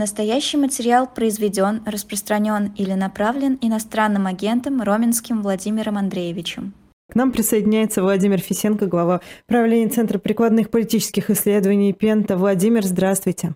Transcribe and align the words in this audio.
Настоящий 0.00 0.56
материал 0.56 1.06
произведен, 1.06 1.82
распространен 1.84 2.72
или 2.74 2.94
направлен 2.94 3.58
иностранным 3.60 4.26
агентом 4.26 4.80
Роменским 4.80 5.42
Владимиром 5.42 5.98
Андреевичем. 5.98 6.72
К 7.10 7.16
нам 7.16 7.32
присоединяется 7.32 8.00
Владимир 8.02 8.38
Фисенко, 8.38 8.86
глава 8.86 9.20
правления 9.46 9.90
Центра 9.90 10.18
прикладных 10.18 10.70
политических 10.70 11.28
исследований 11.28 11.92
Пента. 11.92 12.38
Владимир, 12.38 12.82
здравствуйте. 12.82 13.54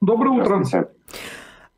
Доброе 0.00 0.40
утро. 0.40 0.88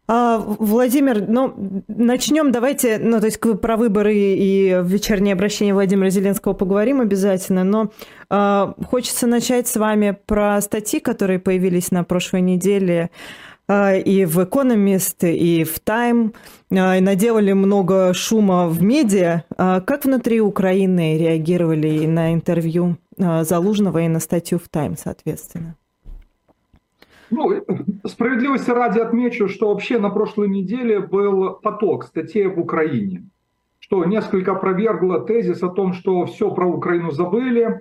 А, 0.08 0.38
Владимир, 0.38 1.26
ну, 1.28 1.84
начнем, 1.86 2.50
давайте, 2.50 2.98
ну, 2.98 3.20
то 3.20 3.26
есть 3.26 3.38
про 3.40 3.76
выборы 3.76 4.14
и 4.14 4.80
вечернее 4.82 5.34
обращение 5.34 5.74
Владимира 5.74 6.10
Зеленского 6.10 6.54
поговорим 6.54 7.00
обязательно, 7.00 7.62
но 7.62 7.92
а, 8.28 8.74
хочется 8.84 9.28
начать 9.28 9.68
с 9.68 9.76
вами 9.76 10.16
про 10.26 10.60
статьи, 10.60 10.98
которые 10.98 11.38
появились 11.38 11.92
на 11.92 12.02
прошлой 12.02 12.40
неделе 12.40 13.10
а, 13.68 13.94
и 13.94 14.24
в 14.24 14.40
Economist, 14.40 15.30
и 15.30 15.62
в 15.62 15.80
Time, 15.84 16.34
а, 16.72 16.96
и 16.96 17.00
наделали 17.00 17.52
много 17.52 18.12
шума 18.12 18.66
в 18.66 18.82
медиа. 18.82 19.44
А, 19.56 19.80
как 19.80 20.04
внутри 20.04 20.40
Украины 20.40 21.16
реагировали 21.16 22.06
на 22.06 22.34
интервью 22.34 22.96
а, 23.18 23.44
Залужного 23.44 23.98
и 23.98 24.08
на 24.08 24.18
статью 24.18 24.58
в 24.58 24.68
Time, 24.68 24.98
соответственно? 25.00 25.76
Ну, 27.32 27.64
справедливости 28.04 28.70
ради 28.70 29.00
отмечу, 29.00 29.48
что 29.48 29.68
вообще 29.68 29.98
на 29.98 30.10
прошлой 30.10 30.48
неделе 30.48 31.00
был 31.00 31.54
поток 31.54 32.04
статей 32.04 32.46
об 32.46 32.58
Украине, 32.58 33.24
что 33.78 34.04
несколько 34.04 34.52
опровергло 34.52 35.18
тезис 35.20 35.62
о 35.62 35.70
том, 35.70 35.94
что 35.94 36.26
все 36.26 36.50
про 36.50 36.66
Украину 36.66 37.10
забыли, 37.10 37.80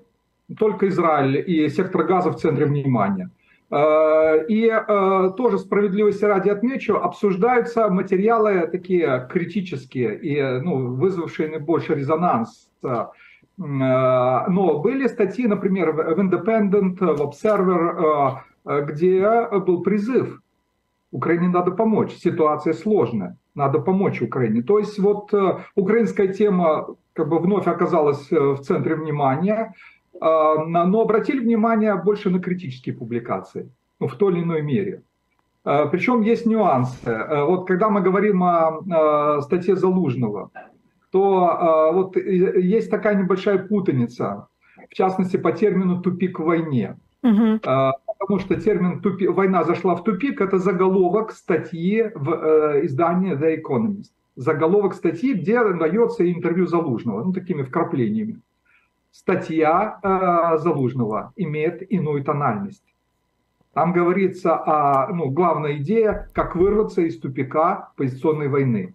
только 0.58 0.88
Израиль 0.88 1.44
и 1.45 1.68
сектор 1.68 2.04
газа 2.04 2.32
в 2.32 2.38
центре 2.38 2.66
внимания. 2.66 3.30
Э, 3.72 4.45
и 4.48 4.68
э, 4.70 5.32
тоже 5.36 5.58
справедливости 5.59 6.23
ради 6.23 6.50
отмечу, 6.50 6.95
обсуждаются 6.95 7.90
материалы 7.90 8.70
такие 8.72 9.28
критические 9.30 10.18
и 10.18 10.62
ну, 10.62 10.95
вызвавшие 10.95 11.50
наибольший 11.50 11.97
резонанс. 11.97 12.70
Э, 12.84 13.08
но 13.58 14.80
были 14.80 15.08
статьи, 15.08 15.45
например, 15.45 15.92
в 15.92 16.20
Independent, 16.20 16.95
в 17.00 17.22
Observer, 17.22 18.40
где 18.66 19.48
был 19.66 19.81
призыв 19.81 20.42
Украине 21.12 21.50
надо 21.50 21.72
помочь, 21.72 22.14
ситуация 22.14 22.73
сложная, 22.73 23.38
надо 23.53 23.80
помочь 23.80 24.22
Украине. 24.22 24.62
То 24.64 24.80
есть 24.80 24.98
вот 24.98 25.34
э, 25.34 25.58
украинская 25.76 26.30
тема 26.30 26.95
как 27.14 27.28
бы 27.28 27.40
вновь 27.40 27.68
оказалась 27.68 28.31
э, 28.31 28.40
в 28.40 28.62
центре 28.62 28.95
внимания, 28.95 29.73
но 30.14 31.02
обратили 31.02 31.40
внимание 31.40 31.95
больше 31.95 32.30
на 32.30 32.40
критические 32.40 32.94
публикации, 32.94 33.72
ну, 34.00 34.08
в 34.08 34.16
той 34.18 34.34
или 34.34 34.44
иной 34.44 34.62
мере. 34.62 35.02
Причем 35.64 36.22
есть 36.22 36.46
нюансы. 36.46 37.25
Вот 37.48 37.66
когда 37.68 37.90
мы 37.90 38.02
говорим 38.02 38.44
о 38.44 39.42
статье 39.42 39.75
Залужного, 39.75 40.52
то 41.12 41.92
вот 41.94 42.18
есть 42.18 42.92
такая 42.92 43.16
небольшая 43.16 43.58
путаница, 43.58 44.48
в 44.92 44.94
частности 44.94 45.38
по 45.38 45.53
термину 45.53 46.02
«тупик 46.02 46.40
в 46.40 46.44
войне». 46.44 47.00
Угу 47.23 47.62
потому 48.22 48.39
что 48.39 48.55
термин 48.55 49.02
тупи, 49.02 49.27
«война 49.27 49.64
зашла 49.64 49.95
в 49.95 50.03
тупик»— 50.03 50.41
это 50.41 50.59
заголовок 50.59 51.31
статьи 51.31 52.11
в 52.14 52.30
э, 52.31 52.86
издании 52.86 53.36
The 53.36 53.59
Economist. 53.59 54.11
Заголовок 54.36 54.94
статьи, 54.94 55.33
где 55.33 55.61
дается 55.73 56.31
интервью 56.31 56.67
Залужного, 56.67 57.23
ну, 57.23 57.33
такими 57.33 57.63
вкраплениями. 57.63 58.39
Статья 59.11 60.00
э, 60.03 60.58
Залужного 60.59 61.33
имеет 61.36 61.81
иную 61.91 62.23
тональность. 62.23 62.86
Там 63.73 63.91
говорится 63.91 64.56
о, 64.56 65.11
ну, 65.13 65.31
главная 65.31 65.78
идея, 65.78 66.30
как 66.33 66.56
вырваться 66.56 67.02
из 67.02 67.19
тупика 67.19 67.91
позиционной 67.97 68.50
войны. 68.50 68.94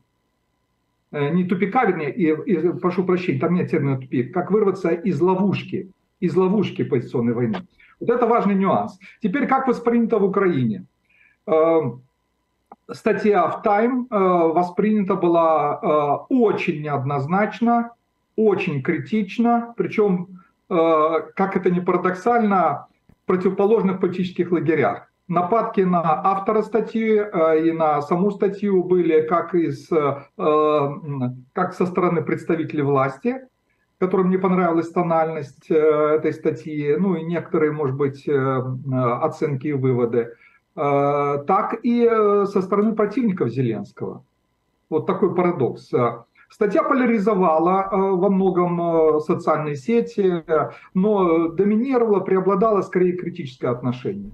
Э, 1.10 1.30
не 1.30 1.44
тупика, 1.44 1.84
вернее, 1.84 2.14
и, 2.14 2.30
и, 2.30 2.78
прошу 2.78 3.04
прощения, 3.04 3.40
там 3.40 3.54
нет 3.54 3.72
термина 3.72 4.00
тупик, 4.00 4.32
как 4.32 4.52
вырваться 4.52 4.90
из 4.90 5.20
ловушки, 5.20 5.90
из 6.20 6.36
ловушки 6.36 6.84
позиционной 6.84 7.34
войны. 7.34 7.66
Вот 8.00 8.10
это 8.10 8.26
важный 8.26 8.54
нюанс. 8.54 8.98
Теперь 9.22 9.46
как 9.46 9.66
воспринято 9.68 10.18
в 10.18 10.24
Украине? 10.24 10.86
Эм, 11.46 12.02
статья 12.92 13.48
в 13.48 13.64
Time 13.64 14.06
э, 14.10 14.16
воспринята 14.52 15.14
была 15.14 15.80
э, 15.82 16.34
очень 16.34 16.82
неоднозначно, 16.82 17.92
очень 18.36 18.82
критично, 18.82 19.74
причем, 19.76 20.42
э, 20.68 21.12
как 21.34 21.56
это 21.56 21.70
не 21.70 21.80
парадоксально, 21.80 22.88
в 23.22 23.26
противоположных 23.26 24.00
политических 24.00 24.52
лагерях. 24.52 25.10
Нападки 25.28 25.80
на 25.80 26.02
автора 26.24 26.62
статьи 26.62 27.14
и 27.14 27.72
на 27.72 28.00
саму 28.02 28.30
статью 28.30 28.84
были 28.84 29.26
как, 29.26 29.56
из, 29.56 29.88
как 30.38 31.74
со 31.74 31.86
стороны 31.86 32.22
представителей 32.22 32.82
власти, 32.82 33.40
которым 33.98 34.30
не 34.30 34.36
понравилась 34.36 34.90
тональность 34.90 35.70
э, 35.70 35.74
этой 35.74 36.32
статьи, 36.32 36.96
ну 36.96 37.14
и 37.14 37.22
некоторые, 37.22 37.72
может 37.72 37.96
быть, 37.96 38.28
э, 38.28 38.62
оценки 39.22 39.68
и 39.68 39.72
выводы, 39.72 40.18
э, 40.76 41.44
так 41.46 41.78
и 41.82 42.06
со 42.46 42.60
стороны 42.60 42.94
противников 42.94 43.48
Зеленского. 43.48 44.22
Вот 44.90 45.06
такой 45.06 45.34
парадокс. 45.34 45.90
Статья 46.48 46.84
поляризовала 46.84 47.88
во 47.90 48.30
многом 48.30 49.20
социальные 49.20 49.74
сети, 49.74 50.44
но 50.94 51.48
доминировала, 51.48 52.20
преобладало 52.20 52.82
скорее 52.82 53.16
критическое 53.16 53.68
отношение 53.68 54.30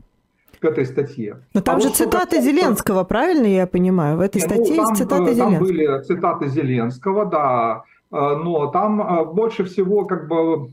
к 0.61 0.65
этой 0.65 0.84
статье. 0.84 1.43
Но 1.55 1.62
там 1.62 1.77
а 1.77 1.81
же 1.81 1.89
вот 1.89 1.97
цитаты 1.97 2.43
Зеленского, 2.43 3.05
правильно 3.05 3.47
я 3.47 3.67
понимаю? 3.67 4.19
В 4.19 4.21
этой 4.21 4.43
не, 4.43 4.47
ну, 4.47 4.55
статье 4.55 4.75
ну, 4.77 4.83
там, 4.83 4.91
есть 4.91 5.03
цитаты 5.03 5.25
там 5.25 5.34
Зеленского. 5.34 5.59
Там 5.59 5.67
были 5.67 6.03
цитаты 6.03 6.49
Зеленского, 6.49 7.27
да. 7.27 7.83
Э, 8.12 8.37
но 8.37 8.67
там 8.67 9.00
э, 9.00 9.25
больше 9.25 9.65
всего 9.65 10.05
как 10.05 10.28
бы 10.28 10.73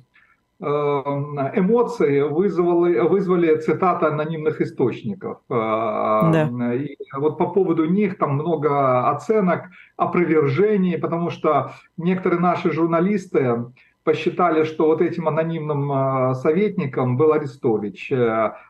э, 0.59 0.65
эмоции 0.65 2.21
вызвали, 2.21 2.99
вызвали 2.99 3.55
цитаты 3.55 4.07
анонимных 4.07 4.61
источников. 4.61 5.37
Да. 5.49 6.73
И 6.75 6.97
вот 7.15 7.37
по 7.37 7.47
поводу 7.47 7.85
них 7.85 8.17
там 8.17 8.33
много 8.35 9.09
оценок, 9.09 9.69
опровержений, 9.95 10.97
потому 10.97 11.29
что 11.29 11.71
некоторые 11.97 12.41
наши 12.41 12.71
журналисты 12.71 13.65
посчитали, 14.03 14.63
что 14.63 14.87
вот 14.87 15.01
этим 15.01 15.27
анонимным 15.27 16.33
советником 16.35 17.15
был 17.15 17.31
Арестович. 17.33 18.11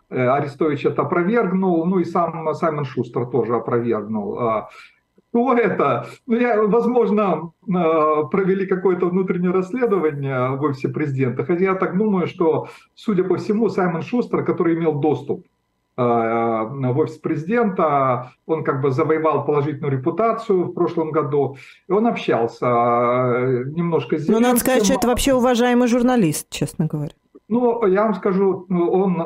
Арестович 0.09 0.85
это 0.85 1.03
опровергнул, 1.03 1.85
ну 1.85 1.99
и 1.99 2.03
сам 2.03 2.53
Саймон 2.53 2.85
Шустер 2.85 3.25
тоже 3.27 3.55
опровергнул. 3.55 4.67
Кто 5.29 5.53
это? 5.53 6.07
Ну, 6.25 6.35
я, 6.35 6.61
возможно, 6.63 7.51
э, 7.67 8.23
провели 8.31 8.65
какое-то 8.65 9.07
внутреннее 9.07 9.51
расследование 9.51 10.55
в 10.55 10.63
офисе 10.63 10.89
президента, 10.89 11.45
хотя 11.45 11.63
я 11.63 11.75
так 11.75 11.97
думаю, 11.97 12.27
что, 12.27 12.67
судя 12.95 13.23
по 13.23 13.37
всему, 13.37 13.69
Саймон 13.69 14.01
Шустер, 14.01 14.43
который 14.43 14.73
имел 14.73 14.93
доступ 14.99 15.45
э, 15.97 16.01
в 16.01 16.97
офис 16.97 17.17
президента, 17.17 18.31
он 18.47 18.63
как 18.63 18.81
бы 18.81 18.89
завоевал 18.89 19.45
положительную 19.45 19.91
репутацию 19.99 20.63
в 20.63 20.73
прошлом 20.73 21.11
году, 21.11 21.57
и 21.87 21.91
он 21.91 22.07
общался 22.07 22.65
э, 22.65 23.63
немножко 23.67 24.17
с 24.17 24.27
Ну, 24.27 24.39
надо 24.39 24.59
сказать, 24.59 24.83
что 24.83 24.95
это 24.95 25.07
вообще 25.07 25.35
уважаемый 25.35 25.87
журналист, 25.87 26.49
честно 26.49 26.87
говоря. 26.87 27.13
Ну, 27.47 27.85
я 27.85 28.03
вам 28.03 28.15
скажу, 28.15 28.65
он 28.69 29.21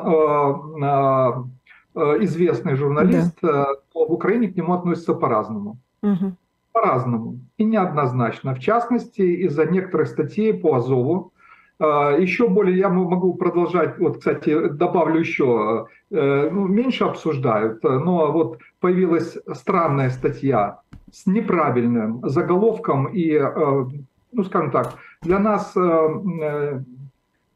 известный 1.94 2.74
журналист, 2.74 3.36
да. 3.40 3.68
в 3.94 4.12
Украине 4.12 4.48
к 4.48 4.56
нему 4.56 4.72
относятся 4.74 5.14
по-разному. 5.14 5.78
Угу. 6.04 6.36
По-разному 6.72 7.38
и 7.56 7.64
неоднозначно. 7.64 8.54
В 8.54 8.58
частности, 8.58 9.22
из-за 9.22 9.64
некоторых 9.64 10.08
статей 10.08 10.52
по 10.52 10.76
Азову. 10.76 11.32
А, 11.78 12.12
еще 12.12 12.48
более 12.48 12.78
я 12.78 12.88
могу 12.88 13.34
продолжать, 13.34 13.98
вот, 13.98 14.18
кстати, 14.18 14.68
добавлю 14.68 15.18
еще, 15.18 15.86
э, 16.10 16.50
ну, 16.50 16.66
меньше 16.68 17.04
обсуждают, 17.04 17.82
но 17.82 18.30
вот 18.30 18.58
появилась 18.80 19.36
странная 19.52 20.10
статья 20.10 20.80
с 21.10 21.26
неправильным 21.26 22.20
заголовком 22.28 23.06
и, 23.06 23.32
э, 23.32 23.84
ну, 24.32 24.44
скажем 24.44 24.70
так, 24.70 24.94
для 25.22 25.38
нас 25.38 25.72
э, 25.76 26.80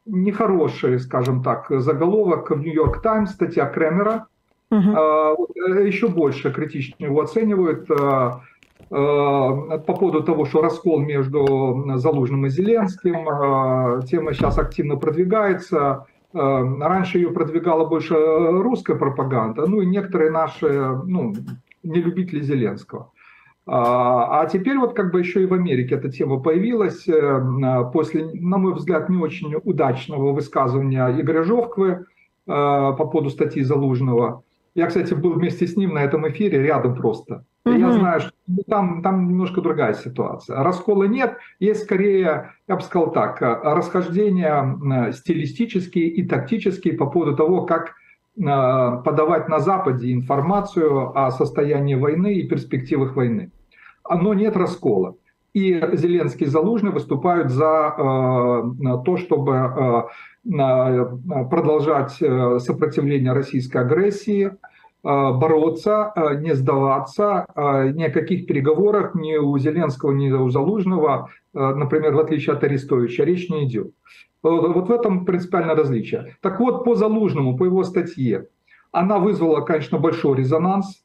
нехороший, 0.06 0.98
скажем 0.98 1.42
так, 1.42 1.66
заголовок 1.70 2.50
в 2.50 2.58
Нью-Йорк 2.58 3.02
Таймс, 3.02 3.32
статья 3.32 3.66
Кремера, 3.66 4.26
Угу. 4.70 5.48
Еще 5.86 6.08
больше 6.08 6.52
критично 6.52 7.06
его 7.06 7.22
оценивают 7.22 7.90
а, 7.90 8.42
а, 8.90 9.78
по 9.78 9.94
поводу 9.94 10.22
того, 10.22 10.44
что 10.44 10.60
раскол 10.60 11.00
между 11.00 11.94
Залужным 11.96 12.46
и 12.46 12.50
Зеленским. 12.50 14.04
Тема 14.06 14.34
сейчас 14.34 14.58
активно 14.58 14.96
продвигается. 14.96 16.06
Раньше 16.34 17.18
ее 17.18 17.30
продвигала 17.30 17.86
больше 17.86 18.14
русская 18.14 18.96
пропаганда, 18.96 19.66
ну 19.66 19.80
и 19.80 19.86
некоторые 19.86 20.30
наши 20.30 20.68
ну, 21.06 21.32
нелюбители 21.82 22.42
Зеленского. 22.42 23.10
А 23.66 24.46
теперь 24.46 24.78
вот 24.78 24.94
как 24.94 25.10
бы 25.10 25.20
еще 25.20 25.42
и 25.42 25.46
в 25.46 25.54
Америке 25.54 25.94
эта 25.94 26.10
тема 26.10 26.40
появилась 26.40 27.06
э, 27.06 27.90
после, 27.92 28.30
на 28.32 28.56
мой 28.56 28.72
взгляд, 28.72 29.10
не 29.10 29.18
очень 29.18 29.54
удачного 29.62 30.32
высказывания 30.32 31.06
Игоря 31.20 31.42
Жовквы 31.42 32.06
по 32.46 32.92
поводу 32.94 33.28
статьи 33.28 33.62
Залужного. 33.62 34.42
Я, 34.78 34.86
кстати, 34.86 35.12
был 35.12 35.32
вместе 35.32 35.66
с 35.66 35.76
ним 35.76 35.94
на 35.94 36.04
этом 36.04 36.28
эфире, 36.28 36.62
рядом 36.62 36.94
просто. 36.94 37.44
Угу. 37.64 37.74
Я 37.74 37.90
знаю, 37.90 38.20
что 38.20 38.32
там, 38.68 39.02
там 39.02 39.26
немножко 39.28 39.60
другая 39.60 39.92
ситуация. 39.94 40.62
Раскола 40.62 41.02
нет, 41.02 41.36
есть 41.58 41.82
скорее, 41.82 42.52
я 42.68 42.76
бы 42.76 42.80
сказал 42.82 43.10
так, 43.10 43.40
расхождения 43.40 45.10
стилистические 45.10 46.06
и 46.06 46.24
тактические 46.24 46.94
по 46.94 47.06
поводу 47.06 47.34
того, 47.36 47.62
как 47.62 47.94
подавать 48.36 49.48
на 49.48 49.58
Западе 49.58 50.12
информацию 50.12 51.10
о 51.18 51.32
состоянии 51.32 51.96
войны 51.96 52.34
и 52.34 52.46
перспективах 52.46 53.16
войны. 53.16 53.50
Но 54.08 54.32
нет 54.32 54.56
раскола. 54.56 55.16
И 55.54 55.72
Зеленский 55.94 56.46
и 56.46 56.48
Залужный 56.48 56.92
выступают 56.92 57.50
за 57.50 57.94
э, 57.96 58.02
то, 59.04 59.16
чтобы 59.16 59.54
э, 59.54 61.44
продолжать 61.50 62.18
э, 62.20 62.58
сопротивление 62.60 63.32
российской 63.32 63.78
агрессии, 63.78 64.52
бороться, 65.08 66.12
не 66.40 66.54
сдаваться, 66.54 67.46
ни 67.56 68.02
о 68.02 68.10
каких 68.10 68.46
переговорах 68.46 69.14
ни 69.14 69.36
у 69.36 69.56
Зеленского, 69.56 70.12
ни 70.12 70.30
у 70.30 70.50
Залужного, 70.50 71.30
например, 71.54 72.14
в 72.14 72.18
отличие 72.18 72.54
от 72.54 72.62
Арестовича, 72.62 73.24
речь 73.24 73.48
не 73.48 73.64
идет. 73.64 73.90
Вот 74.42 74.88
в 74.88 74.92
этом 74.92 75.24
принципиальное 75.24 75.74
различие. 75.74 76.36
Так 76.42 76.60
вот, 76.60 76.84
по 76.84 76.94
Залужному, 76.94 77.56
по 77.56 77.64
его 77.64 77.84
статье, 77.84 78.48
она 78.92 79.18
вызвала, 79.18 79.62
конечно, 79.62 79.98
большой 79.98 80.36
резонанс. 80.36 81.02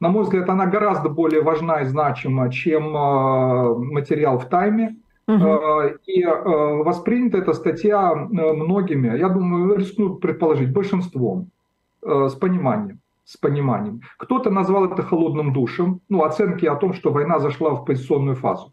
На 0.00 0.08
мой 0.08 0.22
взгляд, 0.22 0.48
она 0.48 0.66
гораздо 0.66 1.10
более 1.10 1.42
важна 1.42 1.82
и 1.82 1.84
значима, 1.84 2.50
чем 2.50 2.92
материал 3.92 4.38
в 4.38 4.46
«Тайме». 4.48 4.96
Угу. 5.28 5.46
И 6.06 6.24
воспринята 6.24 7.38
эта 7.38 7.52
статья 7.52 8.14
многими, 8.14 9.16
я 9.16 9.28
думаю, 9.28 9.76
рискну 9.76 10.16
предположить, 10.16 10.72
большинством, 10.72 11.50
с 12.02 12.34
пониманием. 12.34 12.98
С 13.24 13.36
пониманием. 13.36 14.00
Кто-то 14.18 14.50
назвал 14.50 14.86
это 14.86 15.02
холодным 15.02 15.52
душем, 15.52 16.00
ну, 16.08 16.24
оценки 16.24 16.66
о 16.66 16.74
том, 16.74 16.92
что 16.92 17.12
война 17.12 17.38
зашла 17.38 17.70
в 17.70 17.84
позиционную 17.84 18.36
фазу. 18.36 18.72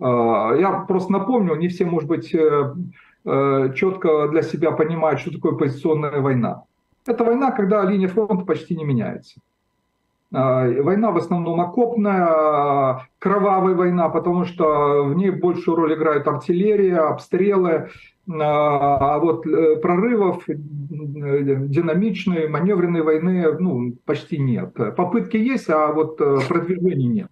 Я 0.00 0.84
просто 0.88 1.12
напомню, 1.12 1.54
не 1.56 1.68
все, 1.68 1.84
может 1.84 2.08
быть, 2.08 2.34
э, 2.34 2.74
э, 3.26 3.72
четко 3.74 4.28
для 4.28 4.42
себя 4.42 4.70
понимают, 4.70 5.20
что 5.20 5.30
такое 5.30 5.52
позиционная 5.52 6.20
война. 6.20 6.64
Это 7.06 7.24
война, 7.24 7.50
когда 7.50 7.84
линия 7.84 8.08
фронта 8.08 8.44
почти 8.46 8.76
не 8.76 8.84
меняется. 8.84 9.40
А, 10.32 10.64
война 10.82 11.10
в 11.10 11.16
основном 11.16 11.60
окопная, 11.60 13.08
кровавая 13.18 13.74
война, 13.74 14.08
потому 14.08 14.44
что 14.44 15.04
в 15.04 15.14
ней 15.14 15.30
большую 15.30 15.76
роль 15.76 15.94
играют 15.94 16.28
артиллерия, 16.28 16.98
обстрелы, 16.98 17.90
а, 18.32 19.18
вот 19.18 19.46
э, 19.46 19.76
прорывов 19.76 20.48
э, 20.48 20.54
динамичной, 20.54 22.48
маневренной 22.48 23.02
войны 23.02 23.46
ну, 23.58 23.96
почти 24.04 24.38
нет. 24.38 24.74
Попытки 24.96 25.36
есть, 25.36 25.68
а 25.70 25.92
вот 25.92 26.20
э, 26.20 26.38
продвижений 26.48 27.06
нет 27.06 27.30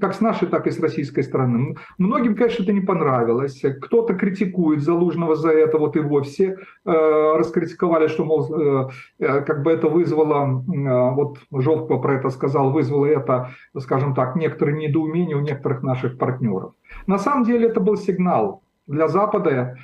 как 0.00 0.14
с 0.14 0.20
нашей, 0.20 0.48
так 0.48 0.66
и 0.66 0.70
с 0.70 0.80
российской 0.80 1.22
стороны. 1.22 1.76
Многим, 1.98 2.34
конечно, 2.34 2.62
это 2.62 2.72
не 2.72 2.80
понравилось. 2.80 3.62
Кто-то 3.82 4.14
критикует 4.14 4.82
Залужного 4.82 5.34
за 5.34 5.50
это, 5.50 5.78
вот 5.78 5.96
его 5.96 6.22
все 6.22 6.56
э, 6.84 6.90
раскритиковали, 7.36 8.08
что, 8.08 8.24
мол, 8.24 8.44
э 8.54 8.88
как 9.18 9.62
бы 9.62 9.70
это 9.70 9.88
вызвало, 9.88 10.64
э, 10.66 11.14
вот 11.14 11.38
Жовко 11.52 11.98
про 11.98 12.14
это 12.14 12.30
сказал, 12.30 12.72
вызвало 12.72 13.06
это, 13.06 13.50
скажем 13.78 14.14
так, 14.14 14.36
некоторые 14.36 14.88
недоумения 14.88 15.36
у 15.36 15.40
некоторых 15.40 15.82
наших 15.82 16.18
партнеров. 16.18 16.72
На 17.06 17.18
самом 17.18 17.44
деле 17.44 17.68
это 17.68 17.80
был 17.80 17.96
сигнал 17.96 18.62
для 18.86 19.08
Запада 19.08 19.76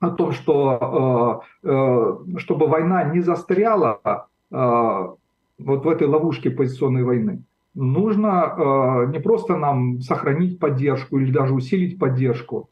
о 0.00 0.10
том, 0.10 0.32
что 0.32 1.44
э, 1.62 1.68
э, 1.68 2.38
чтобы 2.38 2.66
война 2.66 3.04
не 3.04 3.20
застряла 3.20 4.00
э, 4.02 4.16
вот 4.50 5.84
в 5.84 5.88
этой 5.88 6.06
ловушке 6.06 6.50
позиционной 6.50 7.04
войны 7.04 7.42
нужно 7.74 9.06
не 9.12 9.20
просто 9.20 9.56
нам 9.56 10.00
сохранить 10.00 10.58
поддержку 10.58 11.18
или 11.18 11.30
даже 11.30 11.54
усилить 11.54 11.98
поддержку, 11.98 12.68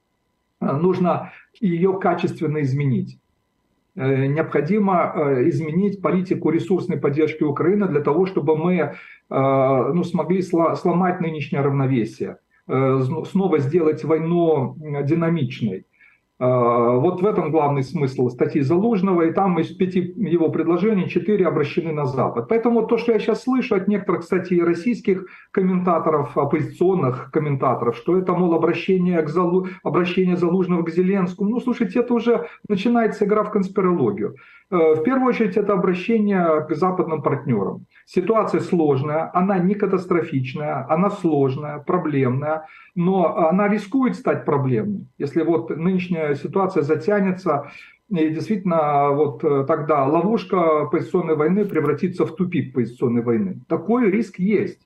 э, 0.60 0.72
нужно 0.72 1.32
ее 1.60 1.98
качественно 2.00 2.62
изменить. 2.62 3.20
Необходимо 3.94 5.12
изменить 5.48 6.00
политику 6.00 6.50
ресурсной 6.50 6.98
поддержки 6.98 7.42
Украины 7.42 7.88
для 7.88 8.00
того, 8.00 8.26
чтобы 8.26 8.56
мы 8.56 8.94
ну, 9.28 10.04
смогли 10.04 10.40
сломать 10.40 11.20
нынешнее 11.20 11.62
равновесие, 11.62 12.36
снова 12.68 13.58
сделать 13.58 14.04
войну 14.04 14.76
динамичной. 15.02 15.87
А, 16.40 16.92
вот 16.92 17.20
в 17.20 17.26
этом 17.26 17.50
главный 17.50 17.82
смысл 17.82 18.28
статьи 18.28 18.60
Залужного, 18.60 19.22
и 19.22 19.32
там 19.32 19.58
из 19.58 19.68
пяти 19.74 20.00
его 20.16 20.50
предложений 20.50 21.08
четыре 21.08 21.46
обращены 21.46 21.92
на 21.92 22.04
Запад. 22.04 22.46
Поэтому 22.48 22.86
то, 22.86 22.96
что 22.96 23.12
я 23.12 23.18
сейчас 23.18 23.42
слышу 23.42 23.74
от 23.74 23.88
некоторых, 23.88 24.20
кстати, 24.20 24.54
российских 24.54 25.26
комментаторов, 25.50 26.38
оппозиционных 26.38 27.30
комментаторов, 27.32 27.96
что 27.96 28.16
это, 28.16 28.34
мол, 28.34 28.54
обращение, 28.54 29.20
к 29.22 29.28
Залу... 29.28 29.66
обращение 29.82 30.36
Залужного 30.36 30.84
к 30.84 30.90
Зеленскому, 30.90 31.50
ну, 31.50 31.60
слушайте, 31.60 32.00
это 32.00 32.14
уже 32.14 32.46
начинается 32.68 33.24
игра 33.24 33.42
в 33.42 33.50
конспирологию. 33.50 34.36
Э, 34.70 34.94
в 34.94 35.02
первую 35.02 35.28
очередь 35.28 35.56
это 35.56 35.72
обращение 35.72 36.66
к 36.68 36.74
западным 36.74 37.22
партнерам. 37.22 37.86
Ситуация 38.04 38.60
сложная, 38.60 39.30
она 39.34 39.58
не 39.58 39.74
катастрофичная, 39.74 40.86
она 40.88 41.10
сложная, 41.10 41.78
проблемная, 41.78 42.66
но 42.94 43.36
она 43.48 43.68
рискует 43.68 44.16
стать 44.16 44.44
проблемной. 44.44 45.06
Если 45.18 45.42
вот 45.42 45.70
нынешняя 45.70 46.27
ситуация 46.34 46.82
затянется, 46.82 47.70
и 48.10 48.30
действительно 48.30 49.10
вот 49.10 49.44
э, 49.44 49.64
тогда 49.66 50.04
ловушка 50.06 50.86
позиционной 50.86 51.36
войны 51.36 51.64
превратится 51.66 52.24
в 52.24 52.34
тупик 52.34 52.72
позиционной 52.72 53.22
войны. 53.22 53.60
Такой 53.68 54.10
риск 54.10 54.38
есть. 54.38 54.80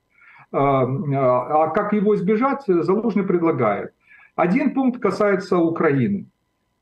Э, 0.52 0.56
а 0.56 1.68
как 1.68 1.92
его 1.92 2.14
избежать, 2.16 2.62
Залужный 2.66 3.24
предлагает. 3.24 3.92
Один 4.34 4.74
пункт 4.74 5.00
касается 5.00 5.58
Украины. 5.58 6.26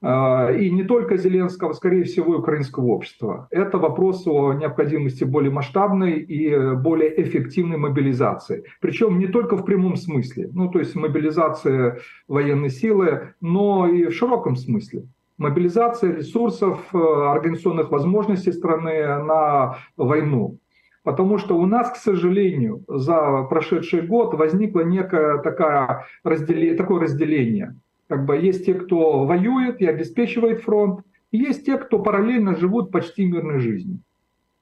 А, 0.02 0.50
и 0.50 0.70
не 0.70 0.82
только 0.82 1.16
Зеленского, 1.18 1.72
скорее 1.74 2.04
всего, 2.04 2.36
украинского 2.36 2.86
общества. 2.86 3.48
Это 3.50 3.78
вопрос 3.78 4.26
о 4.26 4.54
необходимости 4.54 5.24
более 5.24 5.52
масштабной 5.52 6.20
и 6.20 6.74
более 6.74 7.22
эффективной 7.22 7.76
мобилизации. 7.76 8.64
Причем 8.80 9.18
не 9.18 9.26
только 9.26 9.56
в 9.56 9.64
прямом 9.64 9.96
смысле, 9.96 10.48
ну 10.52 10.70
то 10.70 10.78
есть 10.78 10.94
мобилизация 10.94 11.98
военной 12.28 12.70
силы, 12.70 13.34
но 13.40 13.86
и 13.88 14.06
в 14.06 14.14
широком 14.14 14.56
смысле. 14.56 15.04
Мобилизация 15.36 16.16
ресурсов, 16.16 16.80
э, 16.94 16.98
организационных 16.98 17.90
возможностей 17.90 18.52
страны 18.52 19.22
на 19.22 19.78
войну. 19.96 20.58
Потому 21.02 21.38
что 21.38 21.58
у 21.58 21.64
нас, 21.64 21.90
к 21.90 21.96
сожалению, 21.96 22.84
за 22.88 23.44
прошедший 23.44 24.02
год 24.02 24.34
возникло 24.34 24.80
некое 24.80 25.38
такое 25.38 26.04
такое 26.22 27.00
разделение– 27.00 27.74
как 28.10 28.24
бы 28.24 28.36
есть 28.36 28.66
те, 28.66 28.74
кто 28.74 29.24
воюет 29.24 29.80
и 29.80 29.86
обеспечивает 29.86 30.62
фронт, 30.62 31.04
и 31.30 31.38
есть 31.38 31.64
те, 31.64 31.78
кто 31.78 32.00
параллельно 32.00 32.56
живут 32.56 32.90
почти 32.90 33.24
мирной 33.24 33.60
жизнью. 33.60 34.00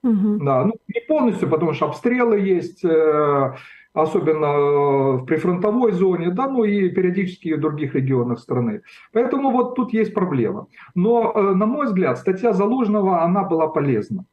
Угу. 0.02 0.44
Да, 0.44 0.66
ну, 0.66 0.74
не 0.86 1.00
полностью, 1.08 1.48
потому 1.48 1.72
что 1.72 1.86
обстрелы 1.86 2.38
есть, 2.40 2.84
э, 2.84 3.54
особенно 3.94 4.44
э, 4.44 5.16
в 5.16 5.24
прифронтовой 5.24 5.92
зоне, 5.92 6.30
да, 6.30 6.46
ну 6.46 6.64
и 6.64 6.90
периодически 6.90 7.54
в 7.54 7.60
других 7.60 7.94
регионах 7.94 8.38
страны. 8.38 8.82
Поэтому 9.14 9.50
вот 9.50 9.76
тут 9.76 9.94
есть 9.94 10.12
проблема. 10.12 10.66
Но, 10.94 11.32
э, 11.34 11.54
на 11.54 11.64
мой 11.64 11.86
взгляд, 11.86 12.18
статья 12.18 12.52
Залужного, 12.52 13.22
она 13.22 13.44
была 13.44 13.68
полезна. 13.68 14.26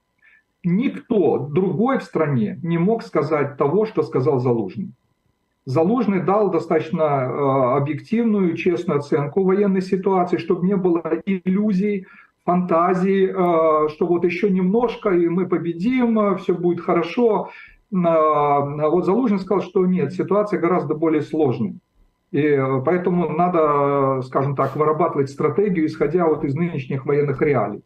Никто 0.65 1.38
другой 1.38 2.00
в 2.00 2.03
стране 2.03 2.60
не 2.63 2.77
мог 2.77 3.01
сказать 3.01 3.55
того, 3.55 3.86
что 3.86 4.03
сказал 4.03 4.39
Залужный. 4.39 4.91
Залужный 5.65 6.22
дал 6.22 6.51
достаточно 6.51 7.01
э, 7.01 7.77
объективную, 7.77 8.55
честную 8.55 9.00
оценку 9.00 9.43
военной 9.43 9.81
ситуации, 9.81 10.38
чтобы 10.38 10.67
не 10.67 10.75
было 10.75 11.01
иллюзий, 11.25 12.05
фантазий, 12.43 13.25
э, 13.25 13.31
что 13.89 14.05
вот 14.05 14.24
еще 14.25 14.51
немножко, 14.51 15.10
и 15.10 15.27
мы 15.27 15.48
победим, 15.48 16.19
э, 16.19 16.38
все 16.38 16.53
будет 16.53 16.81
хорошо. 16.81 17.50
Вот 17.91 19.05
Залужный 19.05 19.39
сказал, 19.39 19.62
что 19.62 19.86
нет, 19.86 20.13
ситуация 20.13 20.60
гораздо 20.60 20.95
более 20.95 21.22
сложная. 21.22 21.75
И 22.31 22.60
поэтому 22.84 23.29
надо, 23.29 24.22
скажем 24.24 24.55
так, 24.55 24.75
вырабатывать 24.75 25.29
стратегию, 25.29 25.86
исходя 25.86 26.25
вот 26.25 26.43
из 26.43 26.55
нынешних 26.55 27.05
военных 27.05 27.41
реалий. 27.41 27.84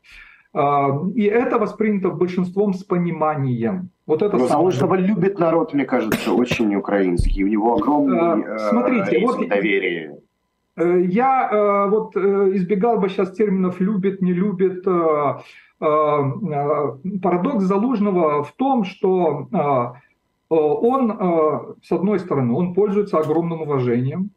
И 0.53 1.23
это 1.23 1.59
воспринято 1.59 2.09
большинством 2.09 2.73
с 2.73 2.83
пониманием. 2.83 3.89
Вот 4.07 4.23
это 4.23 4.37
Но 4.37 4.47
самое... 4.47 4.71
Залужного 4.71 4.95
любит 4.95 5.37
народ, 5.37 5.75
мне 5.75 5.85
кажется, 5.85 6.33
очень 6.33 6.73
украинский. 6.75 7.43
У 7.43 7.47
него 7.47 7.75
огромное 7.75 8.37
э, 8.37 8.69
Смотрите, 8.69 9.19
вот 9.23 9.47
доверие. 9.47 10.17
Э, 10.75 11.01
я 11.01 11.47
э, 11.51 11.89
вот 11.91 12.15
избегал 12.15 12.97
бы 12.99 13.09
сейчас 13.09 13.31
терминов 13.33 13.79
«любит», 13.79 14.21
«не 14.21 14.33
любит». 14.33 14.83
Парадокс 17.21 17.63
Залужного 17.63 18.43
в 18.43 18.51
том, 18.53 18.83
что 18.83 19.47
он, 20.49 21.75
с 21.81 21.91
одной 21.91 22.19
стороны, 22.19 22.53
он 22.53 22.73
пользуется 22.73 23.17
огромным 23.17 23.61
уважением, 23.61 24.31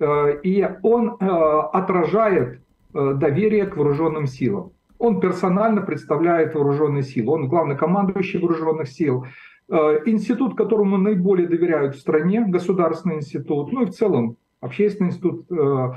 и 0.00 0.66
он 0.82 1.18
отражает 1.20 2.62
доверие 2.94 3.66
к 3.66 3.76
вооруженным 3.76 4.26
силам. 4.26 4.72
Он 5.00 5.18
персонально 5.18 5.80
представляет 5.80 6.54
вооруженные 6.54 7.02
силы. 7.02 7.32
Он 7.32 7.48
главный 7.48 7.74
командующий 7.74 8.38
вооруженных 8.38 8.86
сил. 8.86 9.24
Э, 9.70 10.00
институт, 10.04 10.58
которому 10.58 10.98
наиболее 10.98 11.48
доверяют 11.48 11.96
в 11.96 12.00
стране, 12.00 12.44
государственный 12.46 13.16
институт, 13.16 13.72
ну 13.72 13.82
и 13.82 13.86
в 13.86 13.92
целом 13.92 14.36
общественный 14.60 15.08
институт, 15.08 15.46
э, 15.50 15.92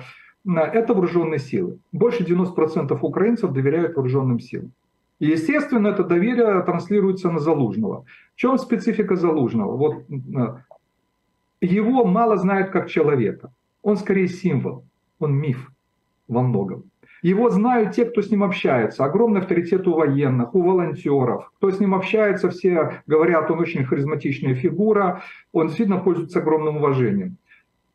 это 0.45 0.93
вооруженные 0.93 1.39
силы. 1.39 1.79
Больше 1.91 2.23
90% 2.23 2.97
украинцев 3.01 3.51
доверяют 3.51 3.95
вооруженным 3.97 4.39
силам. 4.39 4.71
И, 5.19 5.25
естественно, 5.25 5.89
это 5.89 6.05
доверие 6.05 6.61
транслируется 6.63 7.29
на 7.29 7.39
Залужного. 7.39 8.05
В 8.35 8.39
чем 8.39 8.57
специфика 8.57 9.17
Залужного? 9.17 9.75
Вот 9.75 9.95
э, 10.09 10.57
его 11.59 12.05
мало 12.05 12.37
знают 12.37 12.69
как 12.69 12.89
человека. 12.89 13.51
Он 13.81 13.97
скорее 13.97 14.29
символ, 14.29 14.85
он 15.19 15.33
миф 15.33 15.69
во 16.29 16.41
многом. 16.41 16.83
Его 17.23 17.49
знают 17.49 17.95
те, 17.95 18.03
кто 18.03 18.21
с 18.21 18.29
ним 18.29 18.43
общается. 18.43 19.05
Огромный 19.05 19.39
авторитет 19.39 19.87
у 19.87 19.93
военных, 19.93 20.53
у 20.53 20.61
волонтеров. 20.61 21.51
Кто 21.57 21.71
с 21.71 21.79
ним 21.79 21.95
общается, 21.95 22.49
все 22.49 23.01
говорят, 23.07 23.49
он 23.49 23.59
очень 23.61 23.85
харизматичная 23.85 24.55
фигура, 24.55 25.23
он 25.53 25.67
действительно 25.67 25.99
пользуется 25.99 26.39
огромным 26.39 26.77
уважением. 26.77 27.37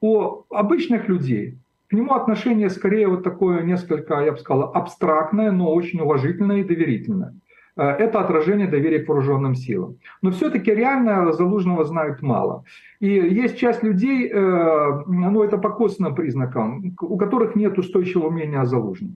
У 0.00 0.44
обычных 0.48 1.08
людей 1.08 1.58
к 1.88 1.92
нему 1.92 2.14
отношение 2.14 2.70
скорее 2.70 3.06
вот 3.08 3.22
такое 3.22 3.62
несколько, 3.62 4.20
я 4.20 4.32
бы 4.32 4.38
сказал, 4.38 4.70
абстрактное, 4.74 5.50
но 5.52 5.72
очень 5.72 6.00
уважительное 6.00 6.58
и 6.58 6.64
доверительное. 6.64 7.34
Э, 7.78 7.90
это 7.90 8.20
отражение 8.20 8.66
доверия 8.66 8.98
к 8.98 9.08
вооруженным 9.08 9.54
силам. 9.54 9.96
Но 10.20 10.30
все-таки 10.32 10.74
реально 10.74 11.32
Залужного 11.32 11.84
знают 11.84 12.22
мало. 12.22 12.64
И 13.00 13.08
есть 13.08 13.56
часть 13.56 13.82
людей, 13.82 14.28
э, 14.28 15.02
ну 15.06 15.42
это 15.42 15.58
по 15.58 15.70
косвенным 15.70 16.14
признакам, 16.14 16.96
у 17.00 17.16
которых 17.16 17.54
нет 17.54 17.78
устойчивого 17.78 18.30
мнения 18.30 18.60
о 18.60 18.64
Залужном. 18.64 19.14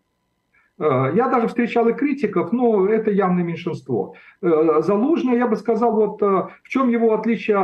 Э, 0.79 1.11
я 1.15 1.29
даже 1.29 1.49
встречал 1.49 1.89
и 1.89 1.93
критиков, 1.93 2.53
но 2.53 2.87
это 2.87 3.11
явное 3.11 3.43
меньшинство. 3.43 4.15
Залужный, 4.41 5.37
я 5.37 5.49
бы 5.49 5.57
сказал, 5.57 5.93
вот 5.97 6.21
в 6.21 6.69
чем 6.69 6.89
его 6.89 7.15
отличие, 7.15 7.59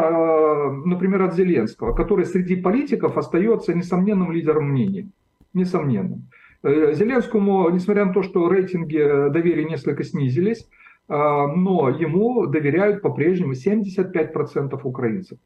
например, 0.84 1.22
от 1.22 1.34
Зеленского, 1.34 1.94
который 1.94 2.24
среди 2.24 2.56
политиков 2.56 3.16
остается 3.16 3.72
несомненным 3.72 4.32
лидером 4.32 4.70
мнений. 4.70 5.08
Несомненным. 5.54 6.24
Зеленскому, 6.64 7.70
несмотря 7.70 8.04
на 8.04 8.12
то, 8.12 8.22
что 8.22 8.50
рейтинги 8.50 9.30
доверия 9.30 9.64
несколько 9.64 10.02
снизились, 10.02 10.68
но 11.08 11.88
ему 11.88 12.46
доверяют 12.46 13.00
по-прежнему 13.00 13.52
75% 13.52 14.78
украинцев. 14.82 15.38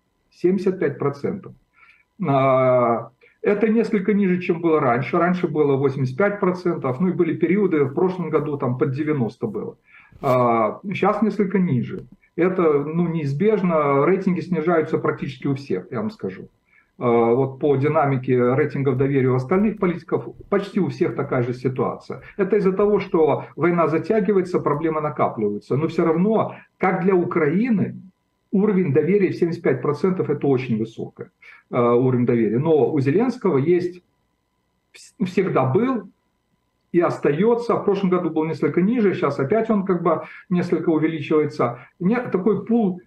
75%. 0.42 1.52
А, 2.26 3.10
это 3.42 3.68
несколько 3.68 4.14
ниже, 4.14 4.40
чем 4.40 4.60
было 4.60 4.80
раньше. 4.80 5.18
Раньше 5.18 5.48
было 5.48 5.76
85%, 5.84 6.96
ну 7.00 7.08
и 7.08 7.12
были 7.12 7.36
периоды, 7.36 7.84
в 7.84 7.94
прошлом 7.94 8.30
году 8.30 8.56
там 8.56 8.78
под 8.78 8.92
90 8.92 9.46
было. 9.46 9.76
Сейчас 10.20 11.18
а, 11.20 11.24
несколько 11.24 11.58
ниже. 11.58 12.06
Это 12.36 12.62
ну, 12.62 13.08
неизбежно, 13.08 14.06
рейтинги 14.06 14.40
снижаются 14.40 14.98
практически 14.98 15.48
у 15.48 15.54
всех, 15.54 15.90
я 15.90 16.00
вам 16.00 16.10
скажу. 16.10 16.48
Э, 17.02 17.34
вот 17.34 17.58
по 17.58 17.74
динамике 17.74 18.54
рейтингов 18.54 18.96
доверия 18.96 19.30
у 19.30 19.34
остальных 19.34 19.80
политиков 19.80 20.24
почти 20.48 20.78
у 20.78 20.88
всех 20.88 21.16
такая 21.16 21.42
же 21.42 21.52
ситуация. 21.52 22.22
Это 22.36 22.54
из-за 22.56 22.72
того, 22.72 23.00
что 23.00 23.46
война 23.56 23.88
затягивается, 23.88 24.60
проблемы 24.60 25.00
накапливаются. 25.00 25.76
Но 25.76 25.88
все 25.88 26.04
равно, 26.04 26.54
как 26.78 27.02
для 27.02 27.16
Украины, 27.16 27.96
уровень 28.52 28.92
доверия 28.92 29.32
в 29.32 29.42
75% 29.42 30.32
это 30.32 30.46
очень 30.46 30.78
высокий 30.78 31.24
э, 31.72 31.76
уровень 31.76 32.24
доверия. 32.24 32.60
Но 32.60 32.92
у 32.92 33.00
Зеленского 33.00 33.58
есть, 33.58 34.00
всегда 34.92 35.64
был 35.64 36.08
и 36.92 37.00
остается. 37.00 37.74
В 37.74 37.84
прошлом 37.84 38.10
году 38.10 38.30
был 38.30 38.44
несколько 38.44 38.80
ниже, 38.80 39.14
сейчас 39.14 39.40
опять 39.40 39.70
он 39.70 39.84
как 39.84 40.04
бы 40.04 40.22
несколько 40.48 40.90
увеличивается. 40.90 41.80
Нет, 41.98 42.30
такой 42.30 42.64
пул 42.64 43.00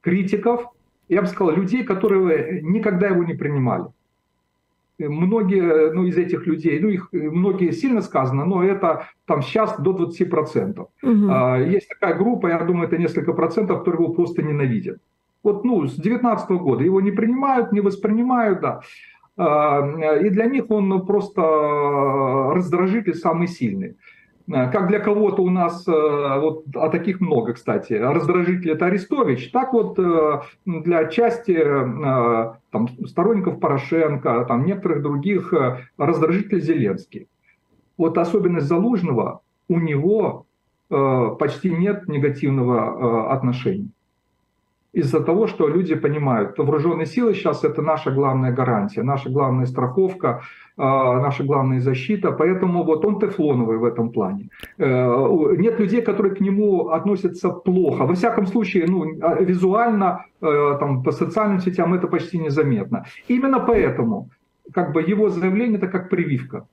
критиков, 0.00 0.72
я 1.12 1.20
бы 1.20 1.26
сказал, 1.26 1.54
людей, 1.54 1.84
которые 1.84 2.62
никогда 2.62 3.08
его 3.08 3.22
не 3.22 3.34
принимали. 3.34 3.84
Многие 4.98 5.92
ну, 5.92 6.04
из 6.04 6.16
этих 6.16 6.46
людей, 6.46 6.80
ну 6.80 6.88
их 6.88 7.08
многие 7.12 7.72
сильно 7.72 8.00
сказано, 8.02 8.44
но 8.44 8.62
это 8.62 9.08
там 9.26 9.42
сейчас 9.42 9.78
до 9.78 9.92
20%. 9.92 10.78
Угу. 10.78 10.88
А, 11.02 11.58
есть 11.58 11.88
такая 11.88 12.14
группа, 12.14 12.46
я 12.46 12.58
думаю, 12.64 12.86
это 12.86 12.98
несколько 12.98 13.32
процентов, 13.32 13.80
которые 13.80 14.04
его 14.04 14.14
просто 14.14 14.42
ненавидят. 14.42 14.98
Вот 15.42 15.64
ну, 15.64 15.86
с 15.86 15.96
19 15.96 16.50
года 16.50 16.84
его 16.84 17.00
не 17.00 17.10
принимают, 17.10 17.72
не 17.72 17.80
воспринимают, 17.80 18.60
да. 18.60 18.80
А, 19.36 20.16
и 20.16 20.30
для 20.30 20.46
них 20.46 20.70
он 20.70 21.04
просто 21.04 21.42
раздражитель 22.54 23.14
самый 23.14 23.48
сильный. 23.48 23.96
Э, 24.48 24.70
как 24.70 24.88
для 24.88 24.98
кого-то 24.98 25.42
у 25.42 25.50
нас, 25.50 25.86
э, 25.86 25.90
вот, 25.90 26.64
а 26.74 26.88
таких 26.88 27.20
много, 27.20 27.54
кстати, 27.54 27.92
раздражитель 27.92 28.72
это 28.72 28.86
Арестович, 28.86 29.50
так 29.50 29.72
вот 29.72 29.98
э, 29.98 30.40
для 30.64 31.06
части 31.06 31.54
там, 32.70 32.88
сторонников 33.06 33.60
Порошенко, 33.60 34.44
там, 34.46 34.64
некоторых 34.64 35.02
других 35.02 35.52
раздражитель 35.96 36.60
Зеленский. 36.60 37.28
Вот 37.96 38.18
особенность 38.18 38.66
Залужного, 38.66 39.40
у 39.68 39.78
него 39.78 40.46
почти 40.88 41.70
нет 41.70 42.08
негативного 42.08 43.32
отношения 43.32 43.88
из-за 44.92 45.20
того, 45.20 45.46
что 45.46 45.68
люди 45.68 45.94
понимают, 45.94 46.58
вооруженные 46.58 47.06
силы 47.06 47.34
сейчас 47.34 47.64
это 47.64 47.82
наша 47.82 48.10
главная 48.10 48.52
гарантия, 48.52 49.02
наша 49.02 49.30
главная 49.30 49.66
страховка, 49.66 50.42
а, 50.76 51.20
наша 51.20 51.44
главная 51.44 51.80
защита, 51.80 52.32
поэтому 52.32 52.84
вот 52.84 53.04
он 53.04 53.18
тефлоновый 53.18 53.78
в 53.78 53.84
этом 53.84 54.10
плане. 54.10 54.48
Э, 54.78 55.56
нет 55.58 55.80
людей, 55.80 56.02
которые 56.02 56.34
к 56.34 56.40
нему 56.40 56.88
относятся 56.88 57.50
плохо. 57.50 58.04
Во 58.04 58.14
всяком 58.14 58.46
случае, 58.46 58.86
ну, 58.86 59.04
а, 59.22 59.42
визуально, 59.42 60.26
э, 60.42 60.76
там, 60.78 61.02
по 61.02 61.12
социальным 61.12 61.60
сетям 61.60 61.94
это 61.94 62.06
почти 62.06 62.38
незаметно. 62.38 63.04
Именно 63.28 63.60
поэтому 63.60 64.28
как 64.74 64.92
бы 64.92 65.02
его 65.02 65.28
заявление 65.28 65.78
это 65.78 65.88
как 65.88 66.10
прививка. 66.10 66.66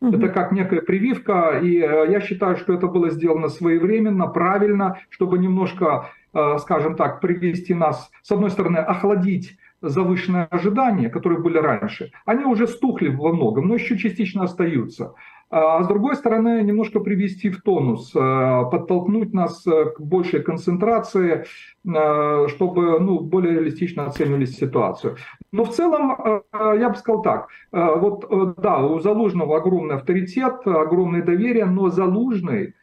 Это 0.00 0.28
как 0.28 0.52
некая 0.52 0.82
прививка, 0.82 1.58
и 1.62 1.78
э, 1.78 2.10
я 2.10 2.20
считаю, 2.20 2.56
что 2.56 2.74
это 2.74 2.86
было 2.86 3.10
сделано 3.10 3.48
своевременно, 3.48 4.26
правильно, 4.26 4.98
чтобы 5.08 5.38
немножко 5.38 6.10
скажем 6.58 6.96
так, 6.96 7.20
привести 7.20 7.74
нас, 7.74 8.10
с 8.22 8.30
одной 8.30 8.50
стороны, 8.50 8.78
охладить 8.78 9.56
завышенные 9.82 10.44
ожидания, 10.44 11.08
которые 11.08 11.40
были 11.40 11.58
раньше, 11.58 12.12
они 12.24 12.44
уже 12.44 12.66
стухли 12.66 13.08
во 13.08 13.32
многом, 13.32 13.68
но 13.68 13.74
еще 13.74 13.98
частично 13.98 14.44
остаются. 14.44 15.14
А 15.48 15.82
с 15.84 15.86
другой 15.86 16.16
стороны, 16.16 16.62
немножко 16.62 16.98
привести 16.98 17.50
в 17.50 17.62
тонус, 17.62 18.10
э, 18.16 18.18
подтолкнуть 18.18 19.32
нас 19.32 19.64
э, 19.64 19.92
к 19.96 20.00
большей 20.00 20.42
концентрации, 20.42 21.44
чтобы 21.84 22.98
ну, 22.98 23.20
более 23.20 23.54
реалистично 23.54 24.06
оценивали 24.06 24.44
ситуацию. 24.44 25.16
Но 25.52 25.64
в 25.64 25.70
целом, 25.70 26.42
я 26.52 26.88
бы 26.88 26.96
сказал 26.96 27.22
так, 27.22 27.48
вот 27.70 28.56
да, 28.56 28.78
у 28.78 28.98
Залужного 28.98 29.58
огромный 29.58 29.94
авторитет, 29.94 30.66
огромное 30.66 31.22
доверие, 31.22 31.66
но 31.66 31.90
Залужный 31.90 32.74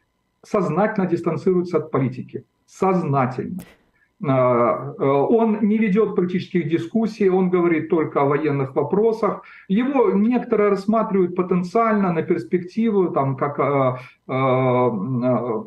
сознательно 0.41 1.05
дистанцируется 1.05 1.79
от 1.79 1.91
политики 1.91 2.45
сознательно. 2.65 3.61
А, 4.25 4.93
э, 4.97 5.03
он 5.03 5.59
не 5.61 5.77
ведет 5.77 6.15
политических 6.15 6.69
дискуссий, 6.69 7.29
он 7.29 7.49
говорит 7.49 7.89
только 7.89 8.21
о 8.21 8.25
военных 8.25 8.75
вопросах. 8.75 9.43
Его 9.67 10.11
некоторые 10.11 10.69
рассматривают 10.69 11.35
потенциально 11.35 12.13
на 12.13 12.21
перспективу, 12.21 13.11
там, 13.11 13.35
как 13.35 13.59
а, 13.59 13.99
а, 14.27 15.65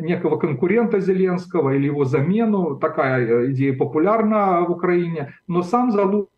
некого 0.00 0.36
конкурента 0.36 1.00
Зеленского 1.00 1.70
или 1.70 1.86
его 1.86 2.04
замену. 2.04 2.76
Такая 2.76 3.50
идея 3.52 3.74
популярна 3.74 4.60
в 4.62 4.70
Украине. 4.70 5.34
Но 5.48 5.62
сам 5.62 5.90
Залужный 5.90 6.28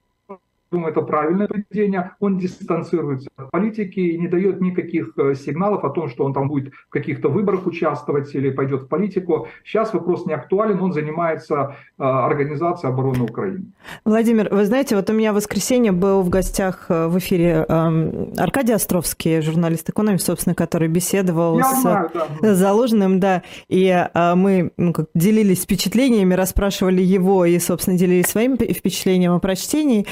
думаю, 0.77 0.93
это 0.93 1.01
правильное 1.01 1.49
поведение, 1.49 2.13
он 2.21 2.39
дистанцируется 2.39 3.29
от 3.37 3.51
политики 3.51 4.01
и 4.01 4.19
не 4.19 4.29
дает 4.29 4.61
никаких 4.61 5.13
э, 5.17 5.35
сигналов 5.35 5.85
о 5.85 5.91
том, 5.91 6.09
что 6.09 6.25
он 6.25 6.33
там 6.33 6.49
будет 6.49 6.73
в 6.89 6.91
каких-то 6.91 7.29
выборах 7.29 7.67
участвовать 7.67 8.35
или 8.35 8.51
пойдет 8.51 8.83
в 8.83 8.89
политику. 8.89 9.49
Сейчас 9.65 9.95
вопрос 9.95 10.27
не 10.27 10.35
актуален, 10.35 10.81
он 10.81 10.93
занимается 10.93 11.55
э, 11.99 12.03
организацией 12.03 12.93
обороны 12.93 13.25
Украины. 13.25 13.65
Владимир, 14.05 14.49
вы 14.51 14.67
знаете, 14.67 14.97
вот 14.97 15.09
у 15.11 15.13
меня 15.13 15.33
в 15.33 15.37
воскресенье 15.37 15.93
был 15.93 16.23
в 16.23 16.29
гостях 16.29 16.87
э, 16.91 17.09
в 17.09 17.19
эфире 17.19 17.65
эм, 17.69 18.33
Аркадий 18.37 18.75
Островский, 18.75 19.41
журналист 19.41 19.89
экономии, 19.89 20.19
собственно, 20.19 20.55
который 20.55 20.89
беседовал 20.89 21.59
Я 21.59 21.65
с 21.65 21.81
знаю, 21.81 22.11
да. 22.43 22.55
Заложенным, 22.55 23.21
да, 23.21 23.43
и 23.69 24.07
мы 24.15 24.71
ну, 24.77 24.93
как, 24.93 25.07
делились 25.15 25.63
впечатлениями, 25.63 26.35
расспрашивали 26.35 27.03
его 27.03 27.45
и, 27.45 27.59
собственно, 27.59 27.97
делились 27.97 28.27
своим 28.27 28.57
впечатлением 28.57 29.33
о 29.33 29.39
прочтении. 29.39 30.07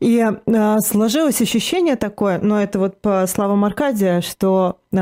И 0.00 0.24
э, 0.24 0.78
сложилось 0.80 1.40
ощущение 1.40 1.96
такое, 1.96 2.38
но 2.40 2.62
это 2.62 2.78
вот 2.78 3.00
по 3.00 3.26
словам 3.26 3.64
Аркадия, 3.64 4.20
что, 4.20 4.78
э, 4.92 4.96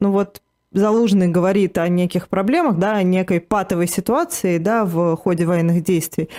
ну 0.00 0.10
вот, 0.10 0.42
Залужный 0.74 1.28
говорит 1.28 1.76
о 1.76 1.86
неких 1.88 2.28
проблемах, 2.28 2.78
да, 2.78 2.92
о 2.92 3.02
некой 3.02 3.40
патовой 3.40 3.86
ситуации, 3.86 4.56
да, 4.56 4.86
в 4.86 5.16
ходе 5.16 5.44
военных 5.44 5.82
действий, 5.82 6.30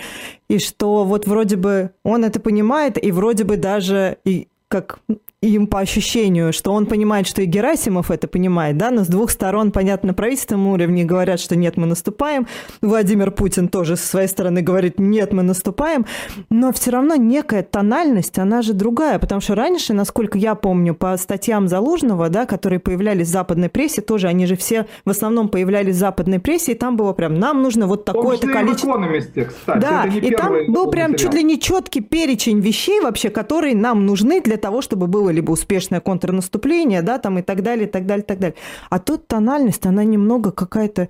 и 0.48 0.58
что 0.58 1.04
вот 1.04 1.28
вроде 1.28 1.54
бы 1.54 1.92
он 2.02 2.24
это 2.24 2.40
понимает, 2.40 3.02
и 3.02 3.12
вроде 3.12 3.44
бы 3.44 3.56
даже 3.56 4.18
и 4.24 4.48
как 4.66 4.98
им 5.48 5.66
по 5.66 5.80
ощущению, 5.80 6.52
что 6.52 6.72
он 6.72 6.86
понимает, 6.86 7.26
что 7.26 7.42
и 7.42 7.46
Герасимов 7.46 8.10
это 8.10 8.28
понимает, 8.28 8.76
да, 8.76 8.90
но 8.90 9.04
с 9.04 9.08
двух 9.08 9.30
сторон, 9.30 9.72
понятно, 9.72 10.08
на 10.08 10.14
правительственном 10.14 10.68
уровне 10.68 11.04
говорят, 11.04 11.40
что 11.40 11.56
нет, 11.56 11.76
мы 11.76 11.86
наступаем, 11.86 12.46
Владимир 12.80 13.30
Путин 13.30 13.68
тоже 13.68 13.96
со 13.96 14.06
своей 14.06 14.28
стороны 14.28 14.62
говорит, 14.62 14.98
нет, 14.98 15.32
мы 15.32 15.42
наступаем, 15.42 16.06
но 16.50 16.72
все 16.72 16.90
равно 16.90 17.16
некая 17.16 17.62
тональность, 17.62 18.38
она 18.38 18.62
же 18.62 18.72
другая, 18.72 19.18
потому 19.18 19.40
что 19.40 19.54
раньше, 19.54 19.92
насколько 19.92 20.38
я 20.38 20.54
помню, 20.54 20.94
по 20.94 21.16
статьям 21.16 21.68
Залужного, 21.68 22.28
да, 22.28 22.46
которые 22.46 22.78
появлялись 22.78 23.28
в 23.28 23.30
западной 23.30 23.68
прессе, 23.68 24.00
тоже 24.00 24.28
они 24.28 24.46
же 24.46 24.56
все 24.56 24.86
в 25.04 25.10
основном 25.10 25.48
появлялись 25.48 25.96
в 25.96 25.98
западной 25.98 26.40
прессе, 26.40 26.72
и 26.72 26.74
там 26.74 26.96
было 26.96 27.12
прям, 27.12 27.34
нам 27.38 27.62
нужно 27.62 27.86
вот 27.86 28.04
такое-то 28.04 28.46
количество... 28.48 28.98
кстати, 29.44 29.80
да, 29.80 30.04
и 30.04 30.30
там 30.34 30.72
был 30.72 30.90
прям 30.90 31.12
материал. 31.12 31.32
чуть 31.32 31.38
ли 31.38 31.44
не 31.44 31.60
четкий 31.60 32.00
перечень 32.00 32.60
вещей 32.60 33.00
вообще, 33.00 33.30
которые 33.30 33.74
нам 33.74 34.06
нужны 34.06 34.40
для 34.40 34.56
того, 34.56 34.80
чтобы 34.80 35.06
было 35.06 35.33
либо 35.34 35.52
успешное 35.52 36.00
контрнаступление, 36.00 37.02
да, 37.02 37.18
там 37.18 37.38
и 37.38 37.42
так 37.42 37.62
далее, 37.62 37.86
и 37.86 37.90
так 37.90 38.06
далее, 38.06 38.22
и 38.24 38.26
так 38.26 38.38
далее. 38.38 38.56
А 38.90 38.98
тут 38.98 39.26
тональность, 39.26 39.86
она 39.86 40.04
немного 40.04 40.52
какая-то, 40.52 41.08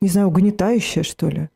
не 0.00 0.08
знаю, 0.08 0.28
угнетающая, 0.28 1.02
что 1.02 1.28
ли. 1.28 1.48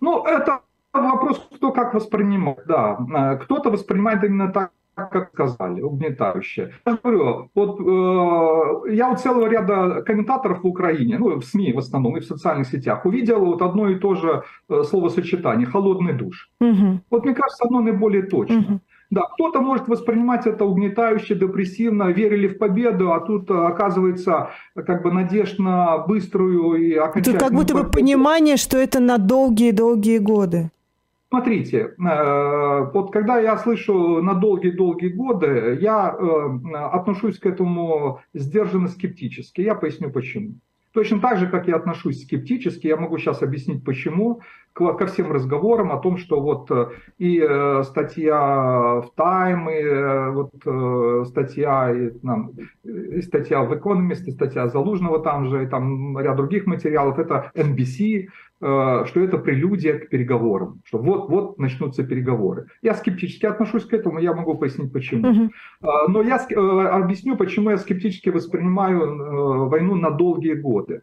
Ну, 0.00 0.24
это 0.24 0.60
вопрос, 0.92 1.48
кто 1.54 1.72
как 1.72 1.94
воспринимает, 1.94 2.62
да. 2.66 2.98
Э, 3.14 3.36
кто-то 3.36 3.70
воспринимает 3.70 4.24
именно 4.24 4.52
так, 4.52 4.70
как 4.94 5.30
сказали, 5.32 5.82
угнетающее. 5.82 6.72
Я 6.86 6.98
говорю, 7.02 7.50
вот 7.54 7.80
э, 7.80 8.94
я 8.94 9.10
у 9.10 9.16
целого 9.16 9.46
ряда 9.46 10.02
комментаторов 10.02 10.62
в 10.62 10.66
Украине, 10.66 11.18
ну, 11.18 11.38
в 11.38 11.44
СМИ 11.44 11.72
в 11.72 11.78
основном 11.78 12.16
и 12.16 12.20
в 12.20 12.24
социальных 12.24 12.68
сетях, 12.68 13.04
увидел 13.04 13.44
вот 13.44 13.62
одно 13.62 13.90
и 13.90 13.96
то 13.96 14.14
же 14.14 14.42
э, 14.68 14.82
словосочетание 14.84 15.66
«холодный 15.66 16.14
душ». 16.14 16.50
Угу. 16.60 17.00
Вот 17.10 17.24
мне 17.24 17.34
кажется, 17.34 17.66
оно 17.68 17.80
наиболее 17.80 18.22
точно. 18.22 18.58
Угу. 18.58 18.80
Да, 19.10 19.22
кто-то 19.34 19.60
может 19.60 19.86
воспринимать 19.88 20.46
это 20.46 20.64
угнетающе, 20.64 21.36
депрессивно, 21.36 22.10
верили 22.10 22.48
в 22.48 22.58
победу, 22.58 23.12
а 23.12 23.20
тут 23.20 23.50
оказывается 23.50 24.50
как 24.74 25.02
бы 25.02 25.12
надежда 25.12 25.62
на 25.62 25.98
быструю 25.98 26.74
и 26.74 26.94
окончательную... 26.94 27.38
Тут 27.38 27.48
как 27.48 27.56
будто 27.56 27.74
бы 27.74 27.90
понимание, 27.90 28.56
что 28.56 28.78
это 28.78 28.98
на 28.98 29.18
долгие-долгие 29.18 30.18
годы. 30.18 30.70
Смотрите, 31.28 31.94
э, 31.98 32.90
вот 32.94 33.12
когда 33.12 33.38
я 33.38 33.58
слышу 33.58 34.22
на 34.22 34.34
долгие-долгие 34.34 35.08
годы, 35.08 35.78
я 35.80 36.14
э, 36.16 36.76
отношусь 36.92 37.38
к 37.38 37.46
этому 37.46 38.20
сдержанно 38.32 38.88
скептически. 38.88 39.60
Я 39.60 39.74
поясню 39.74 40.10
почему. 40.10 40.54
Точно 40.96 41.20
так 41.20 41.36
же, 41.36 41.46
как 41.46 41.68
я 41.68 41.76
отношусь 41.76 42.22
скептически, 42.22 42.86
я 42.86 42.96
могу 42.96 43.18
сейчас 43.18 43.42
объяснить 43.42 43.84
почему, 43.84 44.40
ко 44.72 45.06
всем 45.06 45.30
разговорам 45.30 45.92
о 45.92 45.98
том, 45.98 46.16
что 46.16 46.40
вот 46.40 46.70
э, 46.70 46.86
и 47.18 47.38
э, 47.38 47.82
статья 47.84 49.02
в 49.02 49.10
Time, 49.14 49.70
и 49.72 49.82
э, 49.82 50.30
вот 50.30 51.28
статья, 51.28 51.92
и, 51.92 52.08
там, 52.20 52.52
и 52.82 53.20
статья 53.20 53.62
в 53.62 53.74
Economist, 53.74 54.24
и 54.24 54.30
статья 54.30 54.68
Залужного 54.68 55.18
там 55.22 55.48
же, 55.48 55.64
и 55.64 55.66
там 55.66 56.18
ряд 56.18 56.36
других 56.36 56.64
материалов, 56.64 57.18
это 57.18 57.50
NBC, 57.54 58.28
что 58.58 59.20
это 59.20 59.38
прелюдия 59.38 59.98
к 59.98 60.08
переговорам, 60.08 60.80
что 60.84 60.98
вот-вот 60.98 61.58
начнутся 61.58 62.04
переговоры. 62.04 62.66
Я 62.82 62.94
скептически 62.94 63.46
отношусь 63.46 63.84
к 63.84 63.92
этому, 63.92 64.18
я 64.18 64.32
могу 64.32 64.54
пояснить 64.56 64.92
почему. 64.92 65.28
Uh-huh. 65.28 65.50
Но 66.08 66.22
я 66.22 66.36
объясню, 66.36 67.36
почему 67.36 67.70
я 67.70 67.76
скептически 67.76 68.30
воспринимаю 68.30 69.68
войну 69.68 69.94
на 69.94 70.10
долгие 70.10 70.54
годы. 70.54 71.02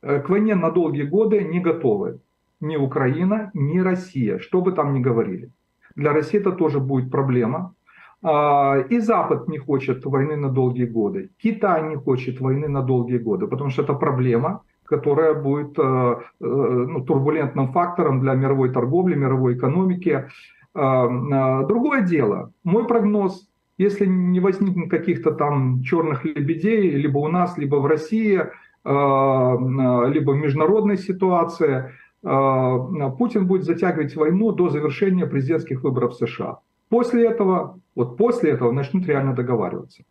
К 0.00 0.28
войне 0.28 0.54
на 0.54 0.70
долгие 0.70 1.04
годы 1.04 1.44
не 1.44 1.60
готовы 1.60 2.18
ни 2.60 2.76
Украина, 2.76 3.50
ни 3.54 3.78
Россия, 3.78 4.38
что 4.38 4.60
бы 4.60 4.72
там 4.72 4.92
ни 4.92 5.00
говорили. 5.00 5.50
Для 5.94 6.12
России 6.12 6.40
это 6.40 6.52
тоже 6.52 6.80
будет 6.80 7.10
проблема. 7.10 7.74
А, 8.22 8.78
и 8.90 8.98
Запад 8.98 9.48
не 9.48 9.58
хочет 9.58 10.04
войны 10.04 10.36
на 10.36 10.48
долгие 10.48 10.86
годы. 10.86 11.30
Китай 11.38 11.88
не 11.88 11.96
хочет 11.96 12.40
войны 12.40 12.68
на 12.68 12.82
долгие 12.82 13.18
годы, 13.18 13.46
потому 13.46 13.70
что 13.70 13.82
это 13.82 13.94
проблема, 13.94 14.62
которая 14.88 15.34
будет 15.34 15.78
э, 15.78 15.82
э, 15.82 16.44
ну, 16.44 17.04
турбулентным 17.04 17.72
фактором 17.72 18.20
для 18.20 18.34
мировой 18.34 18.70
торговли, 18.70 19.14
мировой 19.14 19.54
экономики. 19.54 20.28
А, 20.74 21.64
другое 21.64 22.02
дело, 22.02 22.52
мой 22.62 22.86
прогноз, 22.86 23.48
если 23.78 24.06
не 24.06 24.38
возникнет 24.38 24.90
каких-то 24.90 25.32
там 25.32 25.82
черных 25.82 26.24
лебедей, 26.24 26.90
либо 26.90 27.18
у 27.18 27.28
нас, 27.28 27.58
либо 27.58 27.76
в 27.76 27.86
России, 27.86 28.42
либо 28.84 30.30
в 30.30 30.36
международной 30.36 30.98
ситуации, 30.98 31.90
Путин 32.22 33.46
будет 33.46 33.64
затягивать 33.64 34.14
войну 34.14 34.52
до 34.52 34.68
завершения 34.68 35.26
президентских 35.26 35.82
выборов 35.82 36.12
в 36.12 36.26
США. 36.26 36.58
После 36.88 37.26
этого, 37.26 37.80
вот 37.94 38.16
после 38.16 38.52
этого 38.52 38.72
начнут 38.72 39.06
реально 39.06 39.34
договариваться. 39.34 40.04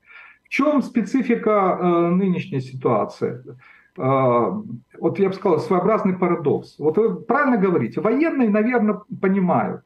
В 0.48 0.50
чем 0.50 0.82
специфика 0.82 1.78
э, 1.80 2.10
нынешней 2.10 2.62
ситуации? 2.62 3.44
Э, 3.98 4.52
вот 5.00 5.20
я 5.20 5.30
бы 5.30 5.34
сказал, 5.34 5.60
своеобразный 5.60 6.18
парадокс. 6.18 6.78
Вот 6.80 6.98
вы 6.98 7.16
правильно 7.16 7.58
говорите, 7.58 8.02
военные, 8.02 8.50
наверное, 8.50 9.02
понимают, 9.22 9.84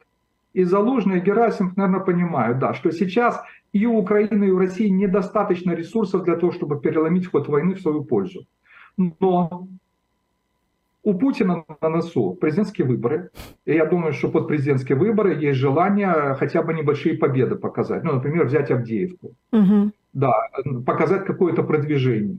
и 0.52 0.64
Залужный, 0.64 1.18
и 1.18 1.22
Герасимов, 1.22 1.76
наверное, 1.76 2.04
понимают, 2.04 2.58
да, 2.58 2.74
что 2.74 2.90
сейчас 2.92 3.42
и 3.72 3.86
у 3.86 3.96
Украины, 3.96 4.44
и 4.44 4.50
у 4.50 4.58
России 4.58 4.88
недостаточно 4.88 5.72
ресурсов 5.72 6.24
для 6.24 6.36
того, 6.36 6.52
чтобы 6.52 6.78
переломить 6.78 7.30
ход 7.30 7.48
войны 7.48 7.74
в 7.74 7.80
свою 7.80 8.04
пользу. 8.04 8.44
Но 8.98 9.66
у 11.02 11.14
Путина 11.14 11.64
на 11.80 11.88
носу 11.88 12.34
президентские 12.40 12.86
выборы. 12.86 13.30
И 13.64 13.74
я 13.74 13.86
думаю, 13.86 14.12
что 14.12 14.28
под 14.28 14.46
президентские 14.46 14.98
выборы 14.98 15.34
есть 15.34 15.58
желание 15.58 16.34
хотя 16.34 16.62
бы 16.62 16.74
небольшие 16.74 17.16
победы 17.16 17.56
показать. 17.56 18.04
Ну, 18.04 18.12
например, 18.12 18.44
взять 18.44 18.70
Авдеевку. 18.70 19.32
Угу. 19.52 19.90
Да, 20.12 20.34
показать 20.86 21.24
какое-то 21.24 21.62
продвижение. 21.62 22.38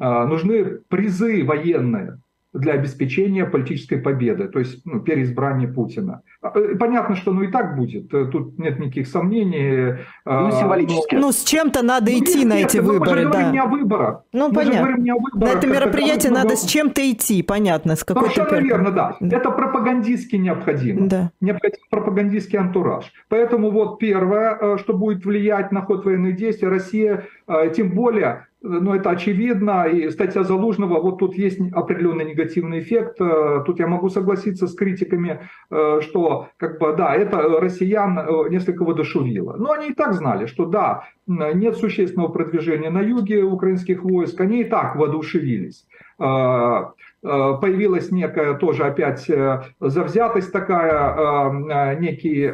А, 0.00 0.26
нужны 0.26 0.78
призы 0.88 1.44
военные 1.44 2.18
для 2.52 2.72
обеспечения 2.72 3.44
политической 3.44 3.98
победы, 3.98 4.48
то 4.48 4.58
есть 4.58 4.80
ну, 4.84 5.00
переизбрания 5.00 5.68
Путина. 5.68 6.22
А, 6.42 6.50
э, 6.58 6.74
понятно, 6.74 7.14
что 7.14 7.32
ну 7.32 7.42
и 7.42 7.48
так 7.48 7.76
будет, 7.76 8.12
э, 8.12 8.24
тут 8.26 8.58
нет 8.58 8.80
никаких 8.80 9.06
сомнений. 9.06 9.98
Ну, 10.24 10.50
символически. 10.50 11.14
Но... 11.14 11.20
Ну, 11.20 11.32
с 11.32 11.44
чем-то 11.44 11.82
надо 11.82 12.10
ну, 12.10 12.18
идти 12.18 12.38
нет, 12.38 12.48
на 12.48 12.54
эти 12.54 12.76
нет, 12.78 12.86
выборы, 12.86 13.26
мы 13.26 13.32
да. 13.32 13.50
не 13.52 13.58
о 13.60 13.66
выборах. 13.66 14.24
Ну, 14.32 14.48
мы 14.48 14.54
понятно. 14.54 14.96
Не 14.96 15.10
о 15.10 15.16
выборах. 15.16 15.54
На 15.54 15.58
это 15.58 15.66
мероприятие 15.68 16.32
надо 16.32 16.56
с 16.56 16.64
чем-то 16.64 17.08
идти, 17.12 17.42
понятно, 17.42 17.94
с 17.94 18.02
какой-то... 18.02 18.34
Совершенно 18.34 18.64
верно, 18.64 18.90
да. 18.90 19.16
да. 19.20 19.36
Это 19.36 19.50
пропагандистски 19.50 20.36
необходимо. 20.36 21.08
Да. 21.08 21.30
Необходим 21.40 21.78
пропагандистский 21.90 22.58
антураж. 22.58 23.12
Поэтому 23.28 23.70
вот 23.70 23.98
первое, 23.98 24.56
э, 24.58 24.78
что 24.78 24.94
будет 24.94 25.24
влиять 25.26 25.70
на 25.72 25.82
ход 25.82 26.06
военных 26.06 26.36
действий, 26.36 26.68
Россия, 26.68 27.26
тем 27.74 27.90
более 27.92 28.46
ну, 28.62 28.94
это 28.94 29.10
очевидно, 29.10 29.86
и 29.86 30.10
статья 30.10 30.42
Залужного, 30.42 31.00
вот 31.00 31.18
тут 31.18 31.34
есть 31.34 31.58
определенный 31.72 32.26
негативный 32.26 32.80
эффект, 32.80 33.20
э, 33.20 33.62
тут 33.64 33.78
я 33.78 33.86
могу 33.86 34.10
согласиться 34.10 34.66
с 34.66 34.74
критиками, 34.74 35.40
э, 35.70 36.00
что, 36.02 36.48
как 36.58 36.78
бы, 36.78 36.94
да, 36.94 37.14
это 37.14 37.38
россиян 37.60 38.18
э, 38.18 38.48
несколько 38.50 38.84
воодушевило. 38.84 39.56
Но 39.56 39.72
они 39.72 39.88
и 39.88 39.94
так 39.94 40.12
знали, 40.12 40.46
что 40.46 40.66
да, 40.66 41.04
нет 41.26 41.76
существенного 41.76 42.28
продвижения 42.28 42.90
на 42.90 43.00
юге 43.00 43.42
украинских 43.42 44.02
войск, 44.02 44.40
они 44.40 44.60
и 44.62 44.64
так 44.64 44.96
воодушевились 44.96 45.86
появилась 47.22 48.10
некая 48.10 48.54
тоже 48.54 48.84
опять 48.84 49.30
завзятость 49.80 50.52
такая, 50.52 51.96
некий 51.98 52.50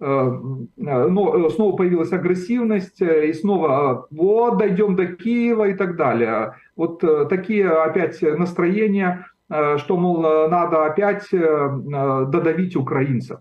но 0.00 1.48
снова 1.50 1.76
появилась 1.76 2.12
агрессивность, 2.12 3.00
э, 3.00 3.28
и 3.28 3.32
снова 3.32 4.06
вот 4.10 4.58
дойдем 4.58 4.96
до 4.96 5.06
Киева 5.06 5.68
и 5.68 5.74
так 5.74 5.96
далее. 5.96 6.54
Вот 6.76 7.02
э, 7.04 7.26
такие 7.26 7.70
опять 7.70 8.20
настроения, 8.20 9.26
что, 9.48 9.96
мол, 9.96 10.22
надо 10.48 10.86
опять 10.86 11.28
додавить 11.30 12.76
украинцев. 12.76 13.40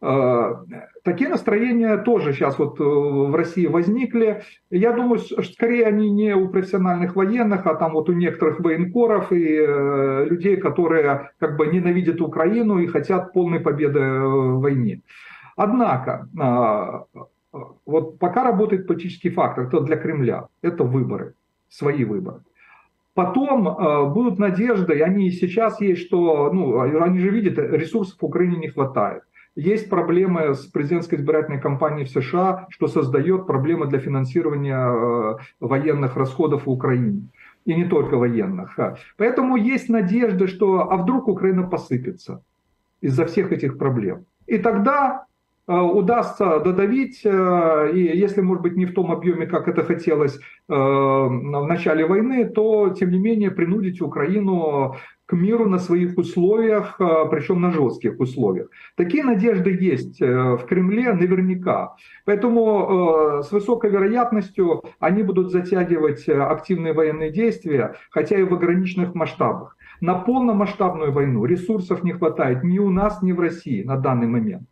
Такие 0.00 1.30
настроения 1.30 1.98
тоже 1.98 2.32
сейчас 2.32 2.58
вот 2.58 2.78
в 2.78 3.34
России 3.34 3.66
возникли. 3.66 4.42
Я 4.70 4.92
думаю, 4.92 5.18
скорее 5.18 5.86
они 5.86 6.10
не 6.10 6.34
у 6.34 6.48
профессиональных 6.48 7.14
военных, 7.14 7.66
а 7.66 7.74
там 7.74 7.92
вот 7.92 8.08
у 8.08 8.12
некоторых 8.12 8.60
военкоров 8.60 9.32
и 9.32 9.66
людей, 10.26 10.56
которые 10.56 11.30
как 11.38 11.56
бы 11.56 11.66
ненавидят 11.66 12.20
Украину 12.20 12.78
и 12.78 12.86
хотят 12.86 13.32
полной 13.34 13.60
победы 13.60 14.00
в 14.00 14.60
войне. 14.60 15.02
Однако, 15.56 16.28
а, 16.38 17.04
вот 17.86 18.18
пока 18.18 18.44
работает 18.44 18.86
политический 18.86 19.30
фактор, 19.30 19.66
это 19.66 19.80
для 19.80 19.96
Кремля, 19.96 20.48
это 20.62 20.84
выборы, 20.84 21.34
свои 21.68 22.04
выборы. 22.04 22.40
Потом 23.14 23.68
э, 23.68 24.10
будут 24.10 24.40
надежды, 24.40 24.94
и 24.94 25.00
они 25.00 25.30
сейчас 25.30 25.80
есть, 25.80 26.02
что, 26.02 26.52
ну, 26.52 26.80
они 26.80 27.20
же 27.20 27.30
видят, 27.30 27.58
ресурсов 27.58 28.18
в 28.20 28.24
Украине 28.24 28.56
не 28.56 28.68
хватает. 28.68 29.22
Есть 29.54 29.88
проблемы 29.88 30.54
с 30.54 30.66
президентской 30.66 31.14
избирательной 31.14 31.60
кампанией 31.60 32.06
в 32.06 32.10
США, 32.10 32.66
что 32.70 32.88
создает 32.88 33.46
проблемы 33.46 33.86
для 33.86 34.00
финансирования 34.00 34.88
э, 34.88 35.36
военных 35.60 36.16
расходов 36.16 36.66
в 36.66 36.70
Украине. 36.70 37.28
И 37.64 37.74
не 37.74 37.84
только 37.84 38.16
военных. 38.16 38.76
Поэтому 39.16 39.56
есть 39.56 39.88
надежда, 39.88 40.48
что 40.48 40.90
а 40.90 40.96
вдруг 40.96 41.28
Украина 41.28 41.62
посыпется 41.62 42.42
из-за 43.00 43.24
всех 43.26 43.52
этих 43.52 43.78
проблем. 43.78 44.26
И 44.46 44.58
тогда 44.58 45.24
удастся 45.66 46.60
додавить, 46.60 47.24
и 47.24 48.10
если, 48.14 48.42
может 48.42 48.62
быть, 48.62 48.76
не 48.76 48.86
в 48.86 48.94
том 48.94 49.10
объеме, 49.10 49.46
как 49.46 49.68
это 49.68 49.82
хотелось 49.82 50.38
в 50.68 51.64
начале 51.66 52.06
войны, 52.06 52.46
то, 52.46 52.90
тем 52.90 53.10
не 53.10 53.18
менее, 53.18 53.50
принудить 53.50 54.02
Украину 54.02 54.96
к 55.26 55.32
миру 55.32 55.66
на 55.68 55.78
своих 55.78 56.18
условиях, 56.18 56.96
причем 56.98 57.60
на 57.60 57.70
жестких 57.70 58.20
условиях. 58.20 58.68
Такие 58.96 59.24
надежды 59.24 59.70
есть 59.70 60.20
э, 60.20 60.26
в 60.26 60.66
Кремле 60.66 61.12
наверняка. 61.14 61.94
Поэтому 62.26 63.38
э, 63.38 63.42
с 63.42 63.50
высокой 63.50 63.90
вероятностью 63.90 64.82
они 65.00 65.22
будут 65.22 65.50
затягивать 65.50 66.28
э, 66.28 66.38
активные 66.38 66.92
военные 66.92 67.30
действия, 67.30 67.94
хотя 68.10 68.38
и 68.38 68.42
в 68.42 68.52
ограниченных 68.52 69.14
масштабах. 69.14 69.76
На 70.00 70.14
полномасштабную 70.14 71.12
войну 71.12 71.46
ресурсов 71.46 72.04
не 72.04 72.12
хватает 72.12 72.62
ни 72.62 72.78
у 72.78 72.90
нас, 72.90 73.22
ни 73.22 73.32
в 73.32 73.40
России 73.40 73.82
на 73.82 73.96
данный 73.96 74.26
момент. 74.26 74.68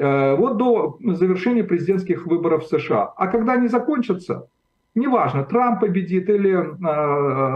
Вот 0.00 0.56
до 0.56 0.98
завершения 1.00 1.64
президентских 1.64 2.26
выборов 2.26 2.64
в 2.64 2.68
США. 2.68 3.12
А 3.16 3.26
когда 3.26 3.52
они 3.52 3.68
закончатся, 3.68 4.48
неважно, 4.94 5.44
Трамп 5.44 5.80
победит 5.80 6.28
или 6.30 6.54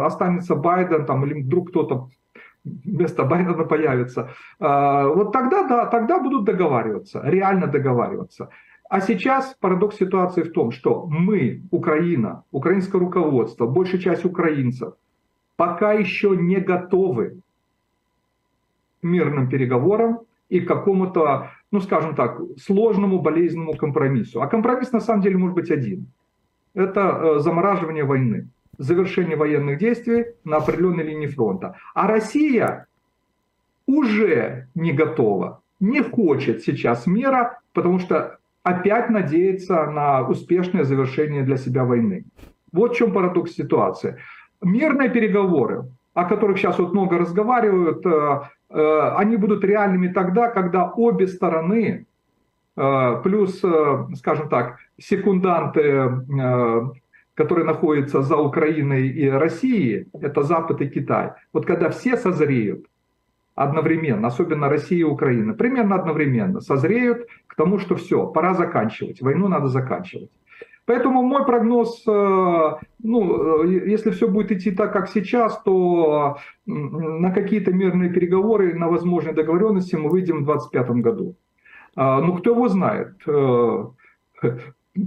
останется 0.05 0.55
Байден, 0.55 1.07
там, 1.07 1.25
или 1.25 1.43
вдруг 1.43 1.71
кто-то 1.71 2.09
вместо 2.65 3.25
Байдена 3.25 3.65
появится. 3.65 4.31
А, 4.59 5.07
вот 5.07 5.33
тогда, 5.33 5.67
да, 5.69 5.87
тогда 5.87 6.19
будут 6.19 6.45
договариваться, 6.45 7.21
реально 7.25 7.67
договариваться. 7.67 8.49
А 8.89 9.01
сейчас 9.01 9.57
парадокс 9.61 9.97
ситуации 9.97 10.43
в 10.43 10.53
том, 10.53 10.71
что 10.71 11.07
мы, 11.07 11.63
Украина, 11.71 12.45
украинское 12.53 13.01
руководство, 13.01 13.67
большая 13.67 14.01
часть 14.01 14.25
украинцев, 14.25 14.95
пока 15.57 15.93
еще 15.93 16.37
не 16.37 16.57
готовы 16.57 17.41
к 19.01 19.03
мирным 19.03 19.49
переговорам 19.49 20.21
и 20.49 20.61
к 20.61 20.69
какому-то, 20.69 21.51
ну 21.75 21.81
скажем 21.81 22.15
так, 22.15 22.41
сложному, 22.57 23.21
болезненному 23.21 23.75
компромиссу. 23.75 24.41
А 24.41 24.47
компромисс 24.47 24.93
на 24.93 25.01
самом 25.01 25.23
деле 25.23 25.37
может 25.37 25.57
быть 25.57 25.71
один. 25.71 26.07
Это 26.75 27.01
э, 27.01 27.39
замораживание 27.41 28.05
войны 28.05 28.49
завершение 28.79 29.37
военных 29.37 29.79
действий 29.79 30.27
на 30.45 30.57
определенной 30.57 31.05
линии 31.05 31.27
фронта. 31.27 31.77
А 31.95 32.07
Россия 32.07 32.87
уже 33.87 34.69
не 34.75 34.93
готова, 34.93 35.63
не 35.81 36.03
хочет 36.03 36.63
сейчас 36.63 37.07
мира, 37.07 37.61
потому 37.73 37.99
что 37.99 38.39
опять 38.63 39.11
надеется 39.11 39.87
на 39.87 40.27
успешное 40.27 40.85
завершение 40.85 41.43
для 41.43 41.57
себя 41.57 41.85
войны. 41.85 42.25
Вот 42.73 42.95
в 42.95 42.97
чем 42.97 43.13
парадокс 43.13 43.53
ситуации. 43.53 44.19
Мирные 44.63 45.11
переговоры, 45.11 45.85
о 46.15 46.25
которых 46.25 46.59
сейчас 46.59 46.79
вот 46.79 46.93
много 46.93 47.19
разговаривают, 47.19 48.07
э, 48.07 48.41
э, 48.71 49.15
они 49.17 49.37
будут 49.37 49.65
реальными 49.65 50.09
тогда, 50.09 50.49
когда 50.49 50.91
обе 50.91 51.27
стороны, 51.27 52.07
э, 52.77 53.21
плюс, 53.23 53.63
скажем 54.15 54.49
так, 54.49 54.79
секунданты 54.99 56.11
которые 57.37 57.67
находятся 57.67 58.23
за 58.23 58.37
Украиной 58.37 59.09
и 59.09 59.29
Россией, 59.29 60.07
это 60.13 60.45
Запад 60.45 60.81
и 60.81 60.89
Китай. 60.89 61.33
Вот 61.53 61.67
когда 61.67 61.91
все 61.91 62.17
созреют 62.17 62.87
одновременно, 63.57 64.29
особенно 64.29 64.69
Россия 64.69 65.01
и 65.01 65.03
Украина, 65.03 65.53
примерно 65.53 65.97
одновременно 65.97 66.61
созреют 66.61 67.27
к 67.49 67.57
тому, 67.57 67.81
что 67.81 67.97
все, 67.97 68.29
пора 68.29 68.55
заканчивать, 68.55 69.21
войну 69.21 69.49
надо 69.49 69.67
заканчивать. 69.67 70.31
Поэтому 70.87 71.23
мой 71.23 71.47
прогноз, 71.47 72.03
э, 72.07 72.73
ну, 73.03 73.65
э, 73.65 73.89
если 73.89 74.11
все 74.11 74.29
будет 74.29 74.53
идти 74.53 74.71
так, 74.71 74.93
как 74.93 75.09
сейчас, 75.09 75.63
то 75.63 76.37
на 76.67 77.31
какие-то 77.31 77.73
мирные 77.73 78.11
переговоры, 78.11 78.75
на 78.75 78.89
возможные 78.89 79.35
договоренности 79.35 79.97
мы 79.97 80.11
выйдем 80.11 80.43
в 80.43 80.47
2025 80.47 80.91
году. 81.01 81.37
А, 81.97 82.21
ну, 82.21 82.35
кто 82.35 82.51
его 82.51 82.69
знает? 82.69 83.15
Э, 83.27 83.87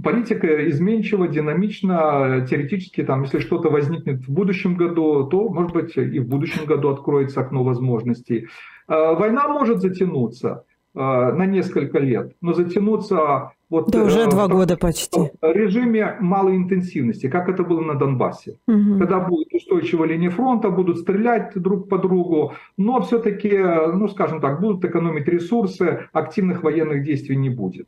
политика 0.02 0.68
изменчива, 0.68 1.28
динамична, 1.28 2.44
теоретически, 2.50 3.04
там, 3.04 3.22
если 3.22 3.38
что-то 3.38 3.70
возникнет 3.70 4.26
в 4.26 4.32
будущем 4.32 4.74
году, 4.74 5.28
то, 5.28 5.48
может 5.48 5.72
быть, 5.72 5.96
и 5.96 6.18
в 6.18 6.26
будущем 6.26 6.66
году 6.66 6.88
откроется 6.88 7.40
окно 7.40 7.62
возможностей. 7.62 8.48
А, 8.88 9.14
война 9.14 9.46
может 9.46 9.80
затянуться 9.80 10.64
на 10.94 11.46
несколько 11.46 12.00
лет, 12.00 12.32
но 12.40 12.54
затянуться 12.54 13.52
вот 13.70 13.90
да, 13.90 14.02
уже 14.02 14.20
э, 14.20 14.30
два 14.30 14.48
года 14.48 14.76
почти. 14.76 15.18
В 15.40 15.52
режиме 15.52 16.16
малой 16.20 16.56
интенсивности, 16.56 17.28
как 17.28 17.48
это 17.48 17.62
было 17.64 17.80
на 17.80 17.94
Донбассе. 17.94 18.58
Угу. 18.66 18.98
Когда 18.98 19.20
будет 19.20 19.52
устойчивая 19.52 20.08
линия 20.08 20.30
фронта, 20.30 20.70
будут 20.70 20.98
стрелять 20.98 21.52
друг 21.54 21.88
по 21.88 21.98
другу, 21.98 22.54
но 22.76 23.00
все-таки, 23.02 23.50
ну 23.58 24.08
скажем 24.08 24.40
так, 24.40 24.60
будут 24.60 24.84
экономить 24.84 25.28
ресурсы, 25.28 26.08
активных 26.12 26.62
военных 26.62 27.04
действий 27.04 27.36
не 27.36 27.50
будет. 27.50 27.86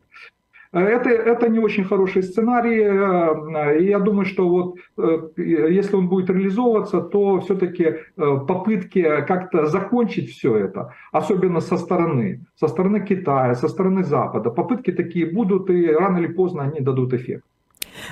Это, 0.73 1.11
это 1.11 1.49
не 1.49 1.59
очень 1.59 1.85
хороший 1.85 2.23
сценарий, 2.23 2.81
э, 2.83 3.81
и 3.81 3.87
я 3.89 3.99
думаю, 3.99 4.25
что 4.25 4.49
вот 4.49 4.77
э, 4.99 5.29
если 5.37 5.97
он 5.97 6.09
будет 6.09 6.31
реализовываться, 6.31 7.01
то 7.01 7.41
все-таки 7.41 7.85
э, 7.85 7.97
попытки 8.17 9.03
как-то 9.27 9.67
закончить 9.67 10.31
все 10.31 10.57
это, 10.57 10.95
особенно 11.11 11.61
со 11.61 11.77
стороны, 11.77 12.47
со 12.55 12.69
стороны 12.69 13.01
Китая, 13.01 13.55
со 13.57 13.67
стороны 13.69 14.05
Запада, 14.05 14.51
попытки 14.51 14.93
такие 14.93 15.27
будут, 15.27 15.71
и 15.71 15.87
рано 15.91 16.19
или 16.19 16.29
поздно 16.29 16.63
они 16.63 16.81
дадут 16.81 17.15
эффект. 17.15 17.45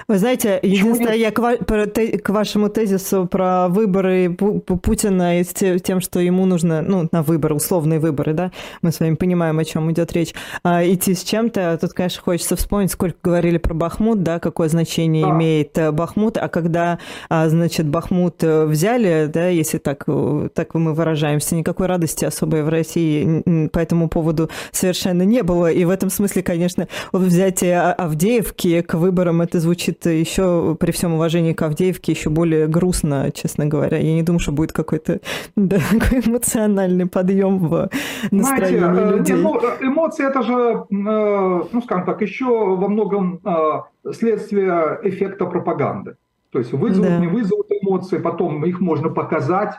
Вы 0.06 0.18
знаете, 0.18 0.58
единственное, 0.62 1.14
я 1.14 1.30
к, 1.30 2.28
вашему 2.28 2.68
тезису 2.68 3.26
про 3.26 3.68
выборы 3.68 4.34
Путина 4.34 5.40
и 5.40 5.44
с 5.44 5.52
тем, 5.82 6.00
что 6.00 6.20
ему 6.20 6.46
нужно, 6.46 6.82
ну, 6.82 7.08
на 7.10 7.22
выборы, 7.22 7.54
условные 7.54 7.98
выборы, 7.98 8.34
да, 8.34 8.52
мы 8.82 8.92
с 8.92 9.00
вами 9.00 9.14
понимаем, 9.14 9.58
о 9.58 9.64
чем 9.64 9.90
идет 9.90 10.12
речь, 10.12 10.34
а, 10.62 10.84
идти 10.84 11.14
с 11.14 11.22
чем-то, 11.22 11.78
тут, 11.80 11.92
конечно, 11.92 12.22
хочется 12.22 12.56
вспомнить, 12.56 12.92
сколько 12.92 13.16
говорили 13.22 13.58
про 13.58 13.74
Бахмут, 13.74 14.22
да, 14.22 14.38
какое 14.38 14.68
значение 14.68 15.24
да. 15.24 15.32
имеет 15.32 15.76
э, 15.78 15.90
Бахмут, 15.92 16.36
а 16.36 16.48
когда, 16.48 16.98
а, 17.28 17.48
значит, 17.48 17.88
Бахмут 17.88 18.42
э, 18.42 18.64
взяли, 18.66 19.26
да, 19.32 19.48
если 19.48 19.78
так, 19.78 20.04
э, 20.06 20.48
так 20.54 20.74
мы 20.74 20.94
выражаемся, 20.94 21.54
никакой 21.54 21.86
радости 21.86 22.24
особой 22.24 22.62
в 22.62 22.68
России 22.68 23.68
по 23.68 23.78
этому 23.78 24.08
поводу 24.08 24.50
совершенно 24.72 25.22
не 25.22 25.42
было, 25.42 25.70
и 25.70 25.84
в 25.84 25.90
этом 25.90 26.10
смысле, 26.10 26.42
конечно, 26.42 26.88
взятие 27.12 27.80
Авдеевки 27.80 28.82
к 28.82 28.94
выборам 28.94 29.42
это 29.42 29.60
звучит 29.60 29.77
звучит 29.78 30.06
еще, 30.06 30.76
при 30.78 30.90
всем 30.90 31.14
уважении 31.14 31.52
к 31.52 31.62
Авдеевке, 31.62 32.12
еще 32.12 32.30
более 32.30 32.66
грустно, 32.66 33.30
честно 33.32 33.66
говоря. 33.66 33.98
Я 33.98 34.14
не 34.14 34.22
думаю, 34.22 34.40
что 34.40 34.52
будет 34.52 34.72
какой-то 34.72 35.20
да, 35.56 35.78
такой 35.90 36.20
эмоциональный 36.20 37.06
подъем 37.06 37.58
в 37.58 37.88
настроении 38.30 38.78
Знаете, 38.78 39.14
э, 39.14 39.16
людей. 39.18 39.36
ну, 39.36 39.60
эмоции 39.80 40.26
это 40.26 40.42
же, 40.42 40.84
э, 40.90 41.68
ну, 41.72 41.82
скажем 41.82 42.04
так, 42.04 42.22
еще 42.22 42.44
во 42.44 42.88
многом 42.88 43.40
э, 43.44 44.12
следствие 44.12 44.98
эффекта 45.04 45.46
пропаганды. 45.46 46.16
То 46.50 46.58
есть 46.58 46.72
вызовут, 46.72 47.08
да. 47.08 47.18
не 47.18 47.28
вызовут 47.28 47.66
эмоции, 47.70 48.18
потом 48.18 48.64
их 48.64 48.80
можно 48.80 49.10
показать, 49.10 49.74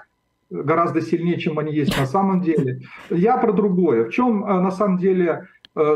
гораздо 0.49 1.01
сильнее, 1.01 1.37
чем 1.39 1.59
они 1.59 1.73
есть 1.73 1.99
на 1.99 2.05
самом 2.05 2.41
деле. 2.41 2.79
Я 3.09 3.37
про 3.37 3.51
другое. 3.51 4.05
В 4.05 4.11
чем 4.11 4.39
на 4.39 4.71
самом 4.71 4.97
деле 4.97 5.47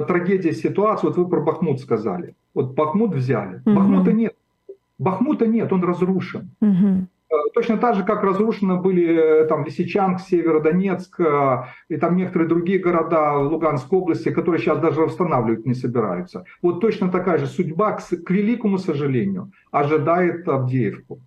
трагедия 0.08 0.54
ситуации? 0.54 1.08
Вот 1.08 1.18
вы 1.18 1.28
про 1.28 1.42
Бахмут 1.42 1.80
сказали. 1.80 2.36
Вот 2.54 2.74
Бахмут 2.74 3.14
взяли. 3.14 3.62
Угу. 3.66 3.76
Бахмута 3.76 4.14
нет. 4.14 4.36
Бахмута 5.00 5.48
нет, 5.48 5.74
он 5.74 5.84
разрушен. 5.84 6.52
Угу. 6.62 7.08
Точно 7.54 7.78
так 7.78 7.96
же, 7.96 8.04
как 8.04 8.24
разрушены 8.24 8.76
были 8.76 9.44
э, 9.44 9.46
там 9.48 9.66
Лисичанск, 9.66 10.28
Северодонецк 10.28 11.20
э, 11.20 11.64
и 11.90 11.98
там 11.98 12.16
некоторые 12.16 12.48
другие 12.48 12.80
города 12.80 13.34
Луганской 13.38 14.00
области, 14.00 14.32
которые 14.32 14.60
сейчас 14.60 14.80
даже 14.80 15.02
восстанавливать 15.02 15.66
не 15.66 15.74
собираются. 15.74 16.46
Вот 16.62 16.80
точно 16.80 17.10
такая 17.10 17.38
же 17.38 17.48
судьба, 17.48 17.94
к, 17.94 18.02
к 18.02 18.30
великому 18.32 18.78
сожалению, 18.78 19.52
ожидает 19.72 20.48
Авдеевку. 20.48 21.20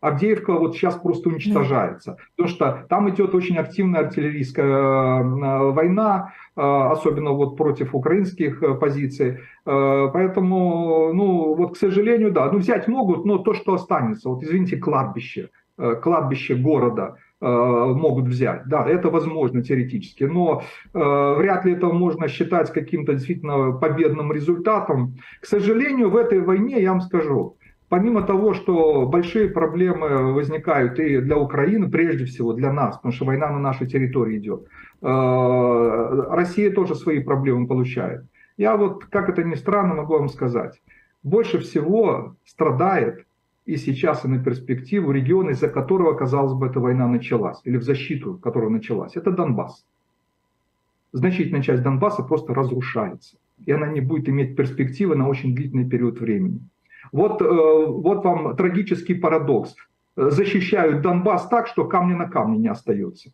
Авдеевка 0.00 0.52
вот 0.52 0.74
сейчас 0.74 0.96
просто 0.96 1.30
уничтожается, 1.30 2.18
потому 2.36 2.48
что 2.54 2.86
там 2.88 3.08
идет 3.10 3.34
очень 3.34 3.56
активная 3.56 4.00
артиллерийская 4.00 4.66
э, 4.66 5.70
война, 5.72 6.32
э, 6.54 6.60
особенно 6.60 7.30
вот 7.30 7.56
против 7.56 7.94
украинских 7.94 8.62
э, 8.62 8.74
позиций. 8.74 9.38
Поэтому, 9.64 11.12
ну 11.12 11.54
вот, 11.54 11.74
к 11.74 11.76
сожалению, 11.76 12.30
да, 12.30 12.50
ну 12.52 12.58
взять 12.58 12.86
могут, 12.86 13.24
но 13.24 13.38
то, 13.38 13.52
что 13.52 13.74
останется, 13.74 14.28
вот 14.28 14.44
извините, 14.44 14.76
кладбище, 14.76 15.50
кладбище 15.76 16.54
города, 16.54 17.16
могут 17.40 18.26
взять. 18.26 18.62
Да, 18.66 18.88
это 18.88 19.10
возможно 19.10 19.62
теоретически, 19.62 20.24
но 20.24 20.62
э, 20.94 21.34
вряд 21.38 21.64
ли 21.66 21.72
это 21.72 21.88
можно 21.88 22.28
считать 22.28 22.72
каким-то 22.72 23.12
действительно 23.12 23.72
победным 23.72 24.32
результатом. 24.32 25.16
К 25.42 25.46
сожалению, 25.46 26.10
в 26.10 26.16
этой 26.16 26.40
войне, 26.40 26.80
я 26.80 26.92
вам 26.92 27.02
скажу, 27.02 27.56
помимо 27.88 28.22
того, 28.22 28.54
что 28.54 29.06
большие 29.06 29.48
проблемы 29.48 30.32
возникают 30.32 30.98
и 30.98 31.18
для 31.18 31.36
Украины, 31.36 31.90
прежде 31.90 32.24
всего 32.24 32.52
для 32.52 32.72
нас, 32.72 32.96
потому 32.96 33.12
что 33.12 33.24
война 33.24 33.50
на 33.50 33.58
нашей 33.58 33.86
территории 33.86 34.38
идет, 34.38 34.66
э, 35.02 36.26
Россия 36.30 36.70
тоже 36.70 36.94
свои 36.94 37.20
проблемы 37.20 37.66
получает. 37.66 38.24
Я 38.56 38.76
вот, 38.76 39.04
как 39.06 39.28
это 39.28 39.44
ни 39.44 39.54
странно, 39.54 39.94
могу 39.94 40.18
вам 40.18 40.28
сказать, 40.28 40.80
больше 41.22 41.58
всего 41.58 42.36
страдает 42.44 43.26
и 43.66 43.76
сейчас, 43.76 44.24
и 44.24 44.28
на 44.28 44.42
перспективу 44.42 45.12
регион, 45.12 45.50
из-за 45.50 45.68
которого, 45.68 46.14
казалось 46.14 46.54
бы, 46.54 46.68
эта 46.68 46.80
война 46.80 47.06
началась, 47.08 47.60
или 47.64 47.76
в 47.76 47.82
защиту 47.82 48.38
которого 48.38 48.70
началась, 48.70 49.16
это 49.16 49.30
Донбасс. 49.32 49.84
Значительная 51.12 51.62
часть 51.62 51.82
Донбасса 51.82 52.22
просто 52.22 52.54
разрушается. 52.54 53.36
и 53.64 53.72
она 53.72 53.88
не 53.88 54.00
будет 54.00 54.28
иметь 54.28 54.54
перспективы 54.54 55.16
на 55.16 55.28
очень 55.28 55.54
длительный 55.54 55.88
период 55.88 56.20
времени. 56.20 56.60
Вот, 57.12 57.40
вот 57.40 58.24
вам 58.24 58.56
трагический 58.56 59.14
парадокс. 59.14 59.74
Защищают 60.16 61.02
Донбасс 61.02 61.46
так, 61.48 61.66
что 61.66 61.84
камня 61.84 62.16
на 62.16 62.28
камне 62.28 62.58
не 62.58 62.68
остается. 62.68 63.30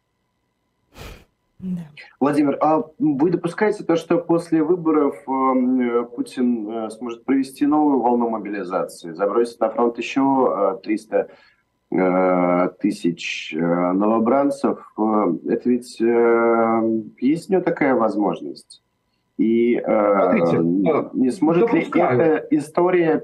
Да. 1.63 1.83
Владимир, 2.19 2.59
а 2.61 2.83
вы 2.99 3.31
допускаете 3.31 3.85
то, 3.85 3.95
что 3.95 4.19
после 4.19 4.65
выборов 4.65 5.15
э, 5.29 6.05
Путин 6.17 6.69
э, 6.69 6.91
сможет 6.91 7.25
провести 7.25 7.67
новую 7.67 8.01
волну 8.01 8.31
мобилизации, 8.31 9.13
забросить 9.13 9.61
на 9.61 9.71
фронт 9.71 9.97
еще 9.97 10.81
300 10.83 11.29
э, 11.93 12.69
тысяч 12.81 13.55
новобранцев? 13.57 14.93
Это 14.97 15.71
ведь 15.71 16.01
есть 16.01 17.49
у 17.49 17.53
него 17.53 17.63
такая 17.63 17.95
возможность? 17.95 18.82
И 19.43 19.83
Смотрите, 19.85 20.59
не 21.15 21.31
сможет 21.31 21.73
ли 21.73 21.83
эта 21.83 22.47
история 22.51 23.19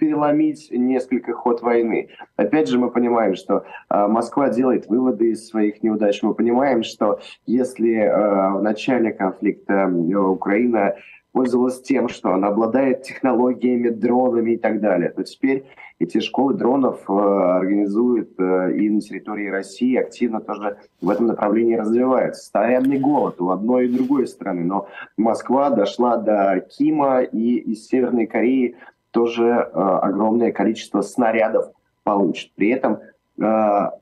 переломить 0.00 0.68
несколько 0.72 1.34
ход 1.34 1.62
войны. 1.62 2.08
Опять 2.36 2.68
же, 2.68 2.78
мы 2.78 2.90
понимаем, 2.90 3.34
что 3.34 3.64
э, 3.90 4.06
Москва 4.08 4.48
делает 4.48 4.88
выводы 4.88 5.32
из 5.32 5.46
своих 5.46 5.82
неудач. 5.82 6.22
Мы 6.22 6.34
понимаем, 6.34 6.82
что 6.82 7.20
если 7.46 7.96
э, 7.96 8.58
в 8.58 8.62
начале 8.62 9.12
конфликта 9.12 9.74
э, 9.74 10.16
Украина 10.16 10.96
пользовалась 11.32 11.82
тем, 11.82 12.08
что 12.08 12.32
она 12.32 12.48
обладает 12.48 13.02
технологиями, 13.02 13.90
дронами 13.90 14.52
и 14.52 14.56
так 14.56 14.80
далее, 14.80 15.10
то 15.10 15.22
теперь 15.22 15.64
эти 16.00 16.18
школы 16.20 16.54
дронов 16.54 16.98
э, 17.08 17.12
организуют 17.12 18.30
э, 18.40 18.72
и 18.74 18.88
на 18.88 19.02
территории 19.02 19.48
России 19.48 19.96
активно 19.96 20.40
тоже 20.40 20.78
в 21.02 21.10
этом 21.10 21.26
направлении 21.26 21.74
развиваются. 21.76 22.46
Стоянный 22.46 22.98
голод 22.98 23.38
у 23.40 23.50
одной 23.50 23.84
и 23.84 23.92
другой 23.92 24.26
страны, 24.26 24.64
но 24.64 24.88
Москва 25.18 25.68
дошла 25.68 26.16
до 26.16 26.66
Кима 26.70 27.20
и 27.20 27.56
из 27.56 27.86
Северной 27.86 28.26
Кореи 28.26 28.76
тоже 29.10 29.44
э, 29.44 29.68
огромное 29.74 30.52
количество 30.52 31.02
снарядов 31.02 31.66
получит. 32.02 32.50
При 32.56 32.70
этом... 32.70 32.98
Получила. 33.36 33.92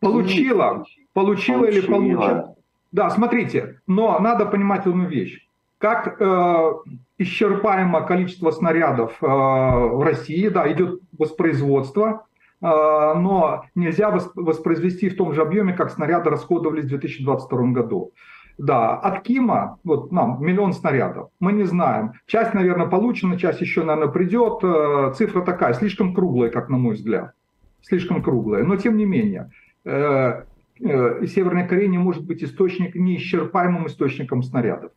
Получила, 0.00 0.84
получила 1.12 1.64
или 1.64 1.80
получит. 1.80 2.46
Да, 2.92 3.08
смотрите, 3.10 3.80
но 3.86 4.18
надо 4.18 4.44
понимать 4.44 4.86
одну 4.86 5.06
вещь. 5.06 5.46
Как 5.82 6.16
э, 6.20 6.72
исчерпаемо 7.18 8.02
количество 8.02 8.52
снарядов 8.52 9.16
э, 9.20 9.26
в 9.26 10.00
России, 10.04 10.46
да, 10.46 10.70
идет 10.70 11.00
воспроизводство, 11.18 12.28
э, 12.60 12.64
но 12.64 13.64
нельзя 13.74 14.16
воспроизвести 14.36 15.08
в 15.08 15.16
том 15.16 15.32
же 15.32 15.42
объеме, 15.42 15.72
как 15.72 15.90
снаряды 15.90 16.30
расходовались 16.30 16.84
в 16.84 16.88
2022 16.90 17.72
году. 17.72 18.12
Да, 18.58 18.96
от 18.96 19.22
Кима, 19.22 19.80
вот 19.82 20.12
нам 20.12 20.40
миллион 20.40 20.72
снарядов, 20.72 21.30
мы 21.40 21.52
не 21.52 21.64
знаем. 21.64 22.12
Часть, 22.26 22.54
наверное, 22.54 22.86
получена, 22.86 23.36
часть 23.36 23.60
еще, 23.60 23.82
наверное, 23.82 24.12
придет. 24.12 24.62
Э, 24.62 25.12
цифра 25.16 25.42
такая, 25.42 25.74
слишком 25.74 26.14
круглая, 26.14 26.50
как 26.50 26.68
на 26.68 26.76
мой 26.76 26.94
взгляд. 26.94 27.32
Слишком 27.80 28.22
круглая. 28.22 28.62
Но 28.62 28.76
тем 28.76 28.96
не 28.96 29.04
менее, 29.04 29.50
э, 29.84 30.44
э, 30.80 31.26
Северная 31.26 31.66
Корея 31.66 31.88
не 31.88 31.98
может 31.98 32.24
быть 32.24 32.44
источник, 32.44 32.94
неисчерпаемым 32.94 33.88
источником 33.88 34.44
снарядов. 34.44 34.92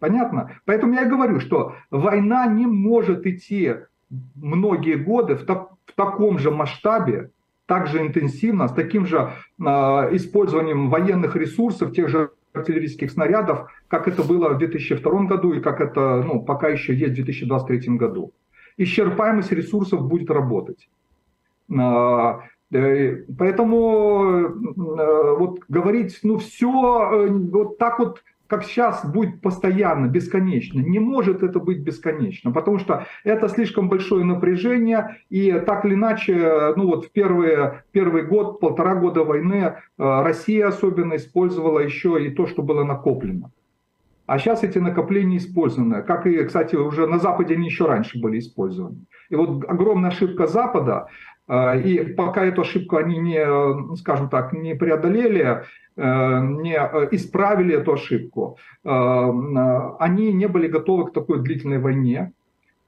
Понятно? 0.00 0.52
Поэтому 0.64 0.94
я 0.94 1.02
и 1.02 1.08
говорю, 1.08 1.40
что 1.40 1.74
война 1.90 2.46
не 2.46 2.66
может 2.66 3.26
идти 3.26 3.76
многие 4.34 4.96
годы 4.96 5.36
в, 5.36 5.44
так, 5.44 5.70
в 5.86 5.92
таком 5.94 6.38
же 6.38 6.50
масштабе, 6.50 7.30
так 7.66 7.86
же 7.86 8.00
интенсивно, 8.00 8.66
с 8.66 8.72
таким 8.72 9.06
же 9.06 9.18
э, 9.18 9.62
использованием 10.16 10.88
военных 10.88 11.36
ресурсов, 11.36 11.92
тех 11.92 12.08
же 12.08 12.30
артиллерийских 12.52 13.12
снарядов, 13.12 13.70
как 13.86 14.08
это 14.08 14.24
было 14.24 14.48
в 14.48 14.58
2002 14.58 15.24
году 15.24 15.52
и 15.52 15.60
как 15.60 15.80
это 15.80 16.24
ну, 16.26 16.42
пока 16.42 16.68
еще 16.68 16.94
есть 16.94 17.12
в 17.12 17.16
2023 17.16 17.96
году. 17.96 18.32
Исчерпаемость 18.78 19.52
ресурсов 19.52 20.08
будет 20.08 20.30
работать. 20.30 20.88
Э, 21.70 22.40
поэтому 23.38 24.24
э, 24.32 25.36
вот 25.38 25.60
говорить, 25.68 26.18
ну 26.22 26.38
все, 26.38 27.28
вот 27.52 27.78
так 27.78 27.98
вот 27.98 28.22
как 28.50 28.64
сейчас, 28.64 29.06
будет 29.06 29.40
постоянно, 29.40 30.08
бесконечно. 30.08 30.80
Не 30.80 30.98
может 30.98 31.44
это 31.44 31.60
быть 31.60 31.78
бесконечно, 31.78 32.50
потому 32.50 32.80
что 32.80 33.06
это 33.22 33.48
слишком 33.48 33.88
большое 33.88 34.24
напряжение, 34.24 35.18
и 35.28 35.52
так 35.52 35.84
или 35.84 35.94
иначе, 35.94 36.74
ну 36.74 36.88
вот 36.88 37.06
в 37.06 37.12
первые, 37.12 37.84
первый 37.92 38.24
год, 38.24 38.58
полтора 38.58 38.96
года 38.96 39.22
войны 39.22 39.54
э, 39.54 39.72
Россия 39.96 40.66
особенно 40.66 41.14
использовала 41.14 41.78
еще 41.78 42.26
и 42.26 42.30
то, 42.30 42.48
что 42.48 42.62
было 42.62 42.82
накоплено. 42.82 43.52
А 44.26 44.38
сейчас 44.38 44.64
эти 44.64 44.78
накопления 44.78 45.36
использованы, 45.36 46.02
как 46.02 46.26
и, 46.26 46.44
кстати, 46.44 46.74
уже 46.74 47.06
на 47.06 47.20
Западе 47.20 47.54
они 47.54 47.66
еще 47.66 47.86
раньше 47.86 48.20
были 48.20 48.40
использованы. 48.40 49.04
И 49.28 49.36
вот 49.36 49.64
огромная 49.68 50.10
ошибка 50.10 50.48
Запада, 50.48 51.06
э, 51.46 51.82
и 51.82 52.14
пока 52.14 52.44
эту 52.44 52.62
ошибку 52.62 52.96
они 52.96 53.16
не, 53.18 53.96
скажем 53.96 54.28
так, 54.28 54.52
не 54.52 54.74
преодолели, 54.74 55.62
не 56.00 56.74
э, 56.74 57.08
исправили 57.12 57.74
эту 57.74 57.92
ошибку, 57.92 58.56
э, 58.84 58.88
они 58.88 60.32
не 60.32 60.48
были 60.48 60.66
готовы 60.66 61.06
к 61.06 61.12
такой 61.12 61.40
длительной 61.40 61.78
войне. 61.78 62.32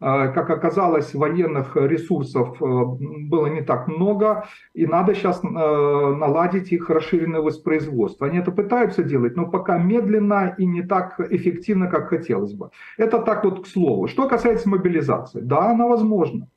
Как 0.01 0.51
оказалось, 0.51 1.14
военных 1.14 1.77
ресурсов 1.77 2.57
было 2.59 3.46
не 3.46 3.61
так 3.62 3.87
много, 3.87 4.46
и 4.75 4.85
надо 4.85 5.14
сейчас 5.14 5.44
наладить 5.44 6.72
их 6.72 6.90
расширенное 6.90 7.40
воспроизводство. 7.40 8.27
Они 8.27 8.38
это 8.38 8.51
пытаются 8.51 9.05
делать, 9.05 9.37
но 9.37 9.46
пока 9.46 9.79
медленно 9.79 10.57
и 10.59 10.66
не 10.66 10.83
так 10.83 11.20
эффективно, 11.20 11.87
как 11.87 12.09
хотелось 12.09 12.53
бы. 12.53 12.70
Это 12.98 13.20
так 13.20 13.44
вот 13.44 13.62
к 13.62 13.68
слову. 13.68 14.09
Что 14.09 14.29
касается 14.29 14.68
мобилизации, 14.68 15.40
да, 15.40 15.70
она 15.70 15.87
возможна. 15.87 16.48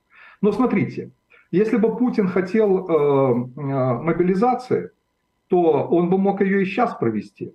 Но 0.42 0.52
смотрите, 0.52 1.12
если 1.52 1.78
бы 1.78 1.96
Путин 1.96 2.28
хотел 2.28 2.88
мобилизации, 3.56 4.90
то 5.56 5.88
он 5.90 6.10
бы 6.10 6.18
мог 6.18 6.42
ее 6.42 6.62
и 6.62 6.66
сейчас 6.66 6.94
провести. 6.96 7.54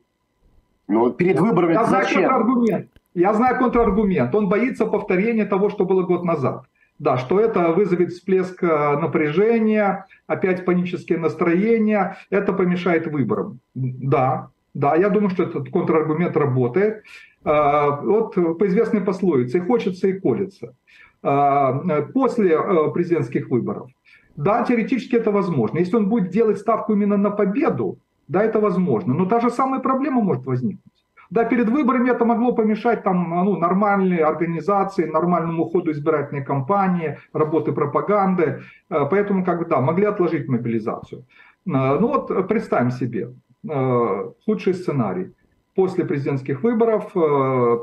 Ну, 0.88 1.10
перед 1.12 1.38
выборами 1.38 1.74
Я 1.74 1.84
знаю 1.84 2.04
зачем? 2.04 2.22
контраргумент. 2.22 2.88
Я 3.14 3.34
знаю 3.34 3.58
контраргумент. 3.58 4.34
Он 4.34 4.48
боится 4.48 4.86
повторения 4.86 5.44
того, 5.44 5.68
что 5.68 5.84
было 5.84 6.02
год 6.02 6.24
назад. 6.24 6.64
Да, 6.98 7.18
что 7.18 7.38
это 7.38 7.72
вызовет 7.72 8.10
всплеск 8.12 8.62
э, 8.62 8.98
напряжения, 8.98 10.06
опять 10.26 10.64
панические 10.64 11.18
настроения, 11.18 12.16
это 12.30 12.52
помешает 12.54 13.06
выборам. 13.06 13.58
Да, 13.74 14.48
да, 14.74 14.96
я 14.96 15.08
думаю, 15.10 15.30
что 15.30 15.42
этот 15.42 15.70
контраргумент 15.70 16.36
работает. 16.36 17.02
Э, 17.44 18.00
вот 18.02 18.34
по 18.34 18.66
известной 18.66 19.00
пословице 19.02 19.60
«хочется 19.60 20.08
и 20.08 20.18
колется». 20.20 20.74
Э, 21.22 22.02
после 22.14 22.58
президентских 22.92 23.50
выборов 23.50 23.90
да, 24.36 24.64
теоретически 24.64 25.16
это 25.16 25.30
возможно. 25.30 25.78
Если 25.78 25.96
он 25.96 26.08
будет 26.08 26.30
делать 26.30 26.58
ставку 26.58 26.92
именно 26.92 27.16
на 27.16 27.30
победу, 27.30 27.98
да, 28.28 28.42
это 28.42 28.60
возможно. 28.60 29.14
Но 29.14 29.26
та 29.26 29.40
же 29.40 29.50
самая 29.50 29.80
проблема 29.80 30.20
может 30.22 30.46
возникнуть. 30.46 31.00
Да, 31.30 31.44
перед 31.44 31.68
выборами 31.68 32.10
это 32.10 32.24
могло 32.24 32.52
помешать 32.52 33.04
там, 33.04 33.30
ну, 33.44 33.56
нормальной 33.56 34.18
организации, 34.18 35.04
нормальному 35.04 35.64
ходу 35.64 35.92
избирательной 35.92 36.44
кампании, 36.44 37.18
работы 37.32 37.72
пропаганды. 37.72 38.62
Э, 38.90 39.06
поэтому, 39.10 39.44
как 39.44 39.60
бы, 39.60 39.64
да, 39.66 39.80
могли 39.80 40.06
отложить 40.06 40.48
мобилизацию. 40.48 41.20
Э, 41.20 41.98
ну 42.00 42.08
вот 42.08 42.48
представим 42.48 42.90
себе 42.90 43.32
э, 43.68 44.30
худший 44.44 44.74
сценарий. 44.74 45.32
После 45.76 46.04
президентских 46.04 46.64
выборов 46.64 47.12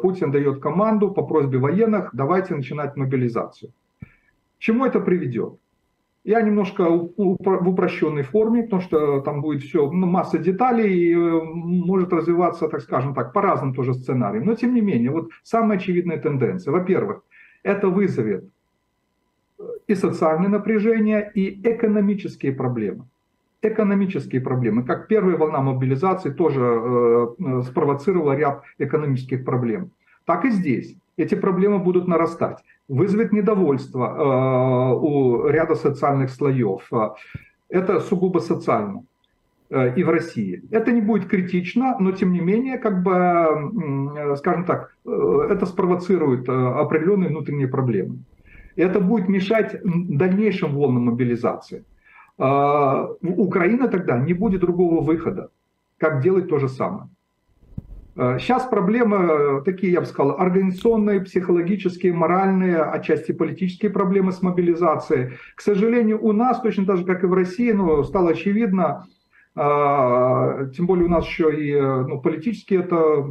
Путин 0.01 0.29
дает 0.31 0.61
команду 0.61 1.09
по 1.11 1.25
просьбе 1.25 1.57
военных, 1.57 2.09
давайте 2.13 2.53
начинать 2.53 2.97
мобилизацию. 2.97 3.71
Чему 4.59 4.85
это 4.85 4.99
приведет? 4.99 5.53
Я 6.27 6.41
немножко 6.41 6.83
в 6.89 7.69
упрощенной 7.69 8.23
форме, 8.23 8.63
потому 8.63 8.81
что 8.81 9.21
там 9.21 9.41
будет 9.41 9.63
все, 9.63 9.89
ну, 9.89 10.07
масса 10.07 10.37
деталей, 10.37 10.93
и 10.93 11.13
э, 11.13 11.41
может 11.43 12.11
развиваться, 12.11 12.67
так 12.67 12.81
скажем 12.81 13.13
так, 13.13 13.31
по 13.31 13.41
разным 13.41 13.73
тоже 13.73 13.93
сценариям. 13.93 14.45
Но 14.45 14.53
тем 14.53 14.73
не 14.73 14.81
менее, 14.81 15.09
вот 15.09 15.29
самая 15.43 15.77
очевидная 15.77 16.17
тенденция. 16.17 16.73
Во-первых, 16.73 17.23
это 17.63 17.87
вызовет 17.87 18.43
э, 19.57 19.63
и 19.87 19.95
социальное 19.95 20.49
напряжение, 20.49 21.31
и 21.33 21.61
экономические 21.63 22.51
проблемы. 22.51 23.05
Экономические 23.61 24.41
проблемы. 24.41 24.83
Как 24.83 25.07
первая 25.07 25.37
волна 25.37 25.61
мобилизации 25.61 26.31
тоже 26.31 26.61
э, 26.61 27.27
э 27.39 27.61
спровоцировала 27.61 28.35
ряд 28.35 28.63
экономических 28.79 29.45
проблем. 29.45 29.91
Так 30.27 30.45
и 30.45 30.51
здесь. 30.51 30.95
Эти 31.17 31.35
проблемы 31.35 31.79
будут 31.79 32.07
нарастать 32.07 32.63
вызовет 32.87 33.33
недовольство 33.33 34.05
э, 34.05 34.99
у 34.99 35.47
ряда 35.47 35.75
социальных 35.75 36.29
слоев. 36.29 36.89
Это 37.69 37.99
сугубо 37.99 38.39
социально 38.39 39.03
э, 39.69 39.93
и 39.95 40.03
в 40.03 40.09
России. 40.09 40.61
Это 40.71 40.91
не 40.91 41.01
будет 41.01 41.29
критично, 41.29 41.97
но 41.99 42.11
тем 42.11 42.31
не 42.31 42.39
менее, 42.39 42.77
как 42.77 43.03
бы, 43.03 44.35
скажем 44.37 44.65
так, 44.65 44.95
э, 45.05 45.47
это 45.49 45.65
спровоцирует 45.65 46.49
определенные 46.49 47.29
внутренние 47.29 47.67
проблемы. 47.67 48.19
Это 48.75 48.99
будет 48.99 49.27
мешать 49.27 49.81
дальнейшим 49.83 50.71
волнам 50.71 51.05
мобилизации. 51.05 51.83
У 52.39 53.43
Украины 53.43 53.87
тогда 53.87 54.19
не 54.19 54.33
будет 54.33 54.61
другого 54.61 55.01
выхода, 55.01 55.49
как 55.97 56.21
делать 56.21 56.47
то 56.47 56.59
же 56.59 56.69
самое. 56.69 57.09
Сейчас 58.17 58.65
проблемы 58.65 59.61
такие, 59.63 59.93
я 59.93 59.99
бы 60.01 60.07
сказал, 60.07 60.39
организационные, 60.39 61.21
психологические, 61.21 62.13
моральные, 62.13 62.81
отчасти 62.81 63.31
политические 63.31 63.91
проблемы 63.91 64.31
с 64.31 64.41
мобилизацией. 64.41 65.33
К 65.53 65.61
сожалению, 65.61 66.23
у 66.25 66.31
нас, 66.31 66.59
точно 66.59 66.87
так 66.87 66.97
же, 66.97 67.05
как 67.05 67.23
и 67.23 67.27
в 67.27 67.33
России, 67.33 67.71
ну, 67.71 68.03
стало 68.03 68.31
очевидно, 68.31 69.05
тем 69.55 70.85
более 70.87 71.05
у 71.05 71.09
нас 71.09 71.27
еще 71.27 71.55
и 71.55 71.79
ну, 71.79 72.19
политически 72.19 72.73
это 72.73 73.23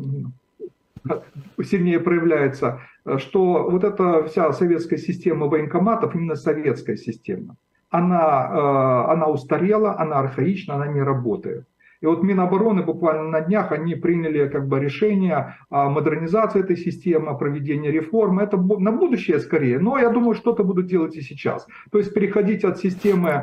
сильнее 1.65 1.99
проявляется, 2.01 2.81
что 3.19 3.69
вот 3.69 3.83
эта 3.83 4.25
вся 4.25 4.53
советская 4.53 4.99
система 4.99 5.47
военкоматов, 5.47 6.15
именно 6.15 6.37
советская 6.37 6.97
система, 6.97 7.57
она, 7.91 8.51
э, 8.51 9.13
она 9.13 9.27
устарела, 9.29 9.99
она 9.99 10.19
архаична, 10.19 10.75
она 10.75 10.89
не 10.89 11.01
работает. 11.01 11.67
И 12.01 12.07
вот 12.07 12.23
Минобороны 12.23 12.83
буквально 12.83 13.25
на 13.25 13.41
днях 13.41 13.73
они 13.73 13.95
приняли 13.95 14.49
как 14.49 14.69
бы 14.69 14.81
решение 14.81 15.57
о 15.71 15.89
модернизации 15.89 16.61
этой 16.61 16.77
системы, 16.77 17.31
о 17.31 17.35
проведении 17.35 17.91
реформ. 17.91 18.39
Это 18.39 18.57
на 18.57 18.93
будущее 18.93 19.39
скорее, 19.41 19.79
но 19.79 19.99
я 19.99 20.11
думаю, 20.11 20.35
что-то 20.35 20.65
будут 20.65 20.87
делать 20.87 21.17
и 21.17 21.23
сейчас. 21.23 21.67
То 21.91 21.99
есть 21.99 22.15
переходить 22.15 22.65
от 22.65 22.79
системы 22.79 23.31
э, 23.31 23.43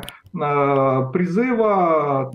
призыва, 1.12 2.30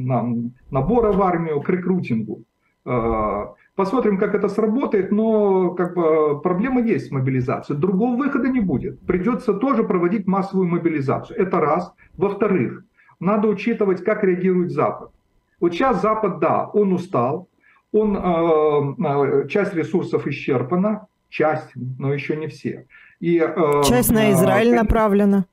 набора 0.72 1.12
в 1.12 1.22
армию 1.22 1.62
к 1.62 1.70
рекрутингу. 1.70 2.44
Э, 2.86 3.46
Посмотрим, 3.80 4.18
как 4.18 4.36
это 4.36 4.50
сработает, 4.50 5.10
но 5.10 5.70
как 5.70 5.96
бы, 5.96 6.42
проблема 6.42 6.82
есть 6.82 7.08
с 7.08 7.12
мобилизацией. 7.12 7.80
Другого 7.80 8.18
выхода 8.18 8.50
не 8.50 8.60
будет. 8.60 9.00
Придется 9.08 9.54
тоже 9.54 9.86
проводить 9.86 10.28
массовую 10.28 10.68
мобилизацию. 10.68 11.40
Это 11.40 11.62
раз. 11.62 11.94
Во-вторых, 12.18 12.84
надо 13.22 13.48
учитывать, 13.48 14.04
как 14.04 14.26
реагирует 14.26 14.72
Запад. 14.72 15.12
Вот 15.60 15.74
сейчас 15.74 16.02
Запад, 16.02 16.40
да, 16.40 16.66
он 16.68 16.94
устал, 16.94 17.48
он, 17.92 18.16
э, 18.16 19.42
э 19.44 19.48
часть 19.48 19.74
ресурсов 19.74 20.28
исчерпана, 20.28 21.08
часть, 21.30 21.72
но 21.76 22.14
еще 22.14 22.36
не 22.36 22.48
все. 22.48 22.86
И, 23.20 23.38
э, 23.40 23.84
часть 23.84 24.12
на 24.12 24.32
Израиль 24.32 24.70
э, 24.70 24.76
направлена. 24.76 25.46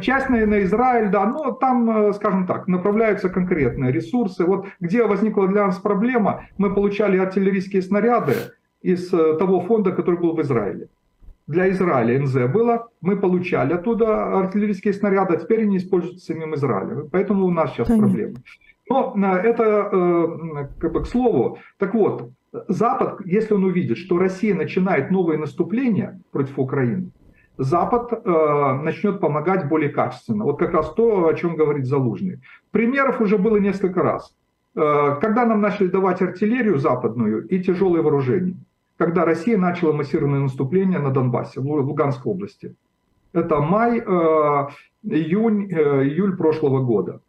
Часть 0.00 0.28
на, 0.28 0.44
на 0.46 0.62
Израиль, 0.64 1.10
да, 1.10 1.26
но 1.26 1.52
там, 1.52 2.08
э, 2.08 2.12
скажем 2.14 2.46
так, 2.46 2.66
направляются 2.66 3.28
конкретные 3.28 3.92
ресурсы. 3.92 4.44
Вот 4.44 4.66
где 4.80 5.04
возникла 5.04 5.46
для 5.46 5.66
нас 5.66 5.78
проблема, 5.78 6.46
мы 6.58 6.74
получали 6.74 7.18
артиллерийские 7.18 7.82
снаряды 7.82 8.34
из 8.82 9.12
э, 9.12 9.36
того 9.38 9.60
фонда, 9.60 9.92
который 9.92 10.18
был 10.18 10.34
в 10.34 10.42
Израиле. 10.42 10.88
Для 11.46 11.70
Израиля 11.70 12.18
НЗ 12.20 12.52
было, 12.52 12.88
мы 13.00 13.16
получали 13.16 13.72
оттуда 13.72 14.38
артиллерийские 14.40 14.92
снаряды, 14.92 15.34
а 15.34 15.36
теперь 15.36 15.62
они 15.62 15.76
используются 15.76 16.26
самим 16.26 16.56
Израилем. 16.56 17.08
Поэтому 17.12 17.46
у 17.46 17.52
нас 17.52 17.70
сейчас 17.70 17.86
Понятно. 17.86 18.08
проблемы. 18.08 18.34
Но 18.88 19.14
э, 19.16 19.48
это 19.48 20.68
как 20.78 20.92
бы 20.92 21.02
к 21.02 21.06
слову. 21.06 21.58
Так 21.78 21.94
вот, 21.94 22.30
Запад, 22.68 23.20
если 23.24 23.54
он 23.54 23.64
увидит, 23.64 23.98
что 23.98 24.18
Россия 24.18 24.54
начинает 24.54 25.10
новые 25.10 25.38
наступления 25.38 26.20
против 26.30 26.58
Украины, 26.58 27.10
Запад 27.58 28.12
э, 28.12 28.80
начнет 28.82 29.20
помогать 29.20 29.68
более 29.68 29.88
качественно. 29.88 30.44
Вот 30.44 30.58
как 30.58 30.72
раз 30.72 30.92
то, 30.92 31.26
о 31.26 31.34
чем 31.34 31.56
говорит 31.56 31.86
Залужный. 31.86 32.40
Примеров 32.70 33.20
уже 33.20 33.38
было 33.38 33.56
несколько 33.56 34.02
раз. 34.02 34.34
Э, 34.74 35.16
когда 35.20 35.46
нам 35.46 35.60
начали 35.62 35.86
давать 35.86 36.20
артиллерию 36.20 36.78
западную 36.78 37.46
и 37.48 37.62
тяжелые 37.62 38.02
вооружения, 38.02 38.56
когда 38.98 39.24
Россия 39.24 39.56
начала 39.56 39.92
массированное 39.92 40.40
наступление 40.40 40.98
на 40.98 41.10
Донбассе, 41.10 41.60
в 41.60 41.66
Луганской 41.66 42.32
области. 42.32 42.74
Это 43.32 43.60
май, 43.60 44.00
э, 44.00 44.66
июнь, 45.02 45.70
э, 45.70 46.04
июль 46.04 46.36
прошлого 46.36 46.82
года. 46.82 47.20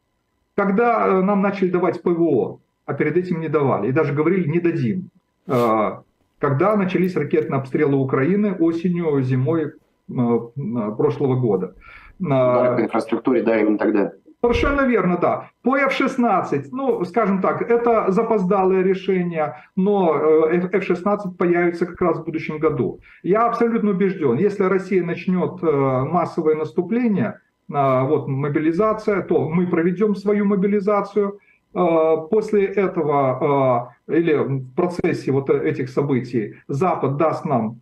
Когда 0.58 1.08
э, 1.08 1.22
нам 1.22 1.42
начали 1.42 1.70
давать 1.70 2.02
ПВО, 2.02 2.60
а 2.86 2.94
перед 2.94 3.16
этим 3.16 3.40
не 3.40 3.48
давали, 3.48 3.88
и 3.88 3.94
даже 3.94 4.14
говорили 4.14 4.50
не 4.50 4.60
дадим. 4.60 5.10
Э, 5.48 6.00
когда 6.40 6.76
начались 6.76 7.16
ракетные 7.16 7.60
обстрелы 7.60 7.96
Украины 7.96 8.54
осенью, 8.54 9.22
зимой 9.22 9.72
Э, 10.10 10.92
прошлого 10.98 11.36
года. 11.36 11.76
Да, 12.20 12.76
по 12.76 12.82
инфраструктуре, 12.82 13.44
да, 13.44 13.60
именно 13.60 13.78
тогда. 13.78 14.14
Совершенно 14.42 14.82
верно, 14.82 15.18
да. 15.18 15.50
По 15.64 15.78
F-16, 15.78 16.68
ну, 16.72 17.04
скажем 17.04 17.42
так, 17.42 17.62
это 17.62 18.10
запоздалое 18.12 18.84
решение, 18.84 19.58
но 19.76 20.16
э, 20.50 20.58
F-16 20.72 21.36
появится 21.38 21.86
как 21.86 22.00
раз 22.02 22.20
в 22.20 22.24
будущем 22.24 22.60
году. 22.60 23.02
Я 23.22 23.48
абсолютно 23.48 23.92
убежден, 23.92 24.36
если 24.38 24.64
Россия 24.64 25.04
начнет 25.04 25.62
э, 25.62 25.66
массовое 25.66 26.56
наступление, 26.56 27.42
вот 27.68 28.28
мобилизация, 28.28 29.22
то 29.22 29.50
мы 29.50 29.68
проведем 29.68 30.16
свою 30.16 30.46
мобилизацию. 30.46 31.40
После 31.74 32.66
этого 32.66 33.96
или 34.08 34.34
в 34.34 34.74
процессе 34.74 35.32
вот 35.32 35.50
этих 35.50 35.90
событий 35.90 36.56
Запад 36.68 37.18
даст 37.18 37.46
нам 37.46 37.82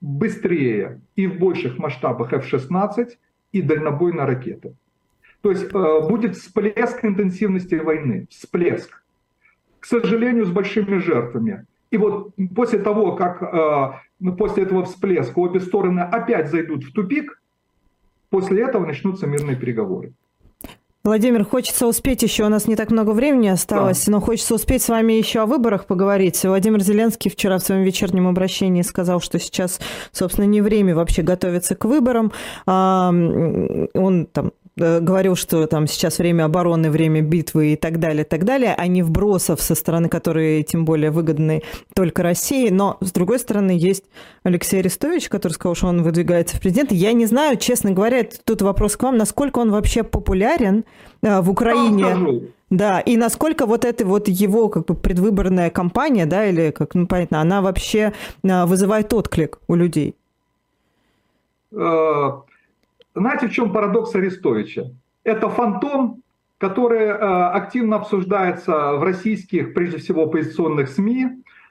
быстрее 0.00 1.00
и 1.14 1.26
в 1.26 1.38
больших 1.38 1.78
масштабах 1.78 2.32
F-16 2.32 3.16
и 3.52 3.62
дальнобойные 3.62 4.26
ракеты. 4.26 4.74
То 5.40 5.50
есть 5.50 5.72
будет 5.72 6.34
всплеск 6.34 7.04
интенсивности 7.04 7.76
войны, 7.76 8.26
всплеск. 8.28 9.02
К 9.80 9.86
сожалению, 9.86 10.44
с 10.44 10.50
большими 10.50 10.98
жертвами. 10.98 11.64
И 11.90 11.96
вот 11.96 12.34
после 12.54 12.80
того, 12.80 13.14
как 13.14 14.02
ну, 14.18 14.36
после 14.36 14.64
этого 14.64 14.84
всплеска 14.84 15.38
обе 15.38 15.60
стороны 15.60 16.00
опять 16.00 16.50
зайдут 16.50 16.84
в 16.84 16.92
тупик, 16.92 17.40
после 18.30 18.64
этого 18.64 18.86
начнутся 18.86 19.26
мирные 19.26 19.56
переговоры. 19.56 20.14
Владимир, 21.04 21.44
хочется 21.44 21.86
успеть 21.86 22.24
еще, 22.24 22.46
у 22.46 22.48
нас 22.48 22.66
не 22.66 22.74
так 22.74 22.90
много 22.90 23.10
времени 23.10 23.46
осталось, 23.46 24.06
да. 24.06 24.12
но 24.12 24.20
хочется 24.20 24.56
успеть 24.56 24.82
с 24.82 24.88
вами 24.88 25.12
еще 25.12 25.38
о 25.38 25.46
выборах 25.46 25.86
поговорить. 25.86 26.42
Владимир 26.42 26.82
Зеленский 26.82 27.30
вчера 27.30 27.58
в 27.58 27.62
своем 27.62 27.84
вечернем 27.84 28.26
обращении 28.26 28.82
сказал, 28.82 29.20
что 29.20 29.38
сейчас, 29.38 29.78
собственно, 30.10 30.46
не 30.46 30.60
время 30.60 30.96
вообще 30.96 31.22
готовиться 31.22 31.76
к 31.76 31.84
выборам. 31.84 32.32
Он 32.66 34.26
там 34.32 34.50
говорил, 34.76 35.36
что 35.36 35.66
там 35.66 35.86
сейчас 35.86 36.18
время 36.18 36.44
обороны, 36.44 36.90
время 36.90 37.22
битвы 37.22 37.72
и 37.72 37.76
так 37.76 37.98
далее, 37.98 38.24
так 38.24 38.44
далее, 38.44 38.74
а 38.76 38.86
не 38.86 39.02
вбросов 39.02 39.62
со 39.62 39.74
стороны, 39.74 40.08
которые 40.08 40.62
тем 40.62 40.84
более 40.84 41.10
выгодны 41.10 41.62
только 41.94 42.22
России. 42.22 42.68
Но, 42.68 42.98
с 43.00 43.10
другой 43.12 43.38
стороны, 43.38 43.70
есть 43.70 44.04
Алексей 44.42 44.80
Арестович, 44.80 45.28
который 45.28 45.52
сказал, 45.52 45.74
что 45.74 45.86
он 45.86 46.02
выдвигается 46.02 46.56
в 46.56 46.60
президенты. 46.60 46.94
Я 46.94 47.12
не 47.12 47.26
знаю, 47.26 47.56
честно 47.56 47.92
говоря, 47.92 48.26
тут 48.44 48.62
вопрос 48.62 48.96
к 48.96 49.02
вам, 49.02 49.16
насколько 49.16 49.58
он 49.60 49.70
вообще 49.70 50.02
популярен 50.02 50.84
э, 51.22 51.40
в 51.40 51.50
Украине. 51.50 52.50
Да, 52.68 52.98
и 53.00 53.16
насколько 53.16 53.64
вот 53.64 53.84
эта 53.84 54.04
вот 54.04 54.28
его 54.28 54.68
как 54.68 54.86
бы 54.86 54.94
предвыборная 54.94 55.70
кампания, 55.70 56.26
да, 56.26 56.46
или 56.46 56.72
как, 56.72 56.94
ну, 56.94 57.06
понятно, 57.06 57.40
она 57.40 57.62
вообще 57.62 58.12
э, 58.42 58.64
вызывает 58.66 59.12
отклик 59.14 59.60
у 59.68 59.74
людей? 59.74 60.16
Знаете, 63.16 63.48
в 63.48 63.52
чем 63.52 63.72
парадокс 63.72 64.14
Арестовича? 64.14 64.90
Это 65.24 65.48
фантом, 65.48 66.22
который 66.58 67.06
э, 67.06 67.14
активно 67.14 67.96
обсуждается 67.96 68.92
в 68.92 69.02
российских, 69.02 69.72
прежде 69.72 69.96
всего, 69.96 70.24
оппозиционных 70.24 70.90
СМИ, 70.90 71.26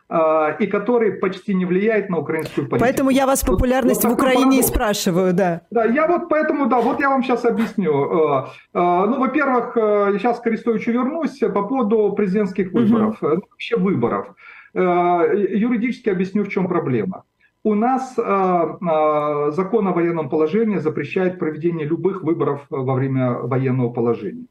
э, 0.09 0.55
и 0.59 0.65
который 0.65 1.11
почти 1.11 1.53
не 1.53 1.65
влияет 1.65 2.09
на 2.09 2.17
украинскую 2.17 2.67
политику. 2.67 2.83
Поэтому 2.83 3.11
я 3.11 3.27
вас 3.27 3.43
популярность 3.43 4.03
вот, 4.03 4.09
вот 4.09 4.19
в 4.19 4.23
Украине 4.23 4.59
и 4.59 4.63
спрашиваю, 4.63 5.33
да. 5.33 5.61
Да, 5.69 5.85
я 5.85 6.07
вот 6.07 6.29
поэтому, 6.29 6.65
да, 6.65 6.81
вот 6.81 6.99
я 6.99 7.09
вам 7.09 7.21
сейчас 7.21 7.45
объясню. 7.45 7.93
Э, 7.93 8.45
ну, 8.73 9.19
во-первых, 9.19 9.73
сейчас 10.19 10.39
к 10.39 10.47
Арестовичу 10.47 10.91
вернусь 10.91 11.37
по 11.37 11.61
поводу 11.61 12.11
президентских 12.13 12.71
выборов, 12.73 13.21
угу. 13.21 13.43
вообще 13.51 13.77
выборов. 13.77 14.33
Юридически 14.73 16.09
объясню, 16.09 16.43
в 16.43 16.49
чем 16.49 16.67
проблема. 16.67 17.23
У 17.65 17.73
нас 17.73 18.13
э, 18.15 18.21
э, 18.21 19.51
закон 19.51 19.87
о 19.87 19.91
военном 19.91 20.29
положении 20.29 20.77
запрещает 20.77 21.39
проведение 21.39 21.87
любых 21.87 22.21
выборов 22.21 22.67
во 22.69 22.93
время 22.93 23.39
военного 23.39 23.89
положения. 23.89 24.45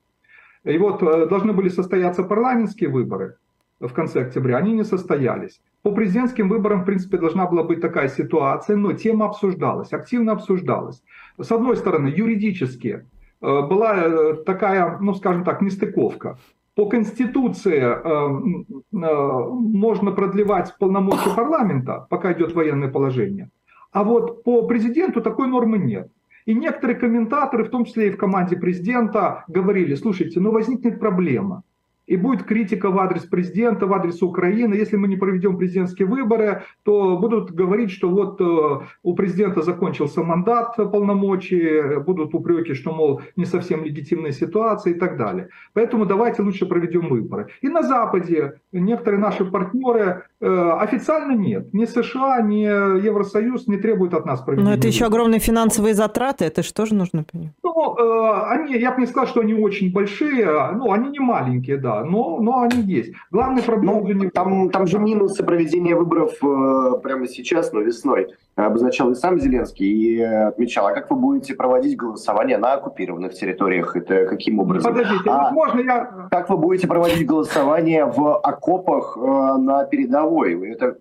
И 0.65 0.77
вот 0.79 1.01
э, 1.01 1.27
должны 1.27 1.53
были 1.53 1.69
состояться 1.69 2.25
парламентские 2.25 2.91
выборы 2.91 3.37
в 3.79 3.93
конце 3.93 4.23
октября, 4.23 4.57
они 4.57 4.73
не 4.73 4.83
состоялись. 4.83 5.63
По 5.83 5.93
президентским 5.93 6.49
выборам, 6.49 6.83
в 6.83 6.87
принципе, 6.87 7.17
должна 7.19 7.47
была 7.47 7.63
быть 7.63 7.81
такая 7.81 8.09
ситуация, 8.09 8.75
но 8.75 8.95
тема 8.95 9.27
обсуждалась, 9.27 9.93
активно 9.93 10.33
обсуждалась. 10.33 11.01
С 11.39 11.53
одной 11.53 11.77
стороны, 11.77 12.09
юридически 12.09 13.07
была 13.41 14.35
такая, 14.45 14.99
ну 14.99 15.15
скажем 15.15 15.45
так, 15.45 15.63
нестыковка. 15.63 16.39
По 16.75 16.87
Конституции 16.87 17.79
э, 17.79 17.85
э, 17.85 19.49
можно 19.51 20.11
продлевать 20.13 20.75
полномочия 20.79 21.31
парламента, 21.37 22.07
пока 22.11 22.33
идет 22.33 22.53
военное 22.53 22.89
положение. 22.89 23.51
А 23.93 24.03
вот 24.03 24.43
по 24.43 24.67
президенту 24.67 25.21
такой 25.21 25.47
нормы 25.47 25.79
нет. 25.79 26.11
И 26.47 26.55
некоторые 26.55 26.99
комментаторы, 26.99 27.65
в 27.65 27.71
том 27.71 27.85
числе 27.85 28.09
и 28.09 28.11
в 28.11 28.19
команде 28.19 28.57
президента, 28.57 29.45
говорили, 29.49 29.95
слушайте, 29.95 30.41
ну 30.41 30.51
возникнет 30.51 30.99
проблема. 31.01 31.63
И 32.07 32.17
будет 32.17 32.45
критика 32.45 32.91
в 32.91 32.99
адрес 32.99 33.25
президента, 33.25 33.87
в 33.87 33.93
адрес 33.93 34.23
Украины. 34.23 34.75
Если 34.75 34.97
мы 34.97 35.09
не 35.09 35.17
проведем 35.17 35.57
президентские 35.57 36.07
выборы, 36.07 36.63
то 36.83 37.17
будут 37.17 37.51
говорить, 37.51 37.91
что 37.91 38.11
вот 38.11 38.41
э, 38.41 38.87
у 39.03 39.15
президента 39.15 39.63
закончился 39.63 40.23
мандат 40.23 40.77
полномочий, 40.77 41.99
будут 42.01 42.35
упреки, 42.35 42.75
что, 42.75 42.93
мол, 42.93 43.23
не 43.37 43.45
совсем 43.45 43.85
легитимная 43.85 44.33
ситуация 44.33 44.95
и 44.95 44.99
так 44.99 45.17
далее. 45.17 45.49
Поэтому 45.73 46.05
давайте 46.05 46.43
лучше 46.43 46.67
проведем 46.67 47.09
выборы. 47.09 47.49
И 47.63 47.69
на 47.69 47.83
Западе 47.83 48.55
некоторые 48.73 49.21
наши 49.21 49.45
партнеры 49.45 50.25
э, 50.41 50.71
официально 50.81 51.33
нет. 51.33 51.73
Ни 51.73 51.87
США, 51.87 52.43
ни 52.43 52.65
Евросоюз 53.05 53.67
не 53.67 53.77
требуют 53.77 54.15
от 54.15 54.27
нас 54.27 54.43
проведения. 54.43 54.71
Но 54.71 54.77
это 54.77 54.87
еще 54.87 55.07
огромные 55.07 55.41
финансовые 55.41 55.95
затраты, 55.95 56.45
это 56.45 56.63
же 56.63 56.95
нужно 56.95 57.25
понять? 57.25 57.53
Ну, 57.63 57.97
э, 57.97 58.43
они, 58.51 58.77
я 58.77 58.93
бы 58.93 59.01
не 59.01 59.07
сказал, 59.07 59.27
что 59.27 59.41
они 59.41 59.55
очень 59.55 59.93
большие, 59.93 60.47
ну, 60.75 60.93
они 60.93 61.11
не 61.11 61.21
маленькие, 61.21 61.79
да 61.79 61.94
но, 62.03 62.41
но 62.41 62.63
они 62.63 62.81
есть. 62.83 63.13
Главная 63.31 63.63
проблема... 63.63 64.01
Ну, 64.01 64.31
там, 64.31 64.71
там 64.71 64.87
же 64.87 64.99
минусы 64.99 65.45
проведения 65.45 65.95
выборов 65.95 66.33
э, 66.43 67.01
прямо 67.03 67.29
сейчас, 67.29 67.73
но 67.73 67.81
весной, 67.81 68.35
обозначал 68.57 69.11
и 69.11 69.15
сам 69.15 69.39
Зеленский, 69.39 69.87
и 69.87 70.21
отмечал, 70.21 70.87
а 70.87 70.93
как 70.93 71.11
вы 71.11 71.17
будете 71.17 71.55
проводить 71.55 71.97
голосование 71.97 72.59
на 72.59 72.75
оккупированных 72.75 73.35
территориях? 73.35 73.95
Это 73.97 74.27
каким 74.27 74.59
образом? 74.59 74.93
Подождите, 74.93 75.31
а 75.31 75.51
можно 75.51 75.81
я... 75.81 76.29
Как 76.31 76.49
вы 76.51 76.57
будете 76.57 76.89
проводить 76.89 77.27
голосование 77.27 78.07
в 78.07 78.39
окопах 78.39 79.17
э, 79.17 79.21
на 79.59 79.85
передовой? 79.85 80.73
Это... 80.73 80.97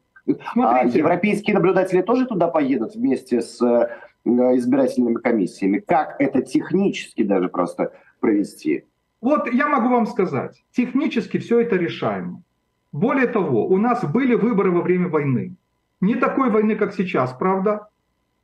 А 0.55 0.85
европейские 0.85 1.53
наблюдатели 1.55 2.01
тоже 2.01 2.25
туда 2.25 2.47
поедут 2.47 2.95
вместе 2.95 3.41
с 3.41 3.61
э, 3.61 3.89
избирательными 4.25 5.15
комиссиями? 5.15 5.79
Как 5.79 6.15
это 6.19 6.41
технически 6.41 7.23
даже 7.23 7.49
просто 7.49 7.91
провести? 8.19 8.85
Вот 9.23 9.49
я 9.53 9.69
могу 9.69 9.87
вам 9.87 10.05
сказать, 10.05 10.61
технически 10.73 11.37
все 11.37 11.61
это 11.61 11.77
решаемо. 11.77 12.43
Более 12.91 13.27
того, 13.27 13.65
у 13.65 13.77
нас 13.77 14.03
были 14.03 14.35
выборы 14.35 14.69
во 14.69 14.81
время 14.81 15.07
войны. 15.07 15.55
Не 16.01 16.15
такой 16.15 16.49
войны, 16.49 16.75
как 16.75 16.93
сейчас, 16.93 17.31
правда, 17.31 17.87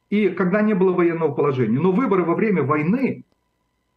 и 0.09 0.29
когда 0.29 0.61
не 0.61 0.73
было 0.73 0.93
военного 0.93 1.33
положения. 1.33 1.77
Но 1.77 1.91
выборы 1.91 2.23
во 2.23 2.33
время 2.33 2.63
войны 2.63 3.25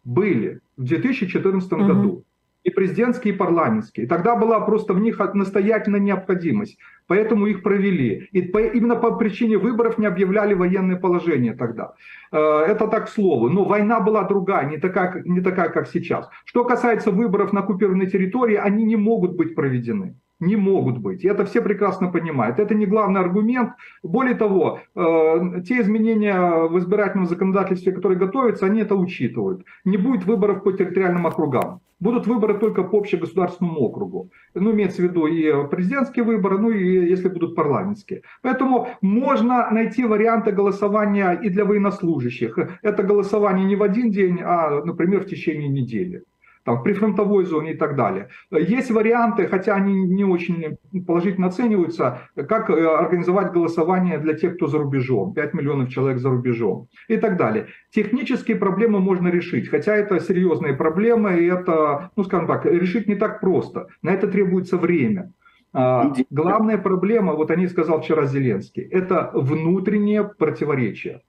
были 0.03 0.59
в 0.75 0.83
2014 0.83 1.71
угу. 1.71 1.85
году 1.85 2.23
и 2.65 2.69
президентские, 2.69 3.33
и 3.33 3.37
парламентские. 3.37 4.05
Тогда 4.05 4.35
была 4.35 4.59
просто 4.59 4.93
в 4.93 4.99
них 4.99 5.19
настоятельная 5.33 6.01
необходимость, 6.01 6.77
поэтому 7.07 7.47
их 7.47 7.63
провели. 7.63 8.27
И 8.31 8.41
по, 8.41 8.59
именно 8.59 8.95
по 8.95 9.11
причине 9.17 9.57
выборов 9.57 9.97
не 9.97 10.05
объявляли 10.05 10.53
военное 10.53 10.97
положение 10.97 11.53
тогда. 11.53 11.93
Э, 12.31 12.37
это 12.67 12.87
так 12.87 13.05
к 13.05 13.09
слову. 13.09 13.49
Но 13.49 13.63
война 13.63 13.99
была 13.99 14.23
другая, 14.23 14.69
не 14.69 14.77
такая, 14.77 15.21
не 15.25 15.41
такая, 15.41 15.69
как 15.69 15.87
сейчас. 15.87 16.29
Что 16.45 16.63
касается 16.63 17.11
выборов 17.11 17.53
на 17.53 17.61
оккупированной 17.61 18.07
территории, 18.07 18.55
они 18.55 18.85
не 18.85 18.95
могут 18.95 19.35
быть 19.35 19.55
проведены 19.55 20.15
не 20.39 20.55
могут 20.55 20.97
быть. 20.97 21.23
И 21.23 21.27
это 21.27 21.45
все 21.45 21.61
прекрасно 21.61 22.11
понимают. 22.11 22.59
Это 22.59 22.75
не 22.75 22.85
главный 22.85 23.21
аргумент. 23.21 23.73
Более 24.03 24.35
того, 24.35 24.79
э, 24.95 25.61
те 25.67 25.81
изменения 25.81 26.67
в 26.67 26.77
избирательном 26.77 27.27
законодательстве, 27.27 27.91
которые 27.91 28.19
готовятся, 28.19 28.65
они 28.65 28.81
это 28.81 28.95
учитывают. 28.95 29.63
Не 29.85 29.97
будет 29.97 30.25
выборов 30.25 30.63
по 30.63 30.71
территориальным 30.71 31.25
округам. 31.25 31.79
Будут 31.99 32.27
выборы 32.27 32.59
только 32.59 32.83
по 32.83 32.97
общегосударственному 32.97 33.79
округу. 33.79 34.29
Ну, 34.53 34.71
имеется 34.71 35.01
в 35.01 35.05
виду 35.05 35.25
и 35.25 35.67
президентские 35.69 36.25
выборы, 36.25 36.57
ну 36.57 36.69
и 36.69 37.09
если 37.09 37.29
будут 37.29 37.55
парламентские. 37.55 38.23
Поэтому 38.41 38.89
можно 39.01 39.69
найти 39.71 40.03
варианты 40.03 40.51
голосования 40.51 41.31
и 41.31 41.49
для 41.49 41.63
военнослужащих. 41.63 42.57
Это 42.81 43.03
голосование 43.03 43.65
не 43.65 43.77
в 43.77 43.83
один 43.83 44.11
день, 44.11 44.41
а, 44.43 44.83
например, 44.83 45.21
в 45.21 45.27
течение 45.27 45.69
недели 45.69 46.23
там, 46.63 46.79
в 46.79 46.83
прифронтовой 46.83 47.45
зоне 47.45 47.73
и 47.73 47.77
так 47.77 47.95
далее. 47.95 48.29
Есть 48.51 48.91
варианты, 48.91 49.47
хотя 49.47 49.75
они 49.75 50.03
не 50.03 50.23
очень 50.23 50.77
положительно 51.05 51.47
оцениваются, 51.47 52.29
как 52.35 52.69
э, 52.69 52.85
организовать 52.85 53.51
голосование 53.51 54.17
для 54.17 54.33
тех, 54.33 54.55
кто 54.55 54.67
за 54.67 54.77
рубежом, 54.77 55.33
5 55.33 55.53
миллионов 55.53 55.89
человек 55.89 56.19
за 56.19 56.29
рубежом 56.29 56.87
и 57.07 57.17
так 57.17 57.37
далее. 57.37 57.67
Технические 57.91 58.57
проблемы 58.57 58.99
можно 58.99 59.27
решить, 59.27 59.69
хотя 59.69 59.95
это 59.95 60.19
серьезные 60.19 60.73
проблемы, 60.73 61.39
и 61.39 61.45
это, 61.47 62.11
ну 62.15 62.23
скажем 62.23 62.47
так, 62.47 62.65
решить 62.65 63.07
не 63.07 63.15
так 63.15 63.41
просто. 63.41 63.87
На 64.01 64.11
это 64.11 64.27
требуется 64.27 64.77
время. 64.77 65.31
А, 65.73 66.13
главная 66.29 66.77
проблема, 66.77 67.33
вот 67.33 67.51
они 67.51 67.67
сказал 67.67 68.01
вчера 68.01 68.25
Зеленский, 68.25 68.83
это 68.83 69.31
внутреннее 69.33 70.23
противоречие. 70.23 71.21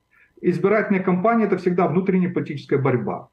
Избирательная 0.42 1.02
кампания– 1.02 1.44
это 1.46 1.56
всегда 1.56 1.86
внутренняя 1.86 2.30
политическая 2.30 2.76
борьба. 2.76 3.28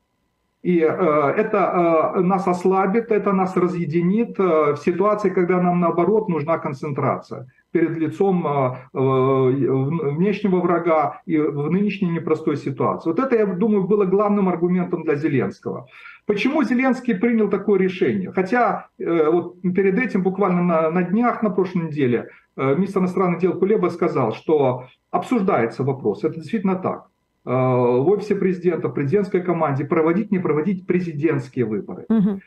И 0.63 0.79
э, 0.79 0.85
это 0.85 2.13
э, 2.15 2.21
нас 2.21 2.47
ослабит, 2.47 3.11
это 3.11 3.33
нас 3.33 3.57
разъединит 3.57 4.39
э, 4.39 4.73
в 4.73 4.77
ситуации, 4.77 5.29
когда 5.29 5.59
нам 5.59 5.79
наоборот 5.79 6.29
нужна 6.29 6.59
концентрация 6.59 7.47
перед 7.71 7.97
лицом 7.97 8.45
внешнего 8.91 10.59
врага 10.59 11.21
и 11.25 11.37
в 11.37 11.71
нынешней 11.71 12.09
непростой 12.09 12.57
ситуации. 12.57 13.09
Вот 13.09 13.19
это, 13.19 13.37
я 13.37 13.45
думаю, 13.45 13.85
было 13.87 14.03
главным 14.03 14.49
аргументом 14.49 15.03
для 15.03 15.15
Зеленского. 15.15 15.87
Почему 16.25 16.63
Зеленский 16.63 17.15
принял 17.15 17.49
такое 17.49 17.79
решение? 17.79 18.33
Хотя 18.33 18.87
вот 18.97 19.61
перед 19.61 19.97
этим, 19.97 20.21
буквально 20.21 20.61
на, 20.61 20.91
на 20.91 21.03
днях, 21.03 21.43
на 21.43 21.49
прошлой 21.49 21.83
неделе, 21.83 22.27
министр 22.57 22.99
иностранных 22.99 23.39
дел 23.39 23.57
Кулеба 23.57 23.87
сказал, 23.87 24.33
что 24.33 24.87
обсуждается 25.09 25.85
вопрос. 25.85 26.25
Это 26.25 26.35
действительно 26.35 26.75
так. 26.75 27.10
Э, 27.43 27.49
в 27.49 28.09
офисе 28.09 28.35
президента, 28.35 28.87
в 28.87 28.93
президентской 28.93 29.41
команде 29.41 29.83
проводить, 29.85 30.31
не 30.31 30.39
проводить 30.39 30.85
президентские 30.85 31.65
выборы. 31.65 32.05
Угу. 32.09 32.39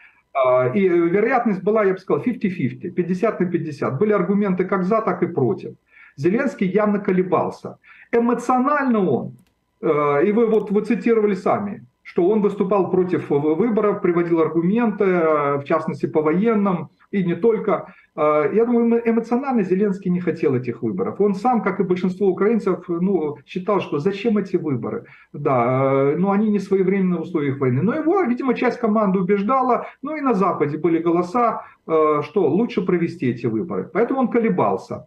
И 0.74 0.80
вероятность 0.88 1.62
была, 1.62 1.84
я 1.84 1.92
бы 1.92 1.98
сказал, 1.98 2.22
50-50, 2.24 2.90
50 2.90 3.40
на 3.40 3.46
50. 3.46 3.98
Были 3.98 4.12
аргументы 4.12 4.64
как 4.64 4.84
за, 4.84 5.00
так 5.00 5.22
и 5.22 5.26
против. 5.26 5.74
Зеленский 6.16 6.66
явно 6.66 6.98
колебался. 6.98 7.78
Эмоционально 8.12 8.98
он, 8.98 9.36
э, 9.80 10.26
и 10.26 10.32
вы 10.32 10.46
вот 10.46 10.70
вы 10.70 10.80
цитировали 10.82 11.34
сами, 11.34 11.84
что 12.02 12.28
он 12.28 12.40
выступал 12.40 12.90
против 12.90 13.30
выборов, 13.30 14.00
приводил 14.00 14.40
аргументы, 14.40 15.04
в 15.04 15.64
частности 15.64 16.06
по 16.06 16.22
военным, 16.22 16.90
и 17.10 17.24
не 17.24 17.34
только. 17.34 17.94
А, 18.16 18.48
я 18.52 18.64
думаю, 18.64 19.02
эмоционально 19.04 19.62
Зеленский 19.62 20.10
не 20.10 20.20
хотел 20.20 20.54
этих 20.54 20.82
выборов. 20.82 21.20
Он 21.20 21.34
сам, 21.34 21.62
как 21.62 21.80
и 21.80 21.84
большинство 21.84 22.28
украинцев, 22.28 22.84
ну, 22.88 23.38
считал, 23.44 23.80
что 23.80 23.98
зачем 23.98 24.38
эти 24.38 24.56
выборы? 24.56 25.06
Да, 25.32 26.14
ну 26.16 26.30
они 26.30 26.50
не 26.50 26.60
своевременны 26.60 27.16
в 27.16 27.22
условиях 27.22 27.58
войны. 27.58 27.82
Но 27.82 27.94
его, 27.94 28.22
видимо, 28.22 28.54
часть 28.54 28.78
команды 28.78 29.18
убеждала, 29.18 29.86
ну 30.02 30.16
и 30.16 30.20
на 30.20 30.34
Западе 30.34 30.78
были 30.78 30.98
голоса, 30.98 31.64
а, 31.86 32.22
что 32.22 32.46
лучше 32.48 32.82
провести 32.82 33.30
эти 33.30 33.46
выборы. 33.46 33.90
Поэтому 33.92 34.20
он 34.20 34.28
колебался. 34.28 35.06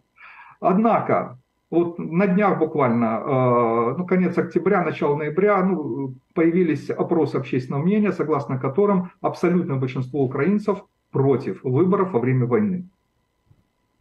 Однако, 0.60 1.38
вот 1.70 1.98
на 1.98 2.26
днях 2.26 2.58
буквально, 2.58 3.18
а, 3.18 3.94
ну, 3.96 4.06
конец 4.06 4.36
октября, 4.36 4.82
начало 4.82 5.16
ноября, 5.16 5.64
ну, 5.64 6.14
появились 6.34 6.90
опросы 6.90 7.36
общественного 7.36 7.82
мнения, 7.82 8.12
согласно 8.12 8.58
которым 8.58 9.12
абсолютное 9.22 9.76
большинство 9.76 10.22
украинцев 10.24 10.84
против 11.10 11.62
выборов 11.64 12.12
во 12.12 12.20
время 12.20 12.44
войны. 12.44 12.88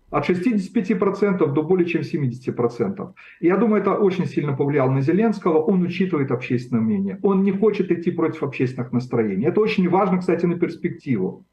От 0.09 0.29
65% 0.29 1.53
до 1.53 1.63
более 1.63 1.85
чем 1.85 2.01
70%. 2.01 3.13
И 3.41 3.47
я 3.47 3.57
думаю, 3.57 3.81
это 3.81 3.93
очень 3.95 4.25
сильно 4.25 4.53
повлияло 4.53 4.89
на 4.89 5.01
Зеленского. 5.01 5.57
Он 5.57 5.81
учитывает 5.81 6.31
общественное 6.31 6.81
мнение. 6.81 7.19
Он 7.23 7.43
не 7.43 7.51
хочет 7.51 7.91
идти 7.91 8.11
против 8.11 8.43
общественных 8.43 8.93
настроений. 8.93 9.45
Это 9.45 9.59
очень 9.59 9.89
важно, 9.89 10.19
кстати, 10.19 10.45
на 10.45 10.57
перспективу. 10.57 11.45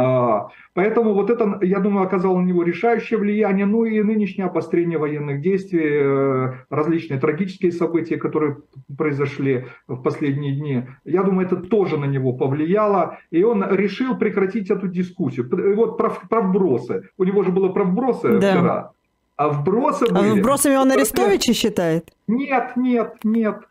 А, 0.00 0.50
поэтому 0.74 1.12
вот 1.12 1.28
это, 1.28 1.58
я 1.60 1.80
думаю, 1.80 2.06
оказало 2.06 2.38
на 2.38 2.46
него 2.46 2.62
решающее 2.62 3.18
влияние. 3.18 3.66
Ну 3.66 3.84
и 3.84 4.00
нынешнее 4.00 4.44
обострение 4.44 4.96
военных 4.96 5.40
действий, 5.40 5.88
э, 5.90 6.52
различные 6.70 7.18
трагические 7.18 7.72
события, 7.72 8.16
которые 8.16 8.58
произошли 8.96 9.66
в 9.88 10.00
последние 10.00 10.54
дни, 10.54 10.86
я 11.04 11.24
думаю, 11.24 11.46
это 11.46 11.56
тоже 11.56 11.96
на 11.98 12.04
него 12.04 12.32
повлияло. 12.32 13.18
И 13.32 13.42
он 13.42 13.64
решил 13.68 14.16
прекратить 14.16 14.70
эту 14.70 14.86
дискуссию. 14.86 15.48
Вот 15.74 15.98
про, 15.98 16.10
про 16.10 16.42
вбросы. 16.42 17.10
У 17.18 17.24
него 17.24 17.42
же 17.42 17.50
было 17.50 17.70
про 17.70 17.82
вбросы 17.82 18.38
да. 18.38 18.52
вчера. 18.52 18.92
А 19.36 19.48
вбросы 19.48 20.04
а 20.08 20.14
были... 20.14 20.40
вбросами 20.40 20.76
он 20.76 20.92
Арестовича 20.92 21.52
считает? 21.54 22.08
Нет, 22.28 22.76
нет, 22.76 23.16
нет. 23.24 23.64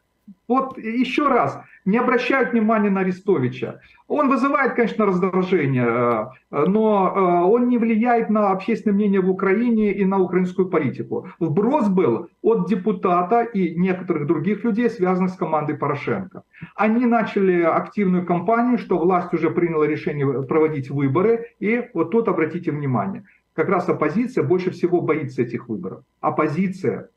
Вот 0.47 0.77
еще 0.77 1.27
раз, 1.27 1.59
не 1.83 1.97
обращают 1.97 2.51
внимания 2.51 2.89
на 2.89 3.01
Арестовича. 3.01 3.79
Он 4.07 4.29
вызывает, 4.29 4.73
конечно, 4.73 5.05
раздражение, 5.05 5.85
э, 5.85 6.65
но 6.67 7.13
э, 7.13 7.19
он 7.45 7.67
не 7.67 7.77
влияет 7.77 8.29
на 8.29 8.51
общественное 8.51 8.95
мнение 8.95 9.19
в 9.19 9.29
Украине 9.29 9.91
и 9.91 10.05
на 10.05 10.19
украинскую 10.19 10.69
политику. 10.69 11.27
Вброс 11.39 11.89
был 11.89 12.29
от 12.41 12.67
депутата 12.69 13.41
и 13.41 13.75
некоторых 13.75 14.27
других 14.27 14.63
людей, 14.63 14.89
связанных 14.89 15.31
с 15.31 15.37
командой 15.37 15.75
Порошенко. 15.75 16.43
Они 16.75 17.05
начали 17.05 17.61
активную 17.61 18.25
кампанию, 18.25 18.77
что 18.77 18.97
власть 18.97 19.33
уже 19.33 19.49
приняла 19.49 19.85
решение 19.85 20.43
проводить 20.43 20.89
выборы, 20.89 21.47
и 21.59 21.89
вот 21.93 22.11
тут 22.11 22.29
обратите 22.29 22.71
внимание, 22.71 23.23
как 23.53 23.67
раз 23.69 23.89
оппозиция 23.89 24.43
больше 24.43 24.71
всего 24.71 25.01
боится 25.01 25.41
этих 25.41 25.67
выборов. 25.67 26.03
Оппозиция 26.21 27.09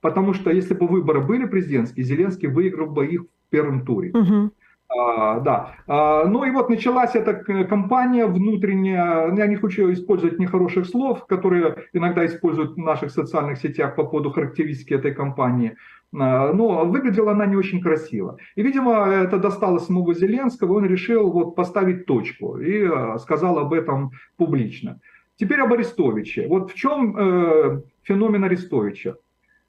Потому 0.00 0.32
что 0.32 0.50
если 0.50 0.74
бы 0.74 0.86
выборы 0.86 1.20
были 1.20 1.44
президентские, 1.44 2.04
Зеленский 2.04 2.48
выиграл 2.48 2.86
бы 2.86 3.06
их 3.06 3.22
в 3.22 3.50
первом 3.50 3.84
туре. 3.84 4.12
Угу. 4.12 4.52
А, 4.90 5.40
да. 5.40 5.74
А, 5.86 6.24
ну 6.24 6.44
и 6.44 6.50
вот 6.50 6.70
началась 6.70 7.14
эта 7.14 7.34
кампания 7.34 8.26
внутренняя, 8.26 9.34
я 9.34 9.46
не 9.46 9.56
хочу 9.56 9.92
использовать 9.92 10.38
нехороших 10.38 10.86
слов, 10.86 11.26
которые 11.26 11.88
иногда 11.92 12.24
используют 12.24 12.72
в 12.72 12.78
наших 12.78 13.10
социальных 13.10 13.58
сетях 13.58 13.96
по 13.96 14.04
поводу 14.04 14.30
характеристики 14.30 14.94
этой 14.94 15.12
кампании. 15.14 15.76
А, 16.16 16.52
но 16.52 16.86
выглядела 16.86 17.32
она 17.32 17.44
не 17.44 17.56
очень 17.56 17.82
красиво. 17.82 18.38
И, 18.54 18.62
видимо, 18.62 19.08
это 19.08 19.38
достало 19.38 19.78
самого 19.78 20.14
Зеленского, 20.14 20.74
он 20.74 20.86
решил 20.86 21.30
вот 21.30 21.54
поставить 21.54 22.06
точку 22.06 22.58
и 22.58 22.84
а, 22.84 23.18
сказал 23.18 23.58
об 23.58 23.74
этом 23.74 24.12
публично. 24.36 25.00
Теперь 25.36 25.60
об 25.60 25.72
Арестовиче. 25.72 26.48
Вот 26.48 26.72
в 26.72 26.74
чем 26.74 27.16
э, 27.16 27.82
феномен 28.02 28.42
Арестовича? 28.42 29.14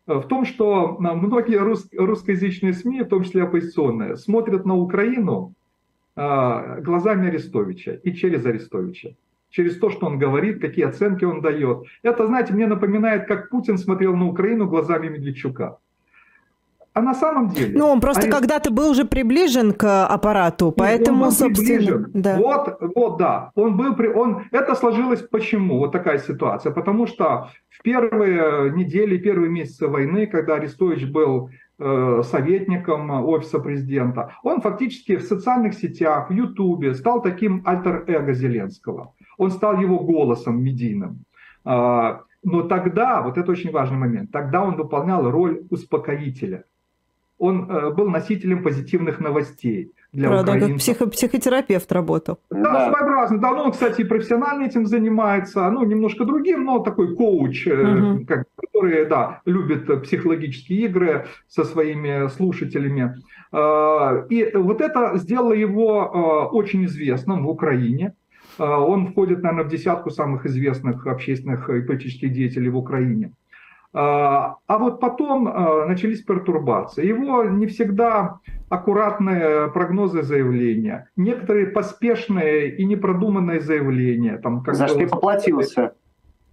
В 0.09 0.23
том, 0.23 0.43
что 0.43 0.97
многие 0.99 1.57
рус, 1.57 1.87
русскоязычные 1.95 2.73
СМИ, 2.73 3.03
в 3.03 3.09
том 3.09 3.23
числе 3.23 3.43
оппозиционные, 3.43 4.17
смотрят 4.17 4.65
на 4.65 4.75
Украину 4.75 5.53
э, 6.15 6.81
глазами 6.81 7.27
Арестовича 7.27 7.93
и 8.03 8.13
через 8.13 8.43
Арестовича 8.43 9.11
через 9.49 9.77
то, 9.77 9.89
что 9.89 10.07
он 10.07 10.19
говорит, 10.19 10.61
какие 10.61 10.85
оценки 10.85 11.25
он 11.25 11.41
дает. 11.41 11.83
Это, 12.03 12.27
знаете, 12.27 12.53
мне 12.53 12.67
напоминает, 12.67 13.27
как 13.27 13.49
Путин 13.49 13.77
смотрел 13.77 14.15
на 14.15 14.27
Украину 14.27 14.67
глазами 14.67 15.09
Медведчука. 15.09 15.79
А 16.93 17.01
на 17.01 17.13
самом 17.13 17.49
деле... 17.49 17.77
Ну, 17.77 17.87
он 17.87 18.01
просто 18.01 18.27
а 18.27 18.31
когда-то 18.31 18.71
был 18.71 18.91
уже 18.91 19.05
приближен 19.05 19.73
к 19.73 20.05
аппарату, 20.07 20.71
поэтому, 20.71 21.25
он 21.25 21.31
собственно... 21.31 22.09
Да. 22.13 22.37
Вот, 22.37 22.77
вот, 22.95 23.17
да. 23.17 23.51
Он 23.55 23.77
был... 23.77 23.95
При... 23.95 24.07
Он... 24.07 24.43
Это 24.51 24.75
сложилось 24.75 25.21
почему? 25.21 25.77
Вот 25.77 25.91
такая 25.91 26.17
ситуация. 26.17 26.73
Потому 26.73 27.05
что 27.07 27.49
в 27.69 27.83
первые 27.83 28.71
недели, 28.71 29.17
первые 29.17 29.49
месяцы 29.49 29.87
войны, 29.87 30.25
когда 30.25 30.55
Арестович 30.55 31.05
был 31.05 31.49
э, 31.77 32.21
советником 32.23 33.11
офиса 33.11 33.59
президента, 33.59 34.33
он 34.43 34.61
фактически 34.61 35.15
в 35.15 35.21
социальных 35.21 35.75
сетях, 35.75 36.29
в 36.29 36.33
Ютубе 36.33 36.95
стал 36.95 37.21
таким 37.21 37.61
альтер-эго 37.65 38.33
Зеленского. 38.33 39.13
Он 39.37 39.51
стал 39.51 39.79
его 39.79 39.99
голосом 39.99 40.61
медийным. 40.61 41.23
А, 41.63 42.21
но 42.43 42.63
тогда, 42.63 43.21
вот 43.21 43.37
это 43.37 43.51
очень 43.51 43.71
важный 43.71 43.97
момент, 43.97 44.31
тогда 44.31 44.63
он 44.63 44.75
выполнял 44.75 45.29
роль 45.29 45.61
успокоителя 45.69 46.63
он 47.39 47.71
э, 47.71 47.89
был 47.91 48.09
носителем 48.09 48.61
позитивных 48.63 49.19
новостей 49.19 49.93
для 50.11 50.27
Правда, 50.27 50.51
украинцев. 50.51 50.69
как 50.69 50.79
психо 50.79 51.07
психотерапевт 51.07 51.91
работал. 51.91 52.39
Да, 52.49 52.71
да, 52.71 52.91
своеобразно. 52.91 53.39
Да, 53.39 53.51
ну, 53.51 53.63
он, 53.63 53.71
кстати, 53.71 54.03
профессионально 54.03 54.65
этим 54.65 54.85
занимается, 54.85 55.69
ну, 55.71 55.85
немножко 55.85 56.25
другим, 56.25 56.65
но 56.65 56.79
такой 56.79 57.15
коуч, 57.15 57.67
угу. 57.67 58.25
как, 58.27 58.43
который, 58.55 59.05
да, 59.05 59.41
любит 59.45 60.03
психологические 60.03 60.85
игры 60.85 61.27
со 61.47 61.63
своими 61.63 62.27
слушателями. 62.27 63.15
Э, 63.53 64.25
и 64.29 64.51
вот 64.53 64.81
это 64.81 65.17
сделало 65.17 65.53
его 65.53 66.49
очень 66.51 66.85
известным 66.85 67.45
в 67.45 67.49
Украине. 67.49 68.13
Он 68.57 69.07
входит, 69.07 69.41
наверное, 69.41 69.63
в 69.63 69.69
десятку 69.69 70.09
самых 70.09 70.45
известных 70.45 71.07
общественных 71.07 71.69
и 71.69 71.81
политических 71.81 72.33
деятелей 72.33 72.69
в 72.69 72.75
Украине. 72.75 73.31
А, 73.91 74.57
а 74.67 74.77
вот 74.77 74.99
потом 74.99 75.47
а, 75.47 75.85
начались 75.87 76.21
пертурбации. 76.21 77.07
Его 77.07 77.43
не 77.45 77.65
всегда 77.65 78.39
аккуратные 78.69 79.71
прогнозы 79.71 80.21
заявления, 80.21 81.09
некоторые 81.15 81.67
поспешные 81.67 82.75
и 82.75 82.85
непродуманные 82.85 83.61
заявления. 83.61 84.37
Там, 84.37 84.63
как 84.63 84.75
За 84.75 84.87
что 84.87 85.07
поплатился. 85.07 85.93